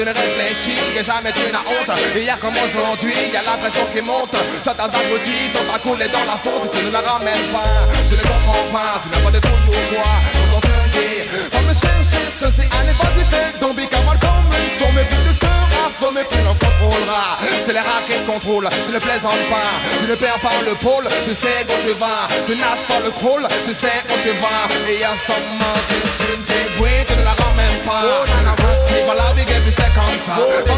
tu 0.01 0.07
ne 0.07 0.13
réfléchis, 0.13 1.05
jamais 1.05 1.31
tu 1.31 1.51
n'as 1.51 1.59
honte. 1.59 1.89
A 1.89 2.37
comme 2.37 2.55
aujourd'hui, 2.65 3.13
y 3.31 3.37
a 3.37 3.43
la 3.43 3.57
pression 3.57 3.85
qui 3.93 4.01
monte. 4.01 4.35
Certains 4.63 4.85
abrutis 4.85 5.53
sont 5.53 5.67
à 5.73 5.77
couler 5.77 6.07
dans 6.07 6.25
la 6.25 6.37
faute, 6.41 6.71
tu 6.73 6.85
ne 6.85 6.91
la 6.91 7.01
ramènes 7.01 7.51
pas. 7.53 7.85
Je 8.09 8.15
ne 8.15 8.21
comprends 8.21 8.65
pas, 8.73 9.01
tu 9.03 9.09
n'as 9.09 9.23
pas 9.23 9.31
de 9.31 9.39
couilles 9.39 9.69
ou 9.69 9.93
quoi. 9.93 10.11
Quand 10.33 10.57
on 10.57 10.61
te 10.61 10.89
dit, 10.89 11.21
va 11.51 11.61
me 11.61 11.73
chercher 11.73 12.25
ceci, 12.29 12.65
allez, 12.79 12.95
vas-y, 12.97 13.23
fais 13.29 13.59
ton 13.59 13.73
bic 13.73 13.93
avant 13.93 14.17
comme 14.17 14.49
une 14.57 14.79
tombe, 14.79 14.97
et 14.97 15.05
plus 15.05 15.23
de 15.27 15.33
se 15.37 15.51
rassommer, 15.77 16.23
plus 16.29 16.41
l'on 16.41 16.55
contrôlera. 16.55 17.37
C'est 17.67 17.73
les 17.73 17.79
rats 17.79 18.01
qui 18.07 18.17
contrôlent, 18.25 18.69
tu 18.85 18.91
ne 18.91 18.99
plaisantes 18.99 19.45
pas, 19.53 19.69
tu 19.99 20.05
ne 20.09 20.15
perds 20.15 20.39
pas 20.39 20.61
le 20.65 20.73
pôle, 20.75 21.07
tu 21.25 21.35
sais 21.35 21.61
où 21.69 21.77
tu 21.85 21.93
vas, 21.99 22.25
tu 22.47 22.55
nages 22.55 22.85
pas 22.87 22.99
le 23.05 23.11
crawl, 23.11 23.47
tu 23.67 23.73
sais 23.73 24.01
où 24.09 24.15
tu 24.23 24.33
vas. 24.41 24.65
Et 24.89 24.97
y 24.97 25.03
a 25.03 25.13
seulement 25.13 25.77
c'est 25.85 26.25
une 26.25 26.41
oui, 26.79 26.89
tu 27.07 27.13
ne 27.13 27.23
la 27.23 27.35
ramènes 27.37 27.81
pas. 27.85 28.01
Ainsi 28.71 28.93
va 29.05 29.13
la 30.37 30.70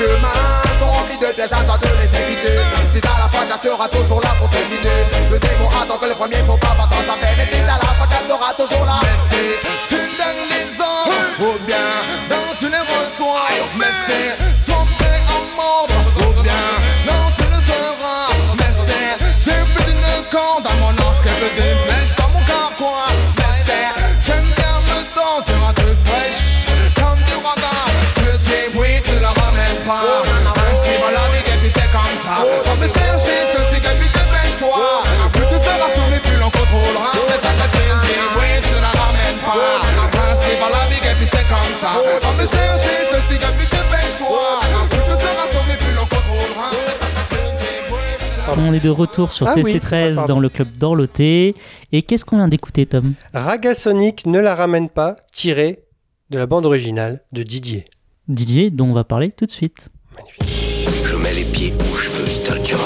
chemins 0.00 0.62
sont 0.78 0.86
remplis 0.86 1.18
de 1.18 1.32
pièges, 1.34 1.52
attends 1.52 1.76
de 1.76 1.88
les 2.00 2.10
éviter. 2.20 2.56
Si 2.92 3.00
t'as 3.00 3.18
la 3.18 3.28
foi, 3.28 3.40
elle 3.44 3.70
sera 3.70 3.88
toujours 3.88 4.20
là 4.20 4.32
pour 4.38 4.48
te 4.50 4.56
guider. 4.56 5.00
Le 5.30 5.38
démon 5.38 5.68
attend 5.68 5.98
que 5.98 6.06
les 6.06 6.14
premiers 6.14 6.42
font 6.46 6.58
pas, 6.58 6.74
toi 6.76 7.02
ça 7.06 7.14
fait. 7.20 7.34
Mais 7.36 7.46
si 7.46 7.58
t'as 7.60 7.78
la 7.78 7.92
foi, 7.96 8.06
elle 8.10 8.28
sera 8.28 8.54
toujours 8.54 8.84
là. 8.86 8.99
On 48.70 48.72
est 48.72 48.78
de 48.84 48.88
retour 48.88 49.32
sur 49.32 49.48
Ah 49.48 49.54
oui, 49.56 49.62
TC13 49.64 50.14
pardon. 50.14 50.34
dans 50.34 50.38
le 50.40 50.48
club 50.48 50.68
d'Orloté. 50.78 51.56
Et 51.90 52.02
qu'est-ce 52.02 52.24
qu'on 52.24 52.36
vient 52.36 52.46
d'écouter, 52.46 52.86
Tom? 52.86 53.14
Raga 53.34 53.74
Sonic 53.74 54.26
ne 54.26 54.38
la 54.38 54.54
ramène 54.54 54.88
pas, 54.88 55.16
tiré 55.32 55.80
de 56.30 56.38
la 56.38 56.46
bande 56.46 56.66
originale 56.66 57.24
de 57.32 57.42
Didier. 57.42 57.84
Didier, 58.28 58.70
dont 58.70 58.84
on 58.86 58.92
va 58.92 59.02
parler 59.02 59.32
tout 59.32 59.44
de 59.44 59.50
suite. 59.50 59.88
Je 61.04 61.16
mets 61.16 61.32
les 61.32 61.42
pieds 61.46 61.72
où 61.80 61.96
je 61.96 62.10
veux, 62.10 62.24
Little 62.26 62.60
John. 62.64 62.78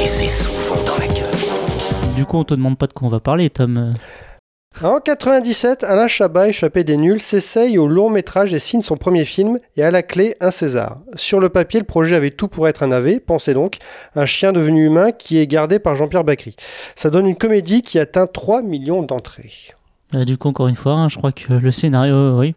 Et 0.00 0.06
c'est 0.06 0.28
souvent 0.28 0.80
dans 0.84 0.96
la 0.98 1.08
gueule. 1.08 2.14
Du 2.14 2.24
coup, 2.26 2.36
on 2.36 2.44
te 2.44 2.54
demande 2.54 2.78
pas 2.78 2.86
de 2.86 2.92
quoi 2.92 3.08
on 3.08 3.10
va 3.10 3.18
parler, 3.18 3.50
Tom. 3.50 3.90
En 4.84 5.00
97, 5.00 5.82
Alain 5.82 6.06
Chabat, 6.06 6.48
échappé 6.50 6.84
des 6.84 6.96
nuls, 6.96 7.20
s'essaye 7.20 7.78
au 7.78 7.88
long 7.88 8.10
métrage 8.10 8.54
et 8.54 8.60
signe 8.60 8.80
son 8.80 8.96
premier 8.96 9.24
film, 9.24 9.58
et 9.76 9.82
à 9.82 9.90
la 9.90 10.04
clé, 10.04 10.36
un 10.40 10.52
César. 10.52 11.00
Sur 11.14 11.40
le 11.40 11.48
papier, 11.48 11.80
le 11.80 11.86
projet 11.86 12.14
avait 12.14 12.30
tout 12.30 12.46
pour 12.46 12.68
être 12.68 12.84
un 12.84 12.92
AV, 12.92 13.18
pensez 13.18 13.54
donc, 13.54 13.78
un 14.14 14.24
chien 14.24 14.52
devenu 14.52 14.86
humain 14.86 15.10
qui 15.10 15.38
est 15.38 15.48
gardé 15.48 15.80
par 15.80 15.96
Jean-Pierre 15.96 16.22
Bacry. 16.22 16.54
Ça 16.94 17.10
donne 17.10 17.26
une 17.26 17.34
comédie 17.36 17.82
qui 17.82 17.98
atteint 17.98 18.28
3 18.28 18.62
millions 18.62 19.02
d'entrées. 19.02 19.50
Euh, 20.14 20.24
du 20.24 20.38
coup, 20.38 20.46
encore 20.48 20.68
une 20.68 20.76
fois, 20.76 20.92
hein, 20.92 21.08
je 21.08 21.16
crois 21.18 21.32
que 21.32 21.52
le 21.52 21.70
scénario, 21.72 22.38
oui. 22.38 22.54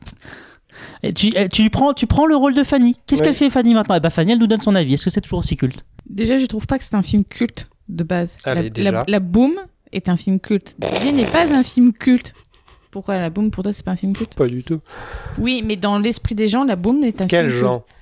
Et 1.02 1.14
tu, 1.14 1.34
eh, 1.36 1.50
tu, 1.50 1.70
prends, 1.72 1.94
tu 1.94 2.06
prends 2.06 2.28
le 2.28 2.36
rôle 2.36 2.54
de 2.54 2.64
Fanny. 2.64 2.98
Qu'est-ce 3.08 3.22
Oui. 3.22 3.28
qu'elle 3.30 3.36
fait, 3.36 3.50
Fanny, 3.50 3.74
maintenant? 3.74 3.96
Eh 3.96 4.00
ben, 4.00 4.12
Fanny, 4.12 4.34
elle 4.34 4.38
nous 4.40 4.48
donne 4.48 4.62
son 4.62 4.76
avis. 4.76 4.94
Est-ce 4.94 5.06
que 5.06 5.10
c'est 5.10 5.22
toujours 5.22 5.40
aussi 5.40 5.58
culte? 5.58 5.84
Déjà, 6.08 6.38
je 6.38 6.46
trouve 6.46 6.68
pas 6.68 6.78
que 6.78 6.84
c'est 6.86 6.96
un 6.96 7.02
film 7.02 7.26
culte 7.26 7.68
de 7.90 8.04
base. 8.04 8.38
Allez, 8.46 8.64
la, 8.64 8.70
déjà. 8.70 8.92
la, 8.92 9.06
la 9.08 9.20
Boom 9.20 9.54
est 9.94 10.10
un 10.10 10.18
film 10.18 10.40
culte. 10.40 10.76
Didier 10.80 11.12
n'est 11.12 11.26
pas 11.26 11.54
un 11.54 11.64
film 11.64 11.94
culte. 11.94 12.34
Pourquoi 12.92 13.18
la 13.18 13.30
Boom 13.30 13.52
pour 13.52 13.64
toi 13.64 13.72
c'est 13.74 13.86
pas 13.86 13.92
un 13.92 13.96
film 13.96 14.14
culte? 14.14 14.36
Pas 14.36 14.48
du 14.48 14.64
tout. 14.64 14.80
Oui, 15.38 15.64
mais 15.66 15.76
dans 15.78 15.98
l'esprit 16.00 16.36
des 16.36 16.48
gens, 16.50 16.64
la 16.66 16.76
Boom 16.76 17.04
est 17.04 17.22
un 17.22 17.28
Quel 17.28 17.50
film 17.50 17.60
genre? 17.62 17.86
Culte. 17.86 17.98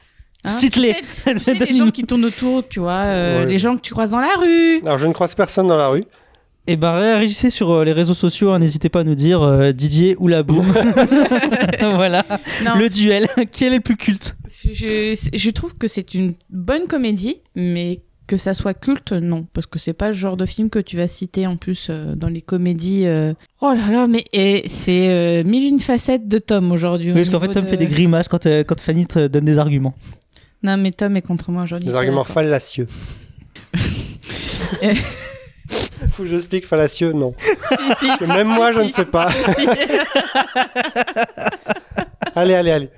Hein, 0.46 0.48
Cite-les. 0.50 0.94
Tu 0.94 1.04
sais, 1.24 1.34
tu 1.34 1.40
sais, 1.40 1.54
les 1.54 1.74
gens 1.74 1.92
qui 1.92 2.04
tournent 2.06 2.26
autour, 2.26 2.68
tu 2.68 2.80
vois, 2.80 2.92
euh, 2.94 3.44
Ouais. 3.44 3.50
les 3.52 3.60
gens 3.60 3.76
que 3.76 3.82
tu 3.82 3.92
croises 3.92 4.10
dans 4.10 4.20
la 4.22 4.34
rue. 4.40 4.80
Alors, 4.86 4.98
je 4.98 5.06
ne 5.06 5.14
croise 5.14 5.36
personne 5.36 5.68
dans 5.68 5.78
la 5.78 5.90
rue. 5.90 6.06
Eh 6.72 6.76
ben, 6.78 6.94
réagissez 6.98 7.50
sur 7.50 7.72
euh, 7.72 7.84
les 7.84 7.92
réseaux 7.94 8.14
sociaux. 8.14 8.52
hein, 8.52 8.60
N'hésitez 8.60 8.90
pas 8.90 9.00
à 9.02 9.04
nous 9.04 9.16
dire 9.16 9.42
euh, 9.42 9.72
Didier 9.72 10.16
ou 10.20 10.28
la 10.28 10.44
boum. 10.44 10.66
voilà. 11.82 12.26
Non. 12.64 12.76
Le 12.76 12.90
duel. 12.90 13.28
Quel 13.52 13.74
est 13.74 13.78
le 13.78 13.82
plus 13.82 13.98
culte? 13.98 14.36
Je, 14.48 14.72
je- 14.74 15.30
je 15.38 15.50
trouve 15.50 15.74
que 15.76 15.88
c'est 15.88 16.14
une 16.14 16.36
bonne 16.50 16.88
comédie, 16.88 17.42
mais 17.56 18.02
que 18.30 18.38
ça 18.38 18.53
soit 18.53 18.75
culte, 18.75 19.11
non. 19.11 19.47
Parce 19.53 19.65
que 19.65 19.80
c'est 19.80 19.93
pas 19.93 20.07
le 20.09 20.13
genre 20.13 20.38
de 20.38 20.45
film 20.45 20.69
que 20.69 20.77
tu 20.77 20.95
vas 20.97 21.07
citer 21.07 21.47
en 21.47 21.57
plus 21.57 21.88
euh, 21.89 22.13
dans 22.15 22.27
les 22.30 22.41
comédies. 22.41 23.07
euh. 23.07 23.34
Oh 23.61 23.73
là 23.73 23.89
là, 23.91 24.05
mais 24.07 24.23
et 24.34 24.63
c'est 24.69 25.09
euh, 25.09 25.43
mille 25.43 25.63
une 25.67 25.80
facettes 25.80 26.27
de 26.27 26.38
Tom 26.38 26.71
aujourd'hui. 26.71 27.09
Oui, 27.09 27.15
Parce 27.15 27.30
qu'en 27.32 27.39
fait, 27.39 27.47
Tom 27.51 27.63
de- 27.65 27.69
fait 27.69 27.77
des 27.77 27.88
grimaces 27.88 28.27
quand, 28.27 28.45
euh, 28.45 28.63
quand 28.63 28.80
Fanny 28.80 29.07
te 29.07 29.25
donne 29.27 29.45
des 29.45 29.57
arguments. 29.57 29.95
Non, 30.61 30.77
mais 30.77 30.91
Tom 30.91 31.17
est 31.17 31.23
contre 31.23 31.49
moi 31.49 31.63
aujourd'hui. 31.63 31.88
Des 31.89 31.95
arguments 31.95 32.23
fallacieux. 32.23 32.86
Faut 36.13 36.23
que 36.23 36.30
j'explique 36.30 36.65
fallacieux 36.67 37.11
Non. 37.13 37.32
Si, 37.99 38.05
si. 38.19 38.25
Même 38.27 38.47
moi, 38.47 38.71
je 38.73 38.82
ne 38.82 38.89
sais 38.91 39.05
pas. 39.05 39.30
Allez, 42.36 42.53
allez, 42.53 42.71
allez. 42.71 42.89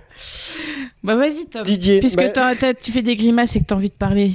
bah 1.03 1.15
vas-y, 1.15 1.45
Tom. 1.49 1.63
Didier, 1.63 1.99
Puisque 1.99 2.17
bah- 2.33 2.55
tu 2.79 2.91
fais 2.91 3.01
des 3.01 3.15
grimaces 3.15 3.55
et 3.55 3.59
que 3.61 3.65
t'as 3.65 3.75
envie 3.75 3.89
de 3.89 3.93
parler. 3.93 4.33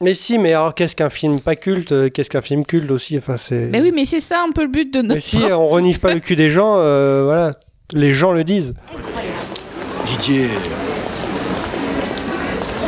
Mais 0.00 0.14
si, 0.14 0.38
mais 0.38 0.52
alors 0.52 0.74
qu'est-ce 0.74 0.94
qu'un 0.94 1.10
film 1.10 1.40
pas 1.40 1.56
culte 1.56 1.90
euh, 1.92 2.08
Qu'est-ce 2.08 2.30
qu'un 2.30 2.40
film 2.42 2.64
culte 2.64 2.90
aussi 2.92 3.18
enfin, 3.18 3.36
c'est... 3.36 3.66
Bah 3.66 3.78
oui, 3.82 3.90
mais 3.92 4.04
c'est 4.04 4.20
ça 4.20 4.44
un 4.48 4.52
peu 4.52 4.62
le 4.62 4.68
but 4.68 4.92
de 4.94 5.02
notre. 5.02 5.14
Mais 5.14 5.20
si 5.20 5.38
on 5.52 5.66
renifle 5.68 5.98
pas 6.00 6.14
le 6.14 6.20
cul 6.20 6.36
des 6.36 6.50
gens, 6.50 6.76
euh, 6.78 7.22
voilà, 7.24 7.54
les 7.92 8.12
gens 8.12 8.30
le 8.32 8.44
disent. 8.44 8.74
Didier. 10.06 10.46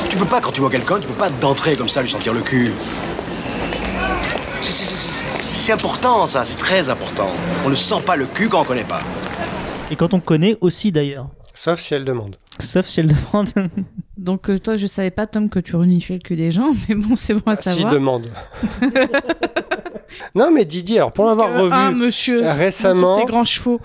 Tu 0.09 0.17
peux 0.17 0.25
pas, 0.25 0.41
quand 0.41 0.53
tu 0.53 0.61
vois 0.61 0.71
quelqu'un, 0.71 1.01
tu 1.01 1.09
peux 1.09 1.15
pas 1.15 1.31
d'entrer 1.31 1.75
comme 1.77 1.89
ça, 1.89 2.03
lui 2.03 2.09
sentir 2.09 2.33
le 2.33 2.41
cul. 2.43 2.71
C'est- 4.63 4.73
c'est- 4.73 4.85
c'est- 4.85 5.11
C'est 5.61 5.73
important, 5.73 6.27
ça, 6.27 6.43
c'est 6.43 6.57
très 6.59 6.89
important. 6.89 7.29
On 7.65 7.69
ne 7.69 7.75
sent 7.75 8.01
pas 8.05 8.17
le 8.17 8.27
cul 8.27 8.49
quand 8.49 8.63
on 8.63 8.65
connaît 8.65 8.83
pas. 8.83 9.03
Et 9.91 9.95
quand 9.97 10.15
on 10.15 10.21
connaît 10.21 10.57
aussi 10.63 10.91
d'ailleurs. 10.91 11.29
Sauf 11.55 11.81
si 11.81 11.95
elle 11.95 12.05
demande. 12.05 12.37
Sauf 12.59 12.87
si 12.87 13.01
elle 13.01 13.09
demande. 13.09 13.49
Donc 14.21 14.51
euh, 14.51 14.59
toi, 14.59 14.77
je 14.77 14.87
savais 14.87 15.11
pas, 15.11 15.27
Tom, 15.27 15.49
que 15.49 15.59
tu 15.59 15.75
reniflais 15.77 16.17
le 16.17 16.21
cul 16.21 16.37
des 16.37 16.51
gens, 16.51 16.73
mais 16.89 16.95
bon, 16.95 17.17
c'est 17.17 17.33
bon 17.35 17.43
à 17.47 17.57
S'il 17.57 17.73
savoir. 17.73 17.93
demande. 17.93 18.31
non, 20.35 20.51
mais 20.51 20.65
Didier, 20.65 20.99
alors 20.99 21.11
pour 21.11 21.25
l'avoir 21.27 21.53
revu 21.55 21.73
Ah, 21.75 21.91
monsieur, 21.91 22.47
récemment. 22.49 23.17
Ces 23.17 23.25
grands 23.25 23.45
chevaux. 23.45 23.81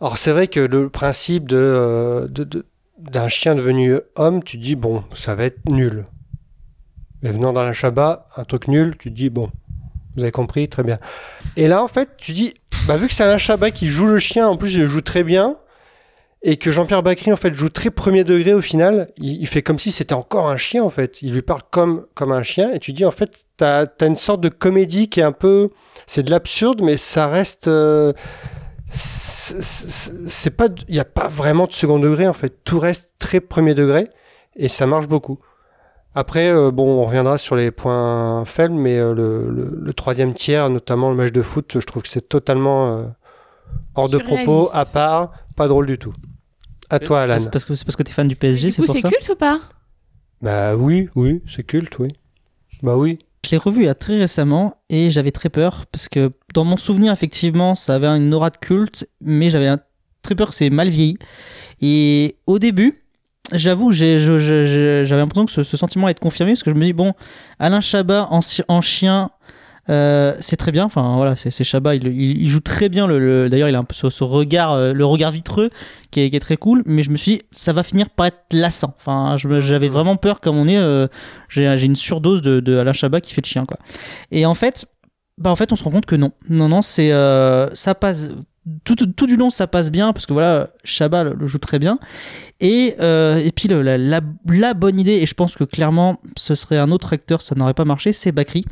Alors 0.00 0.18
c'est 0.18 0.32
vrai 0.32 0.48
que 0.48 0.60
le 0.60 0.88
principe 0.88 1.46
de, 1.48 1.56
euh, 1.56 2.26
de- 2.28 2.44
de- 2.44 2.66
d'un 2.98 3.28
chien 3.28 3.54
devenu 3.54 3.98
homme, 4.16 4.42
tu 4.42 4.58
dis 4.58 4.74
bon, 4.74 5.04
ça 5.14 5.34
va 5.34 5.44
être 5.44 5.60
nul. 5.70 6.04
Mais 7.22 7.30
venant 7.30 7.52
dans 7.52 7.62
la 7.62 7.72
Shabbat, 7.72 8.26
un 8.36 8.44
truc 8.44 8.66
nul, 8.68 8.96
tu 8.98 9.10
dis 9.10 9.30
bon, 9.30 9.48
vous 10.16 10.22
avez 10.22 10.32
compris, 10.32 10.68
très 10.68 10.82
bien. 10.82 10.98
Et 11.56 11.68
là 11.68 11.82
en 11.84 11.88
fait, 11.88 12.08
tu 12.16 12.32
dis, 12.32 12.54
bah, 12.88 12.96
vu 12.96 13.06
que 13.06 13.14
c'est 13.14 13.22
Alain 13.22 13.38
Chabat 13.38 13.70
qui 13.70 13.86
joue 13.88 14.06
le 14.06 14.18
chien, 14.18 14.48
en 14.48 14.56
plus 14.56 14.74
il 14.74 14.80
le 14.80 14.88
joue 14.88 15.02
très 15.02 15.22
bien, 15.22 15.56
et 16.44 16.56
que 16.56 16.72
Jean-Pierre 16.72 17.02
Bacry 17.02 17.32
en 17.32 17.36
fait 17.36 17.54
joue 17.54 17.68
très 17.68 17.90
premier 17.90 18.24
degré 18.24 18.52
au 18.52 18.60
final, 18.60 19.10
il, 19.16 19.40
il 19.42 19.46
fait 19.46 19.62
comme 19.62 19.78
si 19.78 19.92
c'était 19.92 20.14
encore 20.14 20.48
un 20.50 20.56
chien 20.56 20.82
en 20.82 20.90
fait. 20.90 21.22
Il 21.22 21.32
lui 21.32 21.42
parle 21.42 21.62
comme, 21.70 22.06
comme 22.14 22.32
un 22.32 22.42
chien, 22.42 22.72
et 22.72 22.78
tu 22.80 22.92
dis 22.92 23.04
en 23.04 23.10
fait, 23.12 23.44
t'as 23.56 23.86
as 24.00 24.06
une 24.06 24.16
sorte 24.16 24.40
de 24.40 24.48
comédie 24.48 25.08
qui 25.08 25.20
est 25.20 25.24
un 25.24 25.32
peu, 25.32 25.70
c'est 26.06 26.22
de 26.24 26.30
l'absurde, 26.30 26.80
mais 26.82 26.96
ça 26.96 27.26
reste. 27.28 27.68
euh, 27.68 28.12
c'est- 28.90 30.50
pas, 30.50 30.68
il 30.88 30.94
n'y 30.94 31.00
a 31.00 31.04
pas 31.04 31.28
vraiment 31.28 31.66
de 31.66 31.72
second 31.72 31.98
degré 31.98 32.26
en 32.28 32.32
fait. 32.32 32.52
Tout 32.64 32.78
reste 32.78 33.10
très 33.18 33.40
premier 33.40 33.74
degré 33.74 34.08
et 34.56 34.68
ça 34.68 34.86
marche 34.86 35.08
beaucoup. 35.08 35.38
Après, 36.14 36.50
euh, 36.50 36.70
bon, 36.70 37.00
on 37.00 37.06
reviendra 37.06 37.38
sur 37.38 37.56
les 37.56 37.70
points 37.70 38.44
faibles, 38.44 38.74
mais 38.74 38.98
euh, 38.98 39.14
le, 39.14 39.48
le- 39.50 39.78
le 39.80 39.92
troisième 39.94 40.34
tiers, 40.34 40.68
notamment 40.68 41.08
le 41.10 41.16
match 41.16 41.32
de 41.32 41.40
foot, 41.40 41.78
je 41.80 41.86
trouve 41.86 42.02
que 42.02 42.08
c'est 42.08 42.28
totalement 42.28 42.98
euh, 42.98 43.04
hors 43.94 44.08
de 44.10 44.18
propos, 44.44 44.68
à 44.74 44.84
part, 44.84 45.32
pas 45.56 45.68
drôle 45.68 45.86
du 45.86 45.98
tout. 45.98 46.12
À 46.92 46.98
toi, 47.00 47.22
Alan. 47.22 47.38
C'est 47.40 47.50
parce 47.50 47.64
que 47.64 47.74
c'est 47.74 47.84
parce 47.84 47.96
que 47.96 48.02
t'es 48.02 48.12
fan 48.12 48.28
du 48.28 48.36
PSG, 48.36 48.68
Du 48.68 48.72
c'est 48.72 48.80
coup, 48.82 48.86
pour 48.86 48.94
c'est 48.94 49.00
ça. 49.00 49.08
culte 49.08 49.28
ou 49.30 49.34
pas? 49.36 49.60
Bah 50.40 50.76
oui, 50.76 51.08
oui, 51.14 51.42
c'est 51.48 51.62
culte, 51.64 51.98
oui. 51.98 52.08
Bah 52.82 52.96
oui. 52.96 53.18
Je 53.44 53.50
l'ai 53.50 53.56
revu 53.58 53.82
il 53.82 53.86
y 53.86 53.88
a 53.88 53.94
très 53.94 54.18
récemment 54.18 54.76
et 54.88 55.10
j'avais 55.10 55.30
très 55.32 55.48
peur 55.48 55.84
parce 55.90 56.08
que 56.08 56.32
dans 56.54 56.64
mon 56.64 56.76
souvenir, 56.76 57.12
effectivement, 57.12 57.74
ça 57.74 57.96
avait 57.96 58.06
une 58.06 58.32
aura 58.32 58.50
de 58.50 58.56
culte, 58.56 59.06
mais 59.20 59.50
j'avais 59.50 59.74
très 60.22 60.34
peur 60.34 60.48
que 60.48 60.54
c'est 60.54 60.70
mal 60.70 60.88
vieilli. 60.88 61.18
Et 61.80 62.36
au 62.46 62.58
début, 62.58 63.04
j'avoue, 63.52 63.90
j'avais 63.92 65.04
l'impression 65.10 65.46
que 65.46 65.52
ce, 65.52 65.62
ce 65.64 65.76
sentiment 65.76 66.06
allait 66.06 66.12
être 66.12 66.20
confirmé 66.20 66.52
parce 66.52 66.62
que 66.62 66.70
je 66.70 66.76
me 66.76 66.84
dis, 66.84 66.92
bon, 66.92 67.12
Alain 67.58 67.80
Chabat 67.80 68.28
en, 68.30 68.40
en 68.68 68.80
chien. 68.80 69.30
Euh, 69.90 70.34
c'est 70.38 70.56
très 70.56 70.70
bien, 70.70 70.84
enfin 70.84 71.16
voilà, 71.16 71.34
c'est 71.34 71.64
Chabat, 71.64 71.96
il, 71.96 72.06
il- 72.06 72.42
il 72.42 72.48
joue 72.48 72.60
très 72.60 72.88
bien. 72.88 73.06
Le, 73.06 73.18
le- 73.18 73.48
D'ailleurs, 73.48 73.68
il 73.68 73.74
a 73.74 73.78
un 73.78 73.84
peu 73.84 73.94
ce, 73.94 74.10
ce 74.10 74.22
regard, 74.24 74.72
euh, 74.72 74.92
le 74.92 75.04
regard 75.04 75.30
vitreux 75.32 75.70
qui 76.10 76.20
est, 76.20 76.30
qui 76.30 76.36
est 76.36 76.40
très 76.40 76.56
cool. 76.56 76.82
Mais 76.86 77.02
je 77.02 77.10
me 77.10 77.16
suis 77.16 77.32
dit, 77.38 77.42
ça 77.50 77.72
va 77.72 77.82
finir 77.82 78.08
par 78.10 78.26
être 78.26 78.44
lassant. 78.52 78.94
Enfin, 78.96 79.36
j'avais 79.38 79.88
vraiment 79.88 80.16
peur, 80.16 80.40
comme 80.40 80.56
on 80.56 80.68
est, 80.68 80.78
euh, 80.78 81.08
j'ai 81.48 81.84
une 81.84 81.96
surdose 81.96 82.42
de, 82.42 82.60
de 82.60 82.76
Alain 82.76 82.92
Chabat 82.92 83.20
qui 83.20 83.34
fait 83.34 83.42
le 83.44 83.48
chien, 83.48 83.64
quoi. 83.66 83.76
Et 84.30 84.46
en 84.46 84.54
fait, 84.54 84.86
bah 85.38 85.50
en 85.50 85.56
fait, 85.56 85.72
on 85.72 85.76
se 85.76 85.82
rend 85.82 85.90
compte 85.90 86.06
que 86.06 86.16
non, 86.16 86.30
non, 86.48 86.68
non, 86.68 86.82
c'est 86.82 87.10
ça 87.74 87.94
passe 87.94 88.30
tout, 88.84 88.94
tout, 88.94 89.06
tout 89.06 89.26
du 89.26 89.36
long, 89.36 89.50
ça 89.50 89.66
passe 89.66 89.90
bien 89.90 90.12
parce 90.12 90.26
que 90.26 90.32
voilà, 90.32 90.68
Chabat 90.84 91.24
le, 91.24 91.34
le 91.34 91.46
joue 91.48 91.58
très 91.58 91.80
bien. 91.80 91.98
Et, 92.60 92.94
et 93.00 93.52
puis 93.56 93.66
le- 93.68 93.82
la, 93.82 93.98
la, 93.98 94.20
la 94.46 94.74
bonne 94.74 95.00
idée, 95.00 95.14
et 95.14 95.26
je 95.26 95.34
pense 95.34 95.56
que 95.56 95.64
clairement, 95.64 96.20
ce 96.36 96.54
serait 96.54 96.78
un 96.78 96.92
autre 96.92 97.12
acteur, 97.12 97.42
ça 97.42 97.56
n'aurait 97.56 97.74
pas 97.74 97.84
marché, 97.84 98.12
c'est 98.12 98.30
Bakri. 98.30 98.64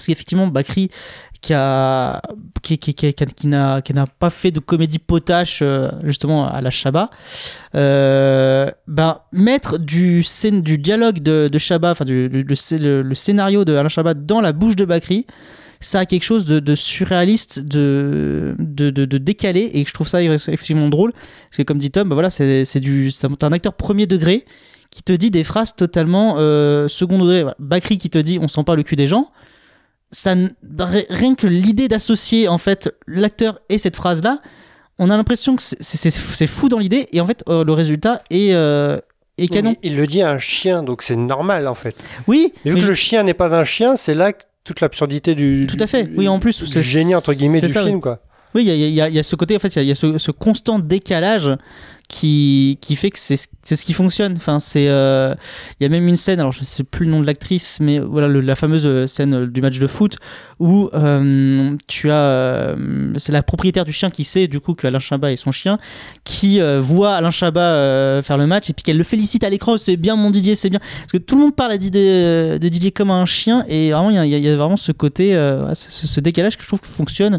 Parce 0.00 0.06
qu'effectivement, 0.06 0.46
Bakri, 0.48 0.90
qui 1.42 1.54
a 1.54 2.20
qui, 2.62 2.78
qui, 2.78 2.92
qui, 2.94 3.14
qui- 3.14 3.46
n'a 3.46 3.80
n'a 3.94 4.06
pas 4.06 4.28
fait 4.30 4.50
de 4.50 4.60
comédie 4.60 4.98
potache 4.98 5.60
euh, 5.62 5.90
justement 6.04 6.46
à 6.46 6.60
la 6.60 6.68
Chabat 6.70 7.08
euh, 7.74 8.70
ben 8.86 9.18
mettre 9.32 9.78
du 9.78 10.22
scén- 10.22 10.60
du 10.62 10.76
dialogue 10.78 11.20
de, 11.20 11.48
de 11.50 11.58
Chabat 11.58 11.92
enfin 11.92 12.04
du, 12.04 12.28
le, 12.28 12.54
scé- 12.54 12.78
le- 12.78 13.02
le 13.02 13.14
scénario 13.14 13.64
de 13.64 13.74
Alain 13.74 13.88
Chabat 13.88 14.14
dans 14.14 14.40
la 14.40 14.52
bouche 14.52 14.76
de 14.76 14.84
Bakri 14.84 15.26
ça 15.80 16.00
a 16.00 16.04
quelque 16.04 16.24
chose 16.24 16.44
de, 16.44 16.74
surréaliste 16.74 17.60
de, 17.60 18.54
de, 18.58 18.90
décalé 19.18 19.70
et 19.72 19.84
je 19.86 19.92
trouve 19.94 20.08
ça 20.08 20.22
effectivement 20.22 20.88
drôle 20.90 21.12
parce 21.12 21.56
que 21.56 21.62
comme 21.62 21.78
dit 21.78 21.90
Tom 21.90 22.08
ben 22.08 22.14
voilà 22.14 22.28
c'est 22.28 22.80
du 22.80 23.10
c'est 23.10 23.26
un 23.44 23.52
acteur 23.52 23.72
premier 23.74 24.06
degré 24.06 24.44
qui 24.90 25.02
te 25.02 25.12
dit 25.12 25.30
des 25.30 25.44
phrases 25.44 25.74
totalement 25.74 26.34
euh, 26.38 26.88
second 26.88 27.18
degré. 27.24 27.44
Bakri 27.58 27.96
qui 27.96 28.10
te 28.10 28.18
dit 28.18 28.38
on 28.42 28.48
sent 28.48 28.64
pas 28.64 28.74
le 28.76 28.82
cul 28.82 28.96
des 28.96 29.06
gens 29.06 29.30
ça 30.10 30.34
rien 31.10 31.34
que 31.34 31.46
l'idée 31.46 31.88
d'associer 31.88 32.48
en 32.48 32.58
fait 32.58 32.90
l'acteur 33.06 33.60
et 33.68 33.78
cette 33.78 33.96
phrase 33.96 34.22
là 34.22 34.38
on 34.98 35.08
a 35.08 35.16
l'impression 35.16 35.56
que 35.56 35.62
c'est- 35.62 36.46
fou 36.46 36.68
dans 36.68 36.78
l'idée 36.78 37.08
et 37.12 37.20
en 37.20 37.26
fait 37.26 37.42
euh, 37.48 37.64
le 37.64 37.72
résultat 37.72 38.22
est, 38.30 38.52
euh, 38.52 38.98
est 39.38 39.48
canon 39.48 39.76
Il, 39.82 39.92
il 39.92 39.96
le 39.96 40.06
dit 40.06 40.20
à 40.20 40.30
un 40.30 40.38
chien, 40.38 40.82
donc 40.82 41.02
c'est 41.02 41.16
normal 41.16 41.68
en 41.68 41.74
fait. 41.74 41.96
oui 42.26 42.52
Mais 42.64 42.70
vu 42.72 42.74
mais 42.74 42.80
que 42.80 42.86
je- 42.86 42.90
le 42.90 42.94
chien 42.96 43.22
n'est 43.22 43.34
pas 43.34 43.54
un 43.54 43.64
chien, 43.64 43.96
c'est 43.96 44.14
là 44.14 44.32
toute 44.64 44.80
l'absurdité 44.80 45.34
du, 45.34 45.66
tout 45.66 45.82
à 45.82 45.86
fait 45.86 46.08
oui 46.16 46.28
en 46.28 46.38
plus 46.38 46.64
c'est 46.66 46.82
génie 46.82 47.14
entre 47.14 47.32
guillemets 47.32 47.60
du 47.60 47.68
ça, 47.68 47.82
film 47.82 47.96
oui. 47.96 48.00
quoi. 48.00 48.20
Oui, 48.54 48.64
il 48.66 48.74
y 48.74 48.90
y 48.90 48.94
y 49.14 49.18
a 49.18 49.22
ce 49.22 49.36
côté, 49.36 49.54
en 49.54 49.60
fait, 49.60 49.68
il 49.68 49.76
y 49.76 49.78
a, 49.78 49.82
il 49.82 49.88
y 49.88 49.92
a 49.92 49.94
ce, 49.94 50.18
ce 50.18 50.32
constant 50.32 50.80
décalage 50.80 51.50
qui, 52.10 52.76
qui 52.80 52.96
fait 52.96 53.10
que 53.10 53.18
c'est 53.20 53.36
ce- 53.36 53.84
qui 53.84 53.92
fonctionne. 53.92 54.32
Enfin, 54.36 54.58
c'est, 54.58 54.88
euh, 54.88 55.32
il 55.78 55.84
y 55.84 55.86
a 55.86 55.88
même 55.88 56.08
une 56.08 56.16
scène, 56.16 56.40
alors 56.40 56.50
je 56.50 56.64
sais 56.64 56.82
plus 56.82 57.06
le 57.06 57.12
nom 57.12 57.20
de 57.20 57.26
l'actrice, 57.26 57.78
mais 57.80 58.00
voilà, 58.00 58.26
la 58.26 58.56
fameuse 58.56 59.06
scène 59.06 59.46
du 59.46 59.60
match 59.62 59.78
de 59.78 59.86
foot 59.86 60.16
où 60.58 60.90
euh, 60.92 61.76
tu 61.86 62.10
as, 62.10 62.14
euh, 62.24 63.12
c'est 63.16 63.30
la 63.30 63.44
propriétaire 63.44 63.84
du 63.84 63.92
chien 63.92 64.10
qui 64.10 64.24
sait 64.24 64.48
du 64.48 64.58
coup 64.58 64.74
que 64.74 64.88
Alain 64.88 64.98
Chabat 64.98 65.30
est 65.32 65.36
son 65.36 65.52
chien, 65.52 65.78
qui 66.24 66.60
euh, 66.60 66.80
voit 66.80 67.14
Alain 67.14 67.30
Chabat 67.30 67.60
euh, 67.74 68.22
faire 68.22 68.36
le 68.36 68.48
match 68.48 68.68
et 68.68 68.72
puis 68.72 68.82
qu'elle 68.82 68.98
le 68.98 69.04
félicite 69.04 69.44
à 69.44 69.48
l'écran, 69.50 69.78
c'est 69.78 69.96
bien 69.96 70.16
mon 70.16 70.30
Didier, 70.30 70.56
c'est 70.56 70.68
bien. 70.68 70.80
Parce 70.80 71.12
que 71.12 71.18
tout 71.18 71.36
le 71.36 71.42
monde 71.42 71.54
parle 71.54 71.70
à 71.70 71.78
Didier, 71.78 72.58
de 72.58 72.68
Didier 72.68 72.90
comme 72.90 73.12
un 73.12 73.24
chien 73.24 73.64
et 73.68 73.92
vraiment 73.92 74.10
il 74.10 74.16
y 74.28 74.48
a, 74.48 74.56
vraiment 74.56 74.76
ce 74.76 74.90
côté, 74.90 75.36
euh, 75.36 75.72
ce, 75.76 76.08
ce 76.08 76.18
décalage 76.20 76.56
que 76.56 76.62
je 76.64 76.68
trouve 76.68 76.80
que 76.80 76.88
fonctionne 76.88 77.38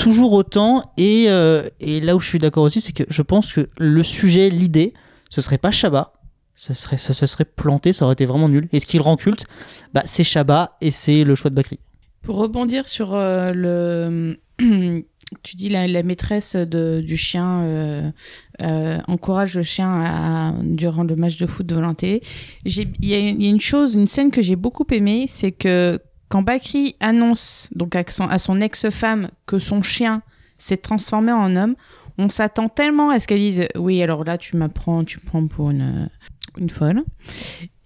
toujours 0.00 0.32
autant. 0.32 0.92
Et, 0.96 1.26
euh, 1.28 1.68
et 1.78 2.00
là 2.00 2.16
où 2.16 2.20
je 2.20 2.26
suis 2.26 2.38
d'accord 2.38 2.64
aussi, 2.64 2.80
c'est 2.80 2.92
que 2.92 3.04
je 3.08 3.22
pense 3.22 3.52
que 3.52 3.68
le 3.78 4.02
sujet, 4.02 4.48
l'idée, 4.48 4.94
ce 5.28 5.40
serait 5.40 5.58
pas 5.58 5.70
Chabat. 5.70 6.14
Ce 6.54 6.74
serait, 6.74 6.98
ça 6.98 7.12
se 7.12 7.26
serait 7.26 7.44
planté, 7.44 7.92
ça 7.92 8.04
aurait 8.04 8.14
été 8.14 8.26
vraiment 8.26 8.48
nul. 8.48 8.68
Et 8.72 8.80
ce 8.80 8.86
qui 8.86 8.96
le 8.96 9.02
rend 9.02 9.16
culte, 9.16 9.46
bah, 9.94 10.02
c'est 10.04 10.24
Chabat 10.24 10.76
et 10.80 10.90
c'est 10.90 11.24
le 11.24 11.34
choix 11.34 11.50
de 11.50 11.54
Bakri. 11.54 11.78
Pour 12.22 12.36
rebondir 12.36 12.88
sur 12.88 13.14
euh, 13.14 13.52
le. 13.52 14.38
tu 15.42 15.56
dis 15.56 15.68
la, 15.68 16.02
maîtresse 16.02 16.56
de, 16.56 17.00
du 17.00 17.16
chien 17.16 17.62
euh, 17.62 18.98
encourage 19.06 19.54
le 19.54 19.62
chien 19.62 20.02
à- 20.04 20.52
durant 20.60 21.04
le 21.04 21.14
match 21.14 21.38
de 21.38 21.46
foot 21.46 21.64
devant 21.64 21.80
la 21.80 21.94
il 22.02 22.88
y 23.00 23.14
a 23.14 23.48
une 23.48 23.60
chose, 23.60 23.94
une 23.94 24.08
scène 24.08 24.30
que 24.30 24.42
j'ai 24.42 24.56
beaucoup 24.56 24.84
aimée, 24.90 25.26
c'est 25.28 25.52
que 25.52 26.00
quand 26.30 26.40
Bakri 26.42 26.96
annonce 27.00 27.68
donc 27.74 27.94
à 27.96 28.04
son, 28.38 28.60
ex-femme 28.60 29.28
que 29.46 29.58
son 29.58 29.82
chien 29.82 30.22
s'est 30.56 30.76
transformé 30.78 31.32
en 31.32 31.54
homme, 31.56 31.74
on 32.18 32.28
s'attend 32.30 32.68
tellement 32.68 33.10
à 33.10 33.20
ce 33.20 33.26
qu'elle 33.26 33.38
dise 33.40 33.66
oui 33.76 34.02
alors 34.02 34.24
là 34.24 34.38
tu 34.38 34.56
m'apprends, 34.56 35.04
tu 35.04 35.18
me 35.18 35.26
prends 35.28 35.46
pour 35.46 35.70
une, 35.70 36.08
une 36.58 36.70
folle 36.70 37.02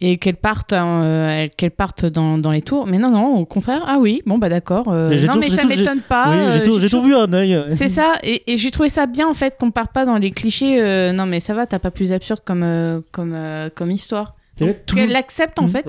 et 0.00 0.18
qu'elle 0.18 0.36
parte 0.36 0.72
euh, 0.72 1.46
qu'elle 1.56 1.70
parte 1.70 2.04
dans, 2.04 2.36
dans 2.36 2.50
les 2.52 2.60
tours. 2.60 2.86
Mais 2.86 2.98
non 2.98 3.10
non 3.10 3.36
au 3.38 3.46
contraire 3.46 3.82
ah 3.86 3.96
oui 3.98 4.22
bon 4.26 4.38
bah 4.38 4.48
d'accord 4.48 4.88
euh, 4.88 5.18
non 5.26 5.34
tout- 5.34 5.38
mais 5.38 5.48
ça 5.48 5.64
m'étonne 5.64 6.00
pas 6.00 6.30
oui, 6.30 6.36
euh, 6.36 6.52
j'ai 6.54 6.62
tout- 6.62 6.80
j'ai 6.80 6.88
tout 6.90 7.00
vu 7.02 7.14
un 7.14 7.32
œil. 7.32 7.64
c'est 7.68 7.88
ça 7.98 8.14
et, 8.22 8.52
et 8.52 8.56
j'ai 8.58 8.70
trouvé 8.70 8.88
ça 8.90 9.06
bien 9.06 9.28
en 9.28 9.34
fait 9.34 9.56
qu'on 9.58 9.70
parte 9.70 9.92
pas 9.92 10.04
dans 10.04 10.18
les 10.18 10.32
clichés 10.32 10.82
euh, 10.82 11.12
non 11.12 11.24
mais 11.26 11.40
ça 11.40 11.54
va 11.54 11.66
t'as 11.66 11.78
pas 11.78 11.90
plus 11.92 12.12
absurde 12.12 12.40
comme 12.44 12.62
euh, 12.64 13.00
comme 13.12 13.32
euh, 13.34 13.70
comme 13.74 13.90
histoire. 13.90 14.34
Qu'elle 14.56 15.10
l'accepte 15.10 15.58
en 15.58 15.62
Mhm. 15.64 15.68
fait 15.68 15.86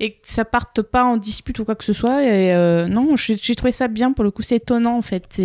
et 0.00 0.12
que 0.12 0.18
ça 0.22 0.44
parte 0.44 0.82
pas 0.82 1.04
en 1.04 1.16
dispute 1.16 1.58
ou 1.58 1.64
quoi 1.64 1.76
que 1.76 1.84
ce 1.84 1.92
soit 1.92 2.24
et 2.24 2.54
euh, 2.54 2.88
non 2.88 3.14
j'ai 3.16 3.54
trouvé 3.54 3.70
ça 3.70 3.86
bien 3.86 4.12
pour 4.12 4.24
le 4.24 4.30
coup 4.30 4.42
c'est 4.42 4.56
étonnant 4.56 4.96
en 4.96 5.02
fait 5.02 5.40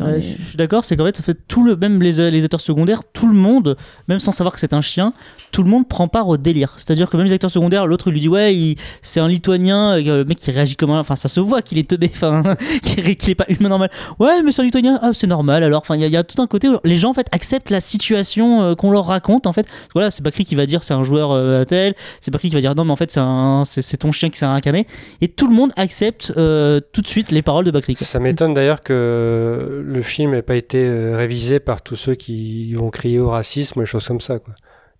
Ouais, 0.00 0.18
les- 0.18 0.22
Je 0.22 0.42
suis 0.48 0.56
d'accord, 0.56 0.84
c'est 0.84 0.96
qu'en 0.96 1.04
fait, 1.04 1.16
ça 1.16 1.22
fait 1.22 1.38
tout 1.46 1.64
le, 1.64 1.76
même 1.76 2.02
les, 2.02 2.30
les 2.30 2.44
acteurs 2.44 2.60
secondaires, 2.60 3.02
tout 3.12 3.28
le 3.28 3.34
monde, 3.34 3.76
même 4.08 4.18
sans 4.18 4.32
savoir 4.32 4.52
que 4.52 4.58
c'est 4.58 4.72
un 4.72 4.80
chien, 4.80 5.12
tout 5.52 5.62
le 5.62 5.70
monde 5.70 5.86
prend 5.88 6.08
part 6.08 6.26
au 6.28 6.36
délire. 6.36 6.72
C'est-à-dire 6.78 7.08
que 7.08 7.16
même 7.16 7.26
les 7.26 7.32
acteurs 7.32 7.50
secondaires, 7.50 7.86
l'autre 7.86 8.10
lui 8.10 8.18
dit 8.18 8.28
ouais, 8.28 8.74
c'est 9.02 9.20
un 9.20 9.28
lituanien, 9.28 9.92
euh, 9.98 10.18
le 10.18 10.24
mec 10.24 10.38
qui 10.38 10.50
réagit 10.50 10.74
comme 10.74 10.90
un. 10.90 10.98
Enfin, 10.98 11.14
ça 11.14 11.28
se 11.28 11.38
voit 11.38 11.62
qu'il 11.62 11.78
est 11.78 11.88
teubé, 11.88 12.10
enfin, 12.14 12.42
qu'il 12.82 13.08
est- 13.08 13.14
qu'il 13.14 13.30
est 13.30 13.34
pas 13.36 13.46
humain 13.48 13.68
normal. 13.68 13.88
Ouais, 14.18 14.42
mais 14.42 14.50
c'est 14.50 14.62
un 14.62 14.64
lituanien, 14.64 14.98
ah, 15.00 15.10
c'est 15.12 15.28
normal 15.28 15.62
alors. 15.62 15.80
Enfin, 15.82 15.94
il 15.94 16.00
y, 16.00 16.04
a- 16.04 16.08
il 16.08 16.12
y 16.12 16.16
a 16.16 16.24
tout 16.24 16.42
un 16.42 16.46
côté 16.48 16.68
où 16.68 16.78
les 16.82 16.96
gens 16.96 17.10
en 17.10 17.14
fait 17.14 17.28
acceptent 17.30 17.70
la 17.70 17.80
situation 17.80 18.62
euh, 18.62 18.74
qu'on 18.74 18.90
leur 18.90 19.06
raconte 19.06 19.46
en 19.46 19.52
fait. 19.52 19.66
Voilà, 19.94 20.10
c'est 20.10 20.22
Bakri 20.24 20.44
qui 20.44 20.56
va 20.56 20.66
dire 20.66 20.82
c'est 20.82 20.94
un 20.94 21.04
joueur 21.04 21.30
euh, 21.30 21.62
tel, 21.64 21.94
c'est 22.20 22.32
Bakri 22.32 22.48
qui 22.48 22.54
va 22.56 22.60
dire 22.60 22.74
non, 22.74 22.84
mais 22.84 22.90
en 22.92 22.96
fait, 22.96 23.16
c'est 23.64 23.96
ton 23.96 24.10
chien 24.10 24.28
qui 24.30 24.38
s'est 24.38 24.44
incarné. 24.46 24.88
Et 25.20 25.28
tout 25.28 25.46
le 25.46 25.54
monde 25.54 25.70
accepte 25.76 26.32
euh, 26.36 26.80
tout 26.92 27.00
de 27.00 27.06
suite 27.06 27.30
les 27.30 27.42
paroles 27.42 27.64
de 27.64 27.70
Bakri. 27.70 27.94
quoi. 27.94 28.04
Ça 28.06 28.18
m'étonne 28.18 28.54
d'ailleurs 28.54 28.82
que 28.82 29.82
le 29.84 30.02
film 30.02 30.32
n'ait 30.32 30.42
pas 30.42 30.56
été 30.56 30.84
euh, 30.86 31.16
révisé 31.16 31.60
par 31.60 31.82
tous 31.82 31.96
ceux 31.96 32.14
qui 32.14 32.74
vont 32.74 32.90
crier 32.90 33.18
au 33.18 33.30
racisme, 33.30 33.80
des 33.80 33.86
choses 33.86 34.06
comme 34.06 34.20
ça. 34.20 34.38
Quoi. 34.38 34.54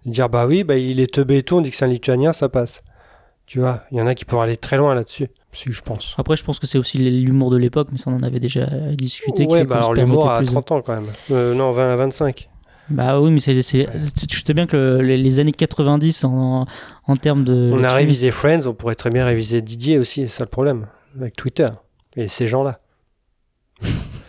Dire 0.06 0.28
bah 0.28 0.46
oui, 0.46 0.64
bah, 0.64 0.76
il 0.76 1.00
est 1.00 1.12
teubé 1.12 1.38
et 1.38 1.42
tout, 1.42 1.56
on 1.56 1.60
dit 1.60 1.70
que 1.70 1.76
c'est 1.76 1.84
un 1.84 1.88
lituanien, 1.88 2.32
ça 2.32 2.48
passe. 2.48 2.82
Tu 3.46 3.58
vois, 3.60 3.82
il 3.92 3.98
y 3.98 4.00
en 4.00 4.06
a 4.06 4.14
qui 4.14 4.24
pourraient 4.24 4.44
aller 4.44 4.56
très 4.56 4.76
loin 4.78 4.94
là-dessus, 4.94 5.28
si 5.52 5.70
je 5.70 5.82
pense. 5.82 6.14
Après, 6.18 6.36
je 6.36 6.44
pense 6.44 6.58
que 6.58 6.66
c'est 6.66 6.78
aussi 6.78 6.98
l'humour 6.98 7.50
de 7.50 7.56
l'époque, 7.58 7.88
mais 7.92 7.98
ça 7.98 8.10
on 8.10 8.14
en 8.14 8.22
avait 8.22 8.40
déjà 8.40 8.64
discuté. 8.66 9.46
qui 9.46 9.52
Ouais, 9.52 9.64
bah 9.64 9.76
alors 9.76 9.92
l'humour 9.94 10.30
à 10.30 10.38
plus 10.38 10.46
de- 10.46 10.50
30 10.52 10.72
ans 10.72 10.80
quand 10.82 10.94
même. 10.94 11.06
Euh, 11.30 11.54
non, 11.54 11.72
20 11.72 11.92
à 11.92 11.96
25. 11.96 12.48
Bah 12.90 13.18
oui, 13.20 13.30
mais 13.30 13.40
c'est, 13.40 13.54
tu 14.28 14.40
sais 14.44 14.54
bien 14.54 14.66
que 14.66 14.76
le- 14.76 15.00
les, 15.02 15.16
les 15.18 15.40
années 15.40 15.52
90 15.52 16.24
en, 16.24 16.66
en 17.06 17.16
termes 17.16 17.44
de. 17.44 17.70
On 17.72 17.78
a 17.78 17.88
trucs- 17.88 17.96
révisé 17.96 18.30
Friends, 18.30 18.66
on 18.66 18.74
pourrait 18.74 18.94
très 18.94 19.10
bien 19.10 19.24
réviser 19.24 19.60
Didier 19.62 19.98
aussi, 19.98 20.22
c'est 20.22 20.28
ça 20.28 20.44
le 20.44 20.50
problème, 20.50 20.86
avec 21.18 21.34
Twitter. 21.36 21.68
Et 22.16 22.28
ces 22.28 22.46
gens-là. 22.48 22.80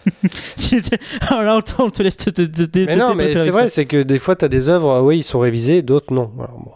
Alors 1.30 1.44
là, 1.44 1.60
on 1.80 1.90
te, 1.90 2.04
laisse 2.04 2.18
te, 2.18 2.30
te, 2.30 2.86
Mais 2.86 2.96
non, 2.96 3.16
mais 3.16 3.34
c'est 3.34 3.50
vrai, 3.50 3.70
c'est 3.70 3.86
que 3.86 4.02
des 4.04 4.20
fois, 4.20 4.36
tu 4.36 4.46
as 4.46 4.50
des 4.50 4.70
œuvres, 4.70 4.90
ah 4.92 5.04
oui, 5.04 5.18
ils 5.20 5.24
sont 5.24 5.40
révisés, 5.40 5.82
d'autres 5.82 6.14
non. 6.14 6.32
Voilà, 6.36 6.54
bon. 6.54 6.72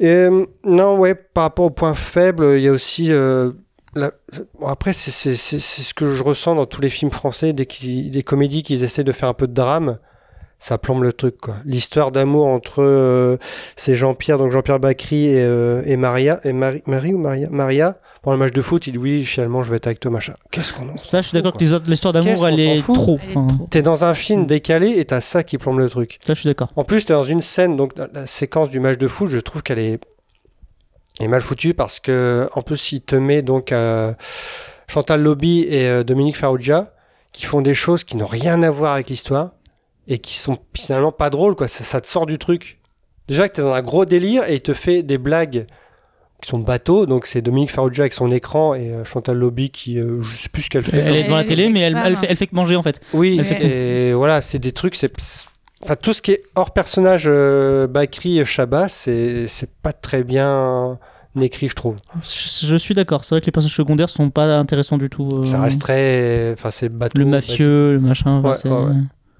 Et, 0.00 0.06
euh, 0.08 0.46
non, 0.64 0.96
ouais, 0.98 1.14
par 1.14 1.44
rapport 1.44 1.64
au 1.66 1.70
point 1.70 1.94
faible, 1.94 2.54
il 2.56 2.62
y 2.62 2.68
a 2.68 2.72
aussi. 2.72 3.12
euh, 3.12 3.52
la- 3.94 4.12
bon, 4.60 4.66
après, 4.68 4.92
c'est 4.92 5.10
ce 5.36 5.94
que 5.94 6.14
je 6.14 6.22
ressens 6.22 6.54
dans 6.54 6.66
tous 6.66 6.80
les 6.80 6.90
films 6.90 7.10
français, 7.10 7.52
dès 7.52 7.66
qu'ils- 7.66 8.10
des 8.10 8.22
comédies 8.22 8.62
qu'ils 8.62 8.84
essaient 8.84 9.04
de 9.04 9.12
faire 9.12 9.28
un 9.28 9.34
peu 9.34 9.46
de 9.46 9.54
drame. 9.54 9.98
ça 10.60 10.76
plombe 10.76 11.04
le 11.04 11.12
truc 11.12 11.38
quoi. 11.38 11.54
L'histoire 11.64 12.10
d'amour 12.10 12.46
entre 12.48 12.82
euh, 12.82 13.36
c'est 13.76 13.94
Jean-Pierre 13.94 14.38
donc 14.38 14.50
Jean-Pierre 14.50 14.80
Bacry 14.80 15.26
et, 15.26 15.36
euh, 15.38 15.82
et 15.86 15.96
Maria 15.96 16.40
et 16.42 16.52
Marie, 16.52 16.82
Marie 16.86 17.14
ou 17.14 17.18
Maria? 17.18 17.48
Maria 17.52 17.96
pour 18.28 18.34
le 18.34 18.38
match 18.40 18.52
de 18.52 18.60
foot 18.60 18.86
il 18.86 18.92
dit 18.92 18.98
oui 18.98 19.24
finalement 19.24 19.62
je 19.62 19.70
vais 19.70 19.78
être 19.78 19.86
avec 19.86 20.00
toi 20.00 20.10
machin. 20.10 20.34
Qu'est-ce 20.50 20.74
qu'on 20.74 20.86
en 20.90 20.98
Ça, 20.98 21.22
je 21.22 21.28
suis 21.28 21.34
d'accord 21.34 21.54
que 21.54 21.64
l'histoire- 21.88 22.12
d'amour, 22.12 22.46
elle 22.46 22.60
est 22.60 22.82
trop. 22.92 23.18
T'es 23.70 23.80
dans 23.80 24.04
un 24.04 24.12
film 24.12 24.44
décalé 24.44 24.98
et 24.98 25.04
t'as 25.06 25.22
ça 25.22 25.42
qui 25.42 25.56
plombe 25.56 25.78
le 25.78 25.88
truc. 25.88 26.18
Ça, 26.22 26.34
je 26.34 26.40
suis 26.40 26.46
d'accord. 26.46 26.70
En 26.76 26.84
plus, 26.84 27.06
t'es 27.06 27.14
dans 27.14 27.24
une 27.24 27.40
scène, 27.40 27.78
donc 27.78 27.96
la, 27.96 28.06
la 28.12 28.26
séquence 28.26 28.68
du 28.68 28.80
match 28.80 28.98
de 28.98 29.08
foot, 29.08 29.30
je 29.30 29.38
trouve 29.38 29.62
qu'elle 29.62 29.78
est, 29.78 29.98
est 31.20 31.26
mal 31.28 31.40
foutue 31.40 31.72
parce 31.72 32.00
que, 32.00 32.50
en 32.52 32.60
plus, 32.60 32.92
il 32.92 33.00
te 33.00 33.16
met 33.16 33.40
donc 33.40 33.72
euh, 33.72 34.12
Chantal 34.88 35.22
Lobby 35.22 35.62
et 35.62 35.88
euh, 35.88 36.04
Dominique 36.04 36.36
Farrugia 36.36 36.92
qui 37.32 37.46
font 37.46 37.62
des 37.62 37.72
choses 37.72 38.04
qui 38.04 38.18
n'ont 38.18 38.26
rien 38.26 38.62
à 38.62 38.70
voir 38.70 38.92
avec 38.92 39.08
l'histoire 39.08 39.52
et 40.06 40.18
qui 40.18 40.36
sont 40.36 40.58
finalement 40.74 41.12
pas 41.12 41.30
drôles, 41.30 41.54
quoi. 41.54 41.66
Ça, 41.66 41.82
ça 41.82 42.02
te 42.02 42.08
sort 42.08 42.26
du 42.26 42.36
truc. 42.36 42.78
Déjà 43.26 43.48
que 43.48 43.54
t'es 43.54 43.62
dans 43.62 43.72
un 43.72 43.80
gros 43.82 44.04
délire 44.04 44.46
et 44.50 44.56
il 44.56 44.60
te 44.60 44.74
fait 44.74 45.02
des 45.02 45.16
blagues 45.16 45.64
qui 46.42 46.48
sont 46.50 46.58
bateaux, 46.60 47.04
donc 47.06 47.26
c'est 47.26 47.42
Dominique 47.42 47.70
Farrugia 47.72 48.02
avec 48.04 48.12
son 48.12 48.30
écran 48.30 48.74
et 48.74 48.92
euh, 48.92 49.04
Chantal 49.04 49.36
Lobby 49.36 49.70
qui, 49.70 49.98
euh, 49.98 50.22
je 50.22 50.36
sais 50.36 50.48
plus 50.48 50.62
ce 50.62 50.70
qu'elle 50.70 50.84
fait. 50.84 50.98
Elle 50.98 51.16
est 51.16 51.24
devant 51.24 51.36
la 51.36 51.44
télé, 51.44 51.68
mais 51.68 51.80
elle, 51.80 51.98
elle 52.04 52.16
fait, 52.16 52.26
elle 52.30 52.36
fait 52.36 52.46
que 52.46 52.54
manger 52.54 52.76
en 52.76 52.82
fait. 52.82 53.00
Oui, 53.12 53.36
Elle 53.38 53.44
fait- 53.44 54.10
et 54.10 54.12
voilà, 54.14 54.40
c'est 54.40 54.58
des 54.58 54.72
trucs, 54.72 54.94
c'est. 54.94 55.12
Enfin, 55.82 55.94
tout 55.96 56.12
ce 56.12 56.22
qui 56.22 56.32
est 56.32 56.42
hors 56.56 56.72
personnage 56.72 57.24
euh, 57.26 57.86
Bakri 57.86 58.38
et 58.40 58.44
Chabat, 58.44 58.88
c'est 58.88 59.46
c'est 59.48 59.70
pas 59.70 59.92
très 59.92 60.22
bien 60.24 60.98
écrit, 61.40 61.68
je 61.68 61.74
trouve. 61.74 61.94
Je, 62.20 62.66
je 62.66 62.76
suis 62.76 62.94
d'accord. 62.94 63.22
C'est 63.24 63.34
vrai 63.34 63.40
que 63.40 63.46
les 63.46 63.52
personnages 63.52 63.76
secondaires 63.76 64.08
sont 64.08 64.30
pas 64.30 64.56
intéressants 64.58 64.98
du 64.98 65.08
tout. 65.08 65.28
euh, 65.34 65.46
Ça 65.46 65.60
reste 65.60 65.80
très. 65.80 66.52
Enfin, 66.52 66.70
c'est 66.72 66.88
bateau. 66.88 67.16
Le 67.18 67.24
mafieux, 67.24 67.92
le 67.94 68.00
machin. 68.00 68.42
ouais. 68.42 68.54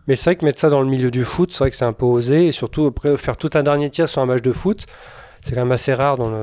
Mais 0.06 0.16
c'est 0.16 0.30
vrai 0.30 0.36
que 0.36 0.44
mettre 0.44 0.58
ça 0.60 0.70
dans 0.70 0.80
le 0.80 0.88
milieu 0.88 1.10
du 1.10 1.24
foot, 1.24 1.50
c'est 1.52 1.58
vrai 1.58 1.70
que 1.70 1.76
c'est 1.76 1.84
un 1.84 1.92
peu 1.92 2.06
osé. 2.06 2.46
Et 2.46 2.52
surtout, 2.52 2.86
après, 2.86 3.16
faire 3.18 3.36
tout 3.36 3.50
un 3.54 3.62
dernier 3.62 3.90
tir 3.90 4.08
sur 4.08 4.22
un 4.22 4.26
match 4.26 4.40
de 4.42 4.52
foot, 4.52 4.86
c'est 5.42 5.54
quand 5.54 5.62
même 5.62 5.72
assez 5.72 5.94
rare 5.94 6.16
dans 6.16 6.28
le. 6.30 6.36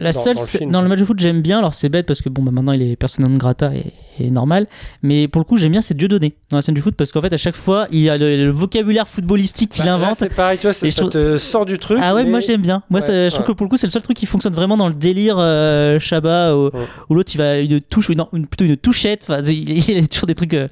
La 0.00 0.12
dans- 0.12 0.18
seule, 0.20 0.36
dans 0.36 0.42
le 0.42 0.46
c'est- 0.46 0.58
film. 0.58 0.70
dans 0.72 0.82
le 0.82 0.88
match 0.88 0.98
de 0.98 1.04
foot, 1.04 1.18
j'aime 1.18 1.42
bien. 1.42 1.58
Alors 1.58 1.74
c'est 1.74 1.88
bête 1.88 2.06
parce 2.06 2.20
que 2.22 2.28
bon, 2.28 2.42
bah, 2.42 2.50
maintenant 2.50 2.72
il 2.72 2.82
est 2.82 2.96
persona 2.96 3.28
non 3.28 3.36
grata 3.36 3.72
et, 3.74 3.92
et 4.24 4.30
normal. 4.30 4.66
Mais 5.02 5.28
pour 5.28 5.40
le 5.40 5.44
coup, 5.44 5.56
j'aime 5.56 5.72
bien 5.72 5.82
c'est 5.82 5.94
Dieudonné 5.96 6.34
dans 6.50 6.56
la 6.58 6.62
scène 6.62 6.74
du 6.74 6.80
foot 6.80 6.94
parce 6.96 7.12
qu'en 7.12 7.20
fait, 7.20 7.32
à 7.32 7.36
chaque 7.36 7.56
fois, 7.56 7.86
il 7.90 8.00
y 8.00 8.10
a 8.10 8.16
le, 8.18 8.36
le 8.44 8.50
vocabulaire 8.50 9.06
footballistique 9.08 9.70
qu'il 9.70 9.84
Bah, 9.84 9.94
invente. 9.94 10.16
c'est 10.16 10.34
pareil, 10.34 10.58
tu 10.58 10.66
vois, 10.66 10.72
ça, 10.72 10.88
trouve- 10.90 11.10
te 11.10 11.38
sort 11.38 11.66
du 11.66 11.78
truc. 11.78 11.98
Ah 12.02 12.14
ouais, 12.14 12.24
mais- 12.24 12.30
moi 12.30 12.40
j'aime 12.40 12.62
bien. 12.62 12.82
Moi, 12.90 13.00
Ouais, 13.00 13.06
ça- 13.06 13.28
je 13.28 13.34
trouve 13.34 13.46
que 13.46 13.52
pour 13.52 13.64
le 13.64 13.70
coup, 13.70 13.76
c'est 13.76 13.86
le 13.86 13.90
seul 13.92 14.02
truc 14.02 14.16
qui 14.16 14.26
fonctionne 14.26 14.54
vraiment 14.54 14.76
dans 14.76 14.88
le 14.88 14.94
délire 14.94 15.36
euh, 15.38 15.98
Shabba 15.98 16.56
où, 16.56 16.70
où 17.10 17.14
l'autre 17.14 17.30
il 17.34 17.38
va 17.38 17.58
une 17.58 17.80
touche, 17.80 18.10
ou 18.10 18.14
plutôt 18.14 18.64
une 18.64 18.76
touchette. 18.76 19.24
Enfin, 19.28 19.42
il, 19.44 19.68
il 19.68 19.90
y 19.94 19.98
a 19.98 20.06
toujours 20.06 20.26
des 20.26 20.34
trucs 20.34 20.54
euh, 20.54 20.68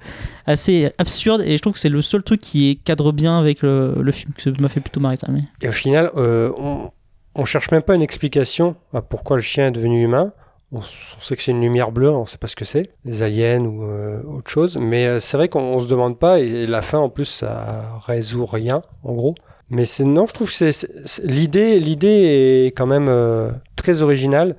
assez 0.46 0.90
absurdes 0.98 1.42
et 1.44 1.56
je 1.56 1.62
trouve 1.62 1.74
que 1.74 1.78
c'est 1.78 1.88
le 1.88 2.02
seul 2.02 2.22
truc 2.22 2.40
qui 2.40 2.78
cadre 2.84 3.12
bien 3.12 3.38
avec 3.38 3.62
le, 3.62 3.94
le 4.00 4.12
film. 4.12 4.32
Ça 4.38 4.50
m'a 4.58 4.68
fait 4.68 4.80
plutôt 4.80 5.00
marrer 5.00 5.16
ça. 5.16 5.28
Mais... 5.30 5.42
Et 5.62 5.68
au 5.68 5.72
final, 5.72 6.10
euh, 6.16 6.50
on, 6.58 6.90
on 7.34 7.44
cherche 7.44 7.70
même 7.70 7.82
pas 7.82 7.94
une 7.94 8.02
explication 8.02 8.76
à 8.92 9.02
pourquoi 9.02 9.36
le 9.36 9.42
chien 9.42 9.68
est 9.68 9.72
devenu 9.72 10.02
humain. 10.02 10.32
On, 10.72 10.82
sait 11.20 11.34
que 11.34 11.42
c'est 11.42 11.50
une 11.50 11.60
lumière 11.60 11.90
bleue, 11.90 12.10
on 12.10 12.26
sait 12.26 12.38
pas 12.38 12.46
ce 12.46 12.54
que 12.54 12.64
c'est, 12.64 12.92
des 13.04 13.22
aliens 13.22 13.64
ou 13.64 13.82
euh, 13.82 14.22
autre 14.22 14.50
chose. 14.50 14.78
Mais 14.80 15.06
euh, 15.06 15.18
c'est 15.18 15.36
vrai 15.36 15.48
qu'on 15.48 15.60
on 15.62 15.80
se 15.80 15.88
demande 15.88 16.16
pas, 16.16 16.38
et, 16.38 16.66
la 16.66 16.80
fin 16.80 16.98
en 16.98 17.08
plus, 17.08 17.24
ça 17.24 17.98
résout 18.06 18.46
rien, 18.46 18.80
en 19.02 19.12
gros. 19.14 19.34
Mais 19.68 19.84
non, 20.00 20.26
je 20.26 20.34
trouve 20.34 20.50
que 20.50 20.70
l'idée, 21.24 21.80
l'idée 21.80 22.66
est 22.66 22.66
quand 22.68 22.86
même 22.86 23.08
euh, 23.08 23.50
très 23.74 24.02
originale. 24.02 24.56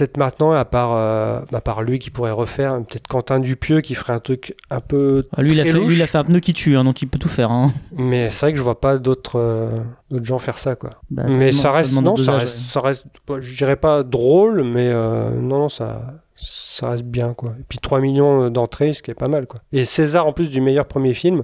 Peut-être 0.00 0.16
maintenant, 0.16 0.52
à 0.52 0.64
part, 0.64 0.94
euh, 0.96 1.40
à 1.52 1.60
part 1.60 1.82
lui 1.82 1.98
qui 1.98 2.08
pourrait 2.08 2.30
refaire, 2.30 2.76
peut-être 2.76 3.06
Quentin 3.06 3.38
Dupieux 3.38 3.82
qui 3.82 3.94
ferait 3.94 4.14
un 4.14 4.18
truc 4.18 4.56
un 4.70 4.80
peu. 4.80 5.28
Ah, 5.36 5.42
lui, 5.42 5.52
il 5.52 5.60
a 5.60 5.64
fait, 5.66 5.72
lui, 5.78 5.94
il 5.94 6.00
a 6.00 6.06
fait 6.06 6.16
un 6.16 6.24
pneu 6.24 6.40
qui 6.40 6.54
tue, 6.54 6.74
hein, 6.74 6.84
donc 6.84 7.02
il 7.02 7.06
peut 7.06 7.18
tout 7.18 7.28
faire. 7.28 7.50
hein. 7.50 7.70
Mais 7.92 8.30
c'est 8.30 8.46
vrai 8.46 8.52
que 8.52 8.58
je 8.58 8.62
vois 8.62 8.80
pas 8.80 8.96
d'autres 8.96 9.38
euh, 9.38 9.80
d'autres 10.10 10.24
gens 10.24 10.38
faire 10.38 10.56
ça, 10.56 10.74
quoi. 10.74 10.92
Bah, 11.10 11.24
ça 11.28 11.28
mais 11.28 11.50
demande- 11.50 11.52
ça 11.52 11.62
ça 11.70 11.70
reste, 11.76 11.90
demande 11.90 12.04
non, 12.06 12.16
ça 12.16 12.32
reste, 12.32 12.56
ça 12.70 12.82
bah, 13.28 13.36
je 13.40 13.54
dirais 13.54 13.76
pas 13.76 14.02
drôle, 14.02 14.62
mais 14.64 14.88
euh, 14.90 15.38
non, 15.38 15.58
non, 15.58 15.68
ça, 15.68 16.14
ça 16.34 16.88
reste 16.88 17.04
bien, 17.04 17.34
quoi. 17.34 17.50
Et 17.60 17.64
puis 17.68 17.78
3 17.78 18.00
millions 18.00 18.48
d'entrées, 18.48 18.94
ce 18.94 19.02
qui 19.02 19.10
est 19.10 19.14
pas 19.14 19.28
mal, 19.28 19.46
quoi. 19.46 19.60
Et 19.74 19.84
César, 19.84 20.26
en 20.26 20.32
plus 20.32 20.48
du 20.48 20.62
meilleur 20.62 20.86
premier 20.86 21.12
film, 21.12 21.42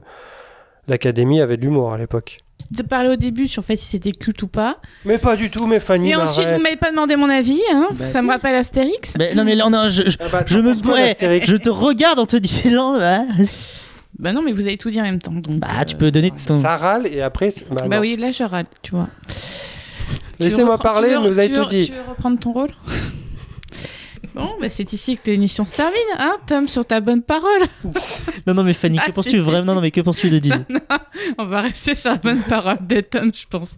l'Académie 0.89 1.43
avait 1.43 1.59
de 1.59 1.63
l'humour 1.63 1.93
à 1.93 1.99
l'époque. 1.99 2.39
De 2.71 2.83
parler 2.83 3.11
au 3.11 3.17
début 3.17 3.47
sur 3.47 3.65
fait 3.65 3.77
si 3.77 3.85
c'était 3.87 4.11
culte 4.11 4.43
ou 4.43 4.49
pas. 4.49 4.79
Mais 5.05 5.19
pas 5.19 5.37
du 5.37 5.51
tout, 5.51 5.67
mais 5.67 5.79
Fanny. 5.79 6.11
Et 6.11 6.17
ensuite, 6.17 6.49
vous 6.51 6.61
m'avez 6.61 6.75
pas 6.77 6.91
demandé 6.91 7.15
mon 7.15 7.31
avis, 7.31 7.61
hein. 7.73 7.87
Bah, 7.91 7.97
ça 7.97 8.23
me 8.23 8.29
rappelle 8.29 8.57
Astérix. 8.57 9.15
Mais 9.19 9.35
non, 9.35 9.45
mais 9.45 9.55
là, 9.55 9.69
non, 9.69 9.89
je, 9.89 10.03
je, 10.09 10.17
je 10.47 10.59
me 10.59 10.75
pourrais, 10.75 11.17
je 11.45 11.57
te 11.57 11.69
regarde 11.71 12.19
en 12.19 12.27
te 12.27 12.37
disant. 12.37 12.99
Bah, 12.99 13.21
Bah 14.19 14.33
non, 14.33 14.43
mais 14.43 14.53
vous 14.53 14.63
avez 14.63 14.79
tout 14.79 14.91
dit 14.91 14.99
en 15.01 15.05
même 15.05 15.21
temps. 15.21 15.33
Donc, 15.33 15.59
bah, 15.59 15.85
tu 15.87 15.95
peux 15.95 16.11
donner 16.11 16.33
ton. 16.47 16.61
Ça 16.61 16.77
râle 16.77 17.07
et 17.07 17.23
après. 17.23 17.53
Bah, 17.71 17.85
Bah 17.89 18.01
oui, 18.01 18.17
là 18.17 18.31
je 18.33 18.43
râle, 18.43 18.65
tu 18.83 18.93
vois. 18.93 19.09
Laissez-moi 20.39 20.79
parler, 20.79 21.17
mais 21.23 21.29
vous 21.29 21.39
avez 21.39 21.53
tout 21.53 21.67
dit. 21.67 21.87
Tu 21.87 21.93
veux 21.93 22.01
reprendre 22.09 22.39
ton 22.39 22.53
rôle? 22.53 22.71
Bon, 24.37 24.51
bah 24.61 24.69
c'est 24.69 24.93
ici 24.93 25.17
que 25.17 25.31
l'émission 25.31 25.65
se 25.65 25.73
termine, 25.75 25.97
hein, 26.19 26.37
Tom, 26.47 26.69
sur 26.69 26.85
ta 26.85 27.01
bonne 27.01 27.23
parole. 27.23 27.63
Non, 28.47 28.53
non, 28.55 28.63
mais 28.65 28.75
Fanny, 28.75 28.99
que 28.99 29.05
Ah, 29.17 29.23
si, 29.23 29.39
vraiment 29.39 29.65
Non, 29.65 29.75
non, 29.77 29.81
mais 29.81 29.91
que 29.91 30.03
poursuivre 30.03 30.35
de 30.35 30.39
dire. 30.39 30.63
On 31.39 31.47
va 31.47 31.63
rester 31.63 31.95
sur 31.95 32.11
la 32.11 32.19
bonne 32.19 32.41
parole 32.43 32.79
de 32.87 33.01
Tom, 33.01 33.33
je 33.35 33.47
pense. 33.49 33.77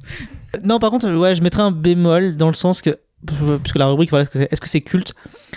Non, 0.64 0.78
par 0.80 0.90
contre, 0.90 1.08
ouais, 1.10 1.34
je 1.36 1.42
mettrais 1.42 1.62
un 1.62 1.70
bémol 1.70 2.36
dans 2.36 2.48
le 2.48 2.54
sens 2.54 2.82
que. 2.82 2.98
Parce 3.26 3.72
que 3.72 3.78
la 3.78 3.86
rubrique, 3.88 4.10
voilà, 4.10 4.26
est-ce 4.50 4.60
que 4.60 4.68
c'est- 4.68 4.80
culte? 4.80 5.14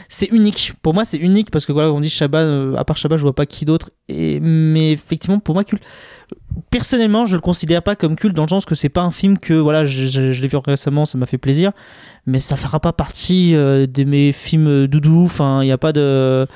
C'est 0.08 0.26
unique. 0.28 0.74
Pour 0.82 0.94
moi, 0.96 1.06
c'est 1.06 1.18
unique 1.18 1.52
parce 1.52 1.66
que 1.66 1.72
voilà, 1.72 1.92
on 1.92 2.00
dit 2.00 2.10
Shabba, 2.10 2.40
euh, 2.40 2.76
à 2.76 2.84
part 2.86 2.98
Shabba, 2.98 3.18
je 3.18 3.22
vois 3.22 3.36
pas 3.36 3.46
qui 3.46 3.66
d'autre. 3.66 3.92
Et 4.08 4.40
Mais 4.40 4.92
effectivement, 4.94 5.40
pour 5.40 5.54
moi, 5.56 5.64
culte. 5.64 5.84
Personnellement, 6.70 7.26
je 7.26 7.36
le 7.36 7.42
considère 7.42 7.84
pas 7.84 7.96
comme 7.98 8.16
culte 8.16 8.34
dans 8.36 8.44
le 8.44 8.48
sens 8.50 8.66
que 8.66 8.76
c'est 8.76 8.88
pas 8.90 9.02
un 9.02 9.12
film 9.12 9.38
que 9.38 9.54
voilà, 9.54 9.86
je, 9.86 10.06
je- 10.06 10.32
je 10.32 10.42
l'ai 10.42 10.48
vu 10.48 10.58
récemment, 10.58 11.06
ça 11.06 11.18
m'a 11.18 11.26
fait 11.26 11.38
plaisir, 11.38 11.72
mais 12.26 12.40
ça 12.40 12.56
fera 12.56 12.80
pas 12.80 12.94
partie 12.94 13.56
euh, 13.56 13.88
de 13.88 14.04
mes 14.06 14.32
films 14.32 14.68
euh, 14.68 14.88
doudou. 14.88 15.24
Enfin, 15.26 15.64
il 15.64 15.68
y 15.68 15.72
a 15.72 15.78
pas 15.78 15.92
de. 15.92 16.48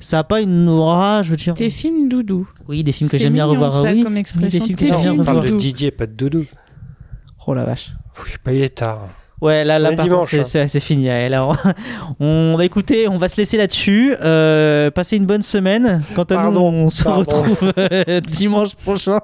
Ça 0.00 0.18
a 0.18 0.24
pas 0.24 0.42
une 0.42 0.68
aura, 0.68 1.22
je 1.22 1.30
veux 1.30 1.36
dire. 1.36 1.54
Tes 1.54 1.70
films 1.70 2.10
doudou. 2.10 2.46
Oui, 2.68 2.84
des 2.84 2.92
films 2.92 3.08
que 3.08 3.16
j'aime 3.16 3.32
bien 3.32 3.46
revoir. 3.46 3.72
ça, 3.72 3.92
oui, 3.92 4.02
comme 4.02 4.12
oui, 4.14 4.18
expression. 4.18 4.58
des 4.60 4.64
films 4.66 4.76
que 4.76 4.84
j'aime 4.86 4.96
bien 4.96 5.02
films 5.02 5.20
On 5.20 5.24
parle 5.24 5.36
de 5.38 5.42
revoir. 5.44 5.60
Didier, 5.60 5.90
pas 5.90 6.06
de 6.06 6.12
Doudou. 6.12 6.44
Oh 7.46 7.54
la 7.54 7.64
vache. 7.64 7.92
Je 8.26 8.32
sais 8.32 8.38
pas, 8.38 8.52
il 8.52 8.62
est 8.62 8.74
tard. 8.74 9.08
Ouais, 9.44 9.62
là, 9.62 9.78
là 9.78 9.92
par 9.92 10.06
dimanche, 10.06 10.32
hein. 10.32 10.44
c'est 10.44 10.80
fini. 10.80 11.10
Alors, 11.10 11.58
on 12.18 12.54
va 12.56 12.64
écouter, 12.64 13.08
on 13.08 13.18
va 13.18 13.28
se 13.28 13.36
laisser 13.36 13.58
là-dessus. 13.58 14.14
Euh, 14.22 14.90
passez 14.90 15.18
une 15.18 15.26
bonne 15.26 15.42
semaine. 15.42 16.02
Quant 16.14 16.22
à 16.22 16.50
nous, 16.50 16.60
on 16.60 16.88
se 16.88 17.02
pardon. 17.02 17.42
retrouve 17.42 17.72
euh, 17.78 18.20
dimanche 18.26 18.74
prochain 18.74 19.20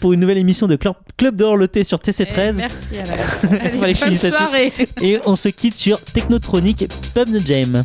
pour 0.00 0.14
une 0.14 0.20
nouvelle 0.20 0.38
émission 0.38 0.66
de 0.66 0.76
Club, 0.76 0.94
Club 1.18 1.36
de 1.36 1.44
Horloté 1.44 1.84
sur 1.84 1.98
TC13. 1.98 2.24
Eh, 2.38 2.52
merci, 2.54 2.94
Alain. 2.98 3.58
Allez, 3.60 3.78
Fallait 3.78 3.92
que 3.92 3.98
je 3.98 4.22
bonne 4.22 4.32
soirée. 4.32 4.72
Et 5.02 5.18
on 5.26 5.36
se 5.36 5.50
quitte 5.50 5.76
sur 5.76 6.00
Technotronic 6.00 6.88
Pub 7.14 7.28
de 7.28 7.38
Jam. 7.38 7.84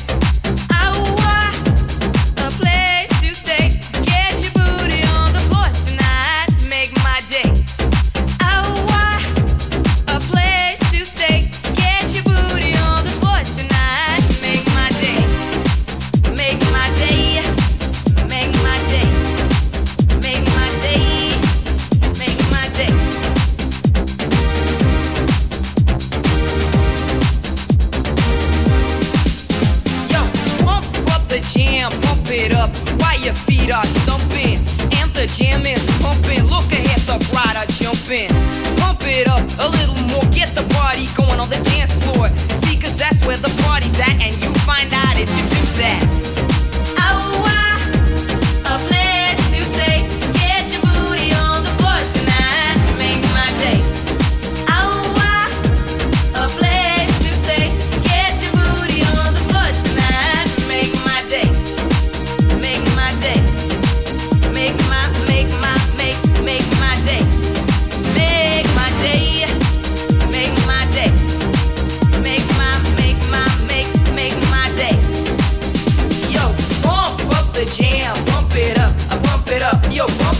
The 40.53 40.63
party 40.75 41.07
going 41.15 41.39
on 41.39 41.49
the 41.49 41.61
dance 41.69 42.03
floor. 42.03 42.27
That's 43.01 43.25
where 43.25 43.37
the 43.37 43.49
party's 43.63 43.99
at, 43.99 44.21
and 44.21 44.33
you 44.41 44.53
find 44.61 44.93
out 44.93 45.17
if 45.17 45.29
you 45.29 45.43
do 45.49 45.63
that. 45.81 46.40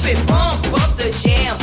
bump 0.02 0.66
it, 0.66 0.74
up 0.74 0.98
the 0.98 1.12
jam. 1.22 1.61